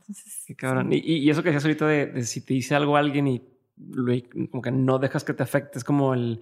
[0.46, 0.90] Qué cabrón.
[0.92, 3.42] Y, eso que decías ahorita de, si te dice algo alguien y
[4.50, 6.42] como que no dejas que te afecte, es como el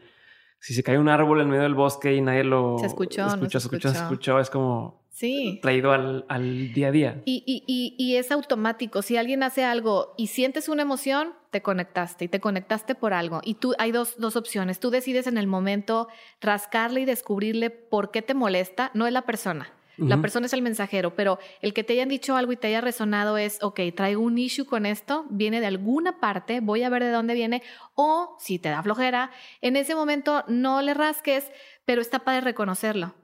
[0.59, 3.59] si se cae un árbol en medio del bosque y nadie lo se escuchó, escuchó,
[3.59, 5.59] se escuchó, se escuchó, es como sí.
[5.61, 7.21] traído al, día a día.
[7.25, 9.01] Y, y, y, es automático.
[9.01, 13.41] Si alguien hace algo y sientes una emoción, te conectaste y te conectaste por algo.
[13.43, 14.79] Y tú hay dos, dos opciones.
[14.79, 16.07] Tú decides en el momento
[16.41, 19.71] rascarle y descubrirle por qué te molesta, no es la persona.
[19.97, 22.81] La persona es el mensajero, pero el que te hayan dicho algo y te haya
[22.81, 27.03] resonado es, ok, traigo un issue con esto, viene de alguna parte, voy a ver
[27.03, 27.63] de dónde viene,
[27.93, 29.31] o si te da flojera,
[29.61, 31.49] en ese momento no le rasques,
[31.85, 33.15] pero está para reconocerlo.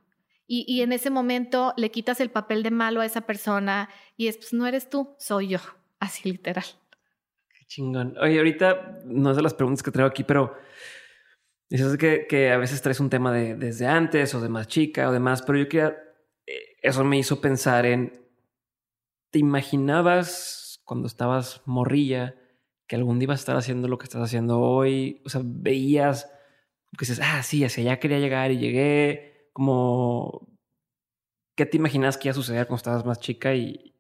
[0.48, 4.28] Y, y, en ese momento le quitas el papel de malo a esa persona y
[4.28, 5.60] es, pues no eres tú, soy yo,
[6.00, 6.66] así literal.
[7.58, 8.18] Qué chingón.
[8.20, 10.54] Oye, ahorita no es de las preguntas que traigo aquí, pero
[11.70, 15.08] dices que, que a veces traes un tema de desde antes o de más chica
[15.08, 15.96] o demás, pero yo quería
[16.46, 18.28] eso me hizo pensar en,
[19.32, 22.36] ¿te imaginabas cuando estabas morrilla
[22.88, 25.22] que algún día ibas a estar haciendo lo que estás haciendo hoy?
[25.26, 26.26] O sea, veías
[26.98, 30.48] que dices, ah, sí, hacia allá quería llegar y llegué, como,
[31.56, 33.92] ¿qué te imaginas que iba a suceder cuando estabas más chica y,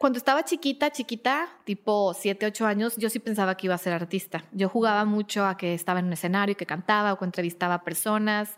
[0.00, 3.92] cuando estaba chiquita, chiquita, tipo 7, 8 años, yo sí pensaba que iba a ser
[3.92, 4.46] artista.
[4.50, 7.84] Yo jugaba mucho a que estaba en un escenario, que cantaba o que entrevistaba a
[7.84, 8.56] personas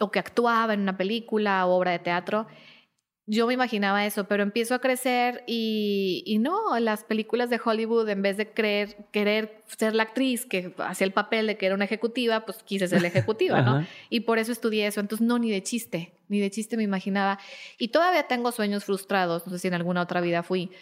[0.00, 2.46] o que actuaba en una película o obra de teatro.
[3.26, 8.08] Yo me imaginaba eso, pero empiezo a crecer y, y no, las películas de Hollywood,
[8.08, 11.76] en vez de creer, querer ser la actriz que hacía el papel de que era
[11.76, 13.86] una ejecutiva, pues quise ser la ejecutiva, ¿no?
[14.08, 14.98] Y por eso estudié eso.
[14.98, 17.38] Entonces, no, ni de chiste, ni de chiste me imaginaba.
[17.78, 20.72] Y todavía tengo sueños frustrados, no sé si en alguna otra vida fui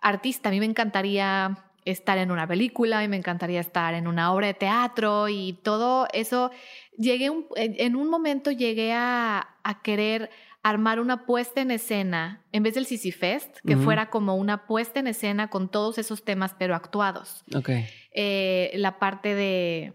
[0.00, 0.50] artista.
[0.50, 4.48] A mí me encantaría estar en una película y me encantaría estar en una obra
[4.48, 6.50] de teatro y todo eso.
[6.98, 9.48] Llegué en un momento llegué a,
[9.82, 10.30] querer
[10.62, 14.98] armar una puesta en escena, en vez del Sisi Fest, que fuera como una puesta
[14.98, 17.44] en escena con todos esos temas, pero actuados.
[17.54, 17.70] Ok.
[18.12, 19.94] Eh, la parte de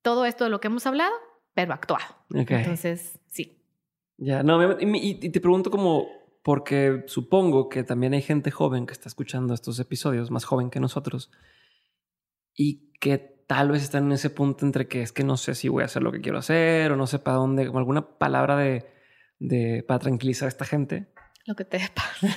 [0.00, 1.12] todo esto de lo que hemos hablado,
[1.52, 2.04] pero actuado.
[2.30, 3.58] Entonces, sí.
[4.16, 9.08] Ya, no, y te pregunto como porque supongo que también hay gente joven que está
[9.08, 11.30] escuchando estos episodios, más joven que nosotros,
[12.54, 15.68] y que tal vez están en ese punto entre que es que no sé si
[15.68, 18.56] voy a hacer lo que quiero hacer o no sé para dónde, como alguna palabra
[18.56, 18.86] de,
[19.38, 21.06] de para tranquilizar a esta gente.
[21.46, 22.36] Lo que te pasa.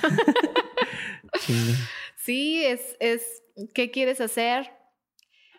[2.16, 3.42] sí, es, es,
[3.74, 4.70] ¿qué quieres hacer?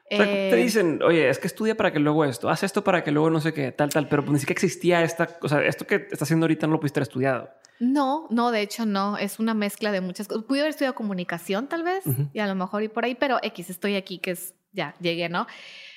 [0.10, 3.12] te eh, dicen, oye, es que estudia para que luego esto, haz esto para que
[3.12, 5.96] luego no sé qué, tal, tal, pero ni siquiera existía esta, o sea, esto que
[5.96, 7.50] estás haciendo ahorita no lo pudiste haber estudiado.
[7.80, 10.44] No, no, de hecho no, es una mezcla de muchas cosas.
[10.44, 13.70] Pude haber estudiado comunicación tal vez y a lo mejor y por ahí, pero X,
[13.70, 15.48] estoy aquí, que es, ya, llegué, ¿no?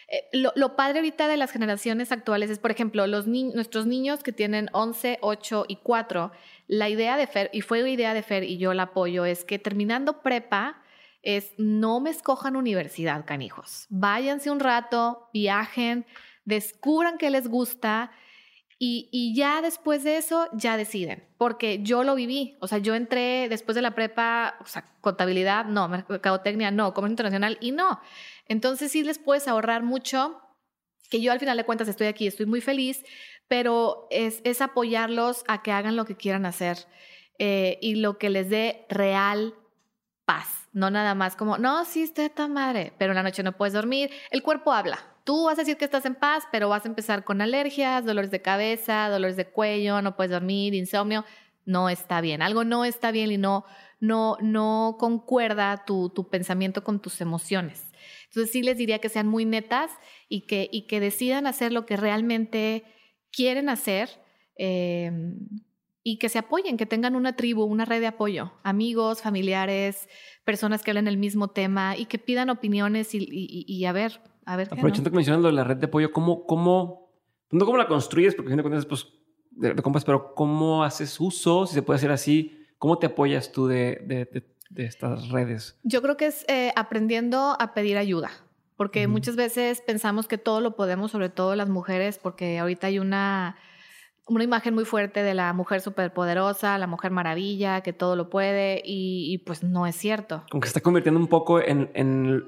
[0.09, 4.32] Eh, lo, padre ahorita de las generaciones actuales es, por ejemplo, los nuestros niños que
[4.32, 6.32] tienen 11, 8 y 4,
[6.66, 9.44] la idea de Fer, y fue la idea de Fer y yo la apoyo, es
[9.44, 10.82] que terminando prepa,
[11.23, 13.86] es no me escojan universidad, canijos.
[13.89, 16.07] Váyanse un rato, viajen,
[16.44, 18.11] descubran qué les gusta
[18.82, 22.57] y, ya después de eso, ya deciden, porque yo lo viví.
[22.61, 24.65] O sea, yo entré después de la prepa, o
[25.02, 28.01] contabilidad, no, mercadotecnia, no, comercio internacional y no.
[28.47, 30.40] Entonces sí les puedes ahorrar mucho,
[31.11, 33.05] que yo al final de cuentas estoy aquí, estoy muy feliz,
[33.48, 36.78] pero es, apoyarlos a que hagan lo que quieran hacer
[37.39, 39.55] eh, y lo que les dé real
[40.24, 40.70] paz.
[40.73, 43.74] No nada más como, no, sí, estoy tan madre, pero en la noche no puedes
[43.74, 44.11] dormir.
[44.31, 45.01] El cuerpo habla
[45.31, 48.32] tú vas a decir que estás en paz, pero vas a empezar con alergias, dolores
[48.32, 51.24] de cabeza, dolores de cuello, no puedes dormir, insomnio.
[51.65, 52.43] No está bien.
[52.43, 53.65] Algo no está bien y no,
[54.01, 57.93] no, no concuerda tu, tu pensamiento con tus emociones.
[58.27, 59.93] Entonces sí les diría que sean muy netas
[60.28, 62.82] y que, y que decidan hacer lo que realmente
[63.31, 64.11] quieren hacer
[64.57, 65.47] em,
[66.11, 70.09] y que se apoyen, que tengan una tribu, una red de apoyo, amigos, familiares,
[70.45, 74.20] personas que hablen el mismo tema y que pidan opiniones y, y, y a ver,
[74.45, 77.12] Aprovechando que mencionas lo de la red de apoyo, ¿cómo, cómo,
[77.53, 79.07] no cómo la construyes, porque si cuentas, pues,
[79.53, 83.69] de, compras, pero cómo haces uso, si se puede hacer así, cómo te apoyas tú
[83.69, 85.78] de, de, de, estas redes?
[85.85, 88.31] Yo creo que es eh, aprendiendo a pedir ayuda,
[88.77, 92.99] porque muchas veces pensamos que todo lo podemos, sobre todo las mujeres, porque ahorita hay
[92.99, 93.57] una
[94.27, 98.81] una imagen muy fuerte de la mujer superpoderosa, la mujer maravilla, que todo lo puede
[98.85, 100.45] y, pues no es cierto.
[100.51, 102.45] Como que se está convirtiendo un poco en, en,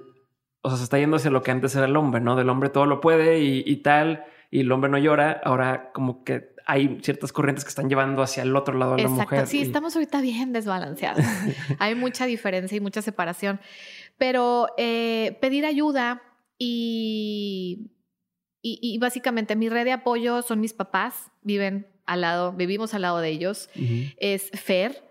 [0.63, 2.37] o sea, se está yendo hacia lo que antes era el hombre, ¿no?
[2.37, 5.41] Del hombre todo lo puede y, y tal, y el hombre no llora.
[5.45, 9.09] Ahora como que hay ciertas corrientes que están llevando hacia el otro lado a la
[9.09, 9.47] mujer.
[9.47, 11.25] Sí, estamos ahorita bien desbalanceados.
[11.79, 13.61] hay mucha diferencia y mucha separación.
[14.19, 16.23] Pero eh, pedir ayuda
[16.59, 17.91] y
[18.63, 23.19] y, básicamente mi red de apoyo son mis papás, viven al lado, vivimos al lado
[23.19, 23.69] de ellos.
[24.19, 25.03] Es Fer,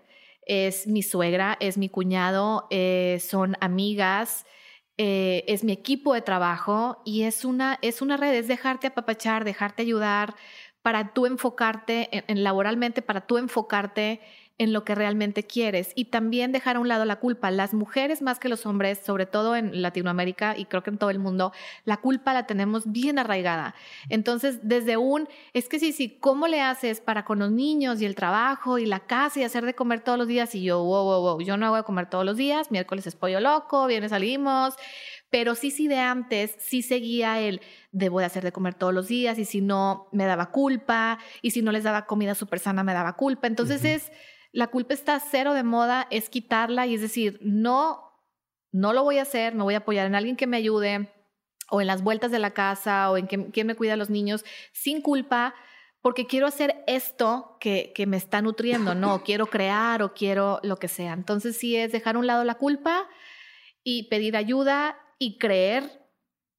[0.46, 4.46] es mi suegra, es mi cuñado, eh, son amigas,
[4.96, 9.44] eh, es mi equipo de trabajo y es una, es una red, es dejarte apapachar,
[9.44, 10.34] dejarte ayudar
[10.82, 14.20] para tú enfocarte en laboralmente, para tú enfocarte
[14.62, 17.50] en lo que realmente quieres y también dejar a un lado la culpa.
[17.50, 21.10] Las mujeres más que los hombres, sobre todo en Latinoamérica y creo que en todo
[21.10, 21.52] el mundo,
[21.84, 23.74] la culpa la tenemos bien arraigada.
[24.08, 28.06] Entonces, desde un, es que sí, sí, ¿cómo le haces para con los niños y
[28.06, 30.54] el trabajo y la casa y hacer de comer todos los días?
[30.54, 33.16] Y yo, wow, wow, wow, yo no hago de comer todos los días, miércoles es
[33.16, 34.76] pollo loco, viernes salimos,
[35.28, 39.08] pero sí, sí, de antes, sí seguía el debo de hacer de comer todos los
[39.08, 42.84] días y si no, me daba culpa y si no les daba comida súper sana,
[42.84, 43.46] me daba culpa.
[43.46, 44.12] Entonces es
[44.52, 48.02] la culpa está cero de moda, es quitarla y es decir, no,
[48.70, 51.10] no lo voy a hacer, me voy a apoyar en alguien que me ayude
[51.70, 54.44] o en las vueltas de la casa o en quién me cuida a los niños
[54.72, 55.54] sin culpa
[56.02, 60.76] porque quiero hacer esto que, que me está nutriendo, no, quiero crear o quiero lo
[60.76, 61.14] que sea.
[61.14, 63.08] Entonces sí es dejar a un lado la culpa
[63.82, 66.02] y pedir ayuda y creer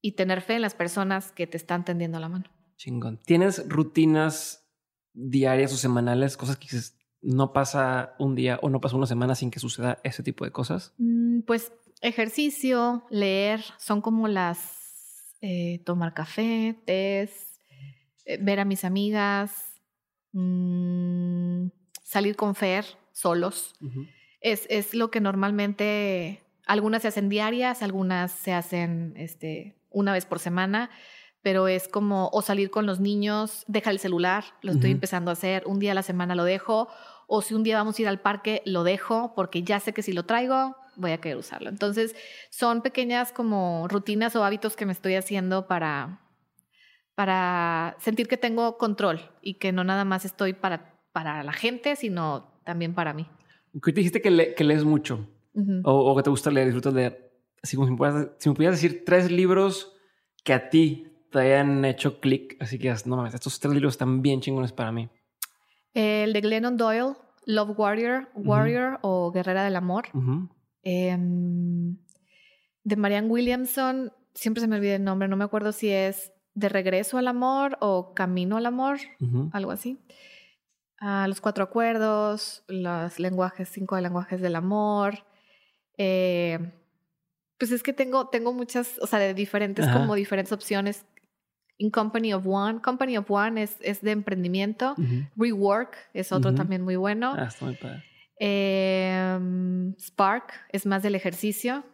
[0.00, 2.44] y tener fe en las personas que te están tendiendo la mano.
[2.76, 3.20] Chingón.
[3.24, 4.68] ¿Tienes rutinas
[5.12, 9.34] diarias o semanales, cosas que dices, no pasa un día o no pasa una semana
[9.34, 10.92] sin que suceda ese tipo de cosas?
[10.98, 17.60] Mm, pues ejercicio, leer, son como las eh, tomar café, tés,
[18.26, 19.80] eh, ver a mis amigas,
[20.32, 21.68] mm,
[22.02, 23.74] salir con Fer solos.
[24.40, 30.26] es, es, lo que normalmente algunas se hacen diarias, algunas se hacen este, una vez
[30.26, 30.90] por semana
[31.44, 35.34] pero es como o salir con los niños, deja el celular, lo estoy empezando a
[35.34, 36.88] hacer, un día a la semana lo dejo,
[37.26, 40.02] o si un día vamos a ir al parque, lo dejo porque ya sé que
[40.02, 41.68] si lo traigo, voy a querer usarlo.
[41.68, 42.14] Entonces,
[42.50, 46.20] son pequeñas como rutinas o hábitos que me estoy haciendo para,
[47.14, 51.96] para sentir que tengo control y que no nada más estoy para, para la gente,
[51.96, 53.26] sino también para mí.
[53.82, 55.28] ¿Qué te dijiste que, que lees mucho
[55.84, 57.32] o, que te gusta leer, disfrutas leer.
[57.62, 58.32] si me pudieras
[58.80, 59.92] decir tres libros
[60.42, 64.22] que a ti te hayan hecho clic, así que no mames, estos tres libros están
[64.22, 65.08] bien chingones para mí.
[65.94, 67.14] El de Glennon Doyle,
[67.46, 70.08] Love Warrior, Warrior o Guerrera del Amor.
[70.82, 71.96] Em,
[72.82, 76.68] de Marianne Williamson, siempre se me olvida el nombre, no me acuerdo si es De
[76.68, 78.98] Regreso al Amor o Camino al Amor,
[79.52, 79.98] algo así.
[80.98, 85.24] Ah, los cuatro acuerdos, los lenguajes, cinco lenguajes del amor.
[85.98, 86.58] Eh,
[87.58, 91.04] pues es que tengo, tengo muchas, o sea, de diferentes, como diferentes opciones
[91.78, 92.80] In Company of One.
[92.80, 94.94] Company of One es, es de emprendimiento.
[95.36, 97.34] Rework es otro también muy bueno.
[97.36, 98.04] Ah, está muy padre.
[98.38, 101.84] Em, Spark es más del ejercicio.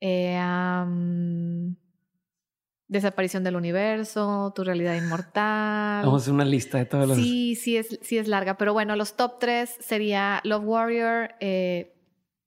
[0.00, 0.38] Eh,
[2.88, 6.04] desaparición del universo, tu realidad inmortal.
[6.04, 7.16] Vamos a hacer una lista de todos los.
[7.16, 8.56] Sí, sí es, sí es larga.
[8.56, 11.94] Pero bueno, los top tres sería Love Warrior eh,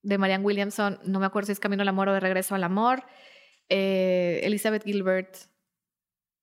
[0.04, 1.00] de Marianne Williamson.
[1.06, 3.04] No me acuerdo si es Camino al Amor o de Regreso al Amor.
[3.70, 5.36] Eh, Elizabeth Gilbert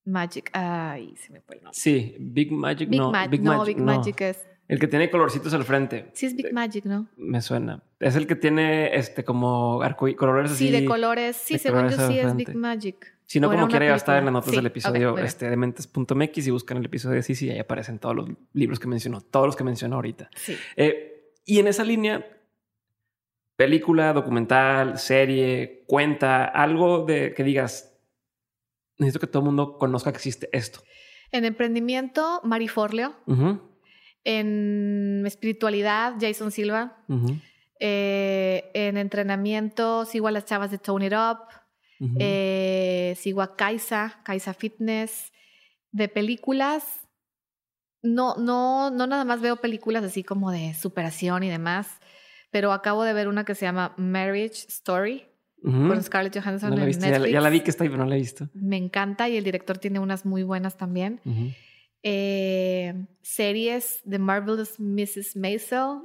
[0.05, 0.51] Magic.
[0.52, 1.78] Ay, se me fue el nombre.
[1.78, 2.89] Sí, Big Magic.
[2.89, 4.47] no, Big no, Big Magic es.
[4.66, 6.10] El que tiene colorcitos al frente.
[6.14, 7.06] Sí, es Big Magic, ¿no?
[7.16, 7.82] Me suena.
[8.01, 10.68] Es el que tiene este como arco colores así.
[10.68, 11.36] Sí, de colores.
[11.36, 13.14] Sí, según yo sí es Big Magic.
[13.26, 16.76] Si no, como quiera, estar en las notas del episodio este, de mentes.mx y buscan
[16.76, 19.64] el episodio de sí, sí, ahí aparecen todos los libros que mencionó, todos los que
[19.64, 20.31] mencionó ahorita.
[20.36, 20.56] Sí.
[20.76, 22.26] Eh, y en esa línea,
[23.56, 27.94] película, documental, serie, cuenta, algo de que digas,
[28.99, 30.81] necesito que todo el mundo conozca que existe esto.
[31.33, 33.15] En emprendimiento, Mari Forleo.
[34.25, 37.05] En espiritualidad, Jason Silva.
[37.81, 41.39] Eh, en entrenamiento, sigo a las chavas de Tone It Up.
[42.19, 45.33] Eh, sigo a Kaisa, Kaisa Fitness.
[45.91, 47.05] De películas,
[48.03, 52.01] no, no, no nada más veo películas así como de superación y demás,
[52.51, 55.27] pero acabo de ver una que se llama Marriage Story
[55.65, 57.32] con Scarlett Johansson en Netflix.
[57.32, 58.49] Ya, la vi que está ahí, pero no la he visto.
[58.53, 61.20] Me encanta y el director tiene unas muy buenas también.
[62.03, 65.36] Eh, series de Marvelous Mrs.
[65.36, 66.03] Maisel.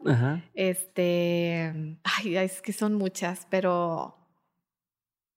[0.53, 4.15] Este, ay, es que son muchas, pero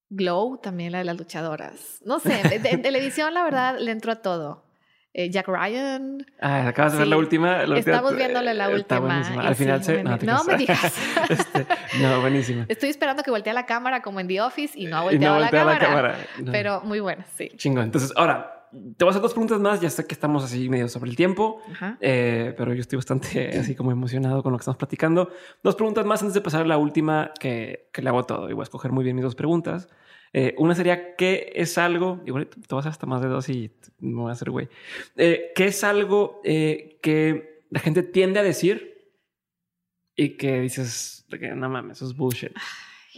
[0.09, 2.01] Glow, también la de las luchadoras.
[2.05, 4.62] No sé, en televisión la verdad le entro a todo.
[5.13, 6.25] Eh, Jack Ryan.
[6.41, 7.63] Ah, acabas de ver la última.
[7.63, 9.21] Estamos viéndole la última.
[9.39, 10.03] Al final se.
[10.03, 10.93] no, no me digas.
[11.29, 11.67] este,
[12.01, 12.65] no, buenísima.
[12.67, 15.49] Estoy esperando que voltee la cámara como en The Office y no ha volteado la
[15.49, 16.17] cámara.
[16.51, 17.51] Pero muy buena, sí.
[17.55, 17.83] Chingón.
[17.83, 19.81] Entonces, ahora, te voy a hacer dos preguntas más.
[19.81, 21.61] Ya sé que estamos así medio sobre el tiempo,
[22.01, 25.29] eh, pero yo estoy bastante así como emocionado con lo que estamos platicando.
[25.61, 28.49] Dos preguntas más antes de pasar a la última que, que le hago todo.
[28.49, 29.89] Y voy a escoger muy bien mis dos preguntas.
[30.35, 32.21] Eh, una sería, ¿qué es algo?
[32.25, 34.67] Igual te vas hasta más de dos y me voy a hacer güey.
[35.15, 39.13] Eh, ¿Qué es algo eh, que la gente tiende a decir
[40.15, 42.51] y que dices, no mames, eso es bullshit?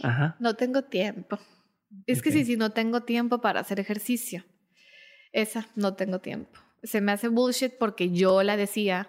[0.02, 0.36] Ajá.
[0.40, 1.38] No tengo tiempo.
[2.06, 4.44] Es que sí, sí, no tengo tiempo para hacer ejercicio.
[5.32, 6.60] Esa, no tengo tiempo.
[6.82, 9.08] Se me hace bullshit porque yo la decía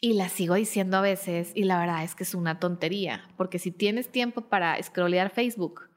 [0.00, 3.58] y la sigo diciendo a veces y la verdad es que es una tontería, porque
[3.58, 5.91] si tienes tiempo para scrollear Facebook,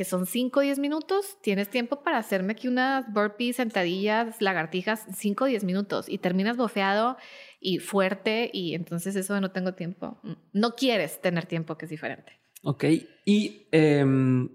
[0.00, 5.06] que son 5 o 10 minutos, tienes tiempo para hacerme aquí unas burpees, sentadillas, lagartijas,
[5.14, 7.18] 5 o 10 minutos y terminas bofeado
[7.60, 10.18] y fuerte y entonces eso de no tengo tiempo.
[10.54, 12.40] No quieres tener tiempo que es diferente.
[12.62, 12.84] Ok,
[13.26, 14.48] y em,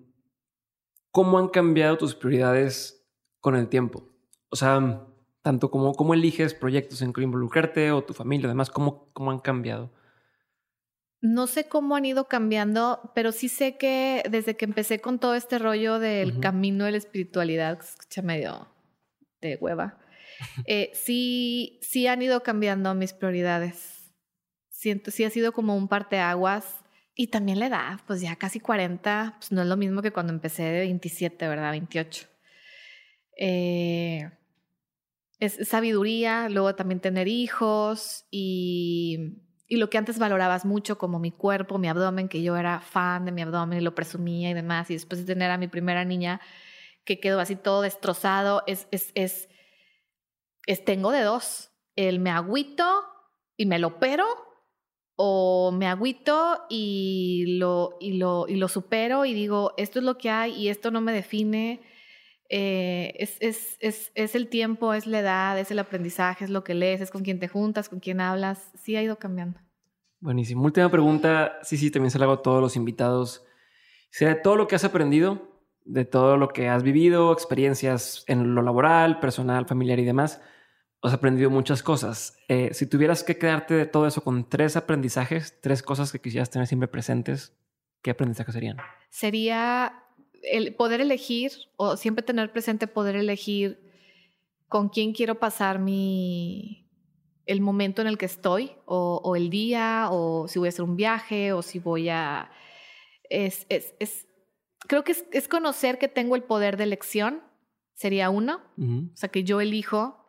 [1.12, 3.08] ¿cómo han cambiado tus prioridades
[3.40, 4.10] con el tiempo?
[4.50, 5.06] O sea,
[5.44, 9.42] tanto como cómo eliges proyectos en que involucrarte o tu familia, además, ¿cómo, cómo han
[9.42, 9.92] cambiado?
[11.22, 15.36] No sé cómo han ido cambiando, pero sí sé que desde que empecé con todo
[15.36, 18.68] este rollo del camino de la espiritualidad, que se escucha medio
[19.42, 19.98] de hueva,
[20.66, 24.12] eh, sí, sí han ido cambiando mis prioridades.
[24.70, 26.82] Siento, sí ha sido como un parteaguas.
[27.18, 30.34] Y también la edad, pues ya casi 40, pues no es lo mismo que cuando
[30.34, 31.72] empecé de 27, ¿verdad?
[31.72, 32.28] 28.
[33.38, 34.30] Eh,
[35.40, 41.32] es sabiduría, luego también tener hijos y y lo que antes valorabas mucho como mi
[41.32, 44.90] cuerpo, mi abdomen, que yo era fan de mi abdomen y lo presumía y demás,
[44.92, 46.42] y después de tener a mi primera niña
[47.04, 49.48] que quedó así todo destrozado, es, es, es,
[50.86, 53.04] tengo de dos, el me agüito
[53.58, 54.26] y me lo opero,
[55.16, 60.18] o me agüito y lo, y, lo, y lo supero y digo, esto es lo
[60.18, 61.82] que hay y esto no me define.
[62.50, 66.64] Eh, es, es, es, es, el tiempo, es la edad, es el aprendizaje, es lo
[66.64, 68.72] que lees, es con quién te juntas, con quién hablas.
[68.76, 69.60] Sí ha ido cambiando.
[70.20, 70.64] Buenísimo.
[70.64, 71.60] Última pregunta.
[71.64, 73.46] Sí, sí, también se la hago a todos los invitados.
[74.10, 78.56] ¿Será de todo lo que has aprendido, de todo lo que has vivido, experiencias en
[78.56, 80.42] lo laboral, personal, familiar y demás,
[81.08, 82.38] has aprendido muchas cosas.
[82.48, 86.50] Eh, si tuvieras que quedarte de todo eso con tres aprendizajes, tres cosas que quisieras
[86.50, 87.56] tener siempre presentes,
[88.02, 88.78] ¿qué aprendizajes serían?
[89.10, 90.05] Sería
[90.52, 93.80] el poder elegir o siempre tener presente poder elegir
[94.68, 96.82] con quién quiero pasar mi
[97.46, 100.96] el momento en el que estoy o, el día o si voy a hacer un
[100.96, 102.50] viaje o si voy a
[103.30, 104.28] es, es, es
[104.88, 107.44] creo que es, conocer que tengo el poder de elección
[107.94, 108.62] sería uno.
[108.78, 110.26] O sea que yo elijo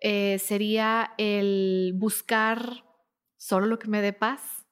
[0.00, 2.84] eh, sería el buscar
[3.36, 4.65] solo lo que me dé paz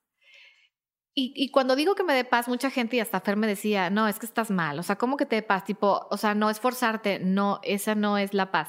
[1.17, 4.09] y, cuando digo que me dé paz, mucha gente y hasta Fer me decía, no,
[4.09, 4.81] es que estás mal.
[4.81, 5.65] O sea, ¿cómo que te dé paz?
[5.65, 7.21] Tipo, o sea, no esforzarte.
[7.21, 8.69] No, esa no es la paz.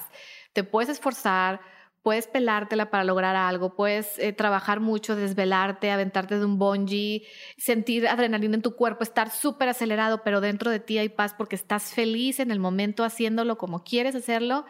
[0.53, 1.59] Te puedes esforzar,
[2.03, 7.25] puedes pelártela para lograr algo, puedes eh, trabajar mucho, desvelarte, aventarte de un bungee,
[7.57, 11.55] sentir adrenalina en tu cuerpo, estar súper acelerado, pero dentro de ti hay paz porque
[11.55, 14.67] estás feliz en el momento haciéndolo como quieres hacerlo.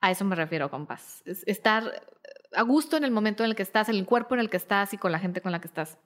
[0.00, 1.22] A eso me refiero con paz.
[1.24, 2.02] estar
[2.52, 4.56] a gusto en el momento en el que estás, en el cuerpo en el que
[4.56, 5.98] estás y con la gente con la que estás.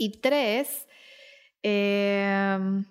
[0.00, 0.88] Y tres,
[1.62, 2.86] em,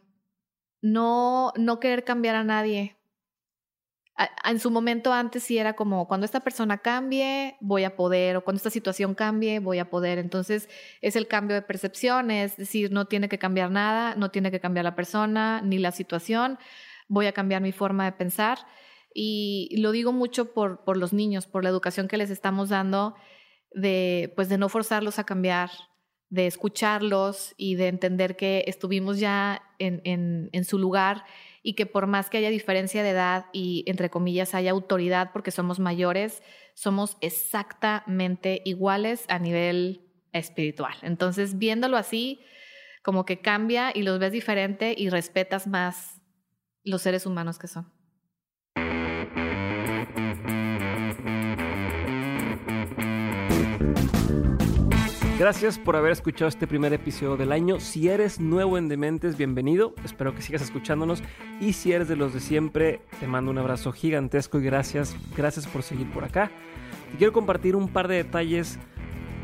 [0.80, 2.98] no, no querer cambiar a nadie.
[4.46, 8.44] en su momento antes sí era como, cuando esta persona cambie, voy a poder, o
[8.44, 10.20] cuando esta situación cambie, voy a poder.
[10.20, 10.70] Entonces
[11.02, 14.60] es el cambio de percepción, es decir, no tiene que cambiar nada, no tiene que
[14.60, 16.60] cambiar la persona ni la situación,
[17.08, 18.60] voy a cambiar mi forma de pensar.
[19.14, 23.16] Y lo digo mucho por, por los niños, por la educación que les estamos dando,
[23.72, 25.72] de, pues de no forzarlos a cambiar,
[26.30, 30.02] de escucharlos y de entender que estuvimos ya en,
[30.54, 31.26] en, su lugar
[31.64, 35.52] y que por más que haya diferencia de edad y entre comillas haya autoridad porque
[35.52, 36.44] somos mayores,
[36.76, 40.02] somos exactamente iguales a nivel
[40.32, 40.94] espiritual.
[41.02, 42.42] Entonces, viéndolo así,
[43.02, 46.22] como que cambia y los ves diferente y respetas más
[46.84, 47.99] los seres humanos que son.
[55.40, 57.80] Gracias por haber escuchado este primer episodio del año.
[57.80, 59.94] Si eres nuevo en Dementes, bienvenido.
[60.04, 61.24] Espero que sigas escuchándonos.
[61.62, 65.66] Y si eres de los de siempre, te mando un abrazo gigantesco y gracias, gracias
[65.66, 66.52] por seguir por acá.
[67.12, 68.80] Te quiero compartir un par de detalles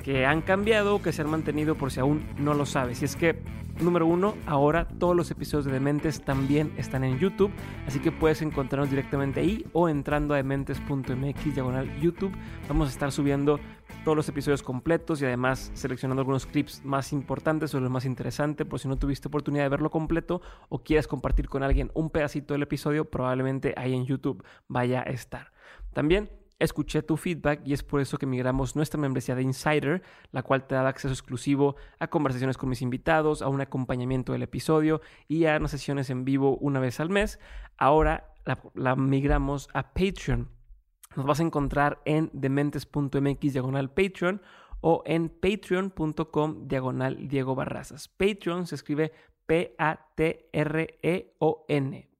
[0.03, 3.01] que han cambiado, que se han mantenido por si aún no lo sabes.
[3.01, 3.39] Y es que
[3.80, 7.51] número uno, ahora todos los episodios de Dementes también están en YouTube,
[7.88, 12.34] así que puedes encontrarnos directamente ahí o entrando a dementes.mx diagonal YouTube.
[12.67, 13.61] Vamos a estar subiendo
[14.06, 18.65] todos los episodios completos y además seleccionando algunos clips más importantes o los más interesantes
[18.68, 22.53] por si no tuviste oportunidad de verlo completo o quieres compartir con alguien un pedacito
[22.53, 25.52] del episodio, probablemente ahí en YouTube vaya a estar.
[25.91, 26.30] También
[26.60, 30.68] escuché tu feedback y es por eso que migramos nuestra membresía de Insider, la cual
[30.68, 35.45] te da acceso exclusivo a conversaciones con mis invitados, a un acompañamiento del episodio y
[35.45, 37.40] a unas sesiones en vivo una vez al mes.
[37.76, 38.36] Ahora
[38.76, 40.55] la, migramos a Patreon.
[41.16, 44.42] Nos vas a encontrar en dementes.mx diagonal Patreon
[44.82, 48.08] o en patreon.com diagonal Diego Barrazas.
[48.08, 49.14] Patreon se escribe
[49.46, 49.80] P-A-T-R-E-O-N,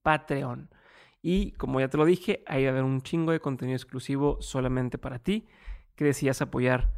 [0.02, 0.70] Patreon.
[1.22, 4.38] Y como ya te lo dije, ahí va a haber un chingo de contenido exclusivo
[4.42, 5.48] solamente para ti
[5.96, 6.94] que decías apoyar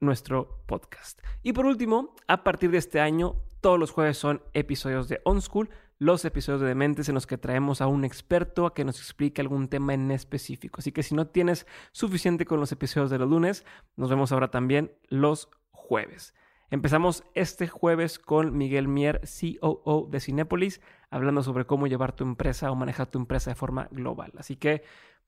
[0.00, 1.20] nuestro podcast.
[1.42, 5.42] Y por último, a partir de este año, todos los jueves son episodios de On
[5.42, 5.68] School,
[6.00, 9.42] los episodios de Dementes en los que traemos a un experto a que nos explique
[9.42, 10.80] algún tema en específico.
[10.80, 13.66] Así que si no tienes suficiente con los episodios de los lunes,
[13.96, 16.34] nos vemos ahora también los jueves.
[16.70, 19.20] Empezamos este jueves con Miguel Mier,
[19.60, 23.88] COO de Cinépolis, hablando sobre cómo llevar tu empresa o manejar tu empresa de forma
[23.90, 24.32] global.
[24.38, 24.82] Así que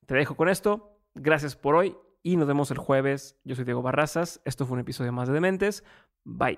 [0.07, 0.97] te dejo con esto.
[1.13, 3.39] Gracias por hoy y nos vemos el jueves.
[3.43, 4.41] Yo soy Diego Barrazas.
[4.43, 5.83] Esto fue un episodio más de Dementes.
[6.23, 6.57] Bye.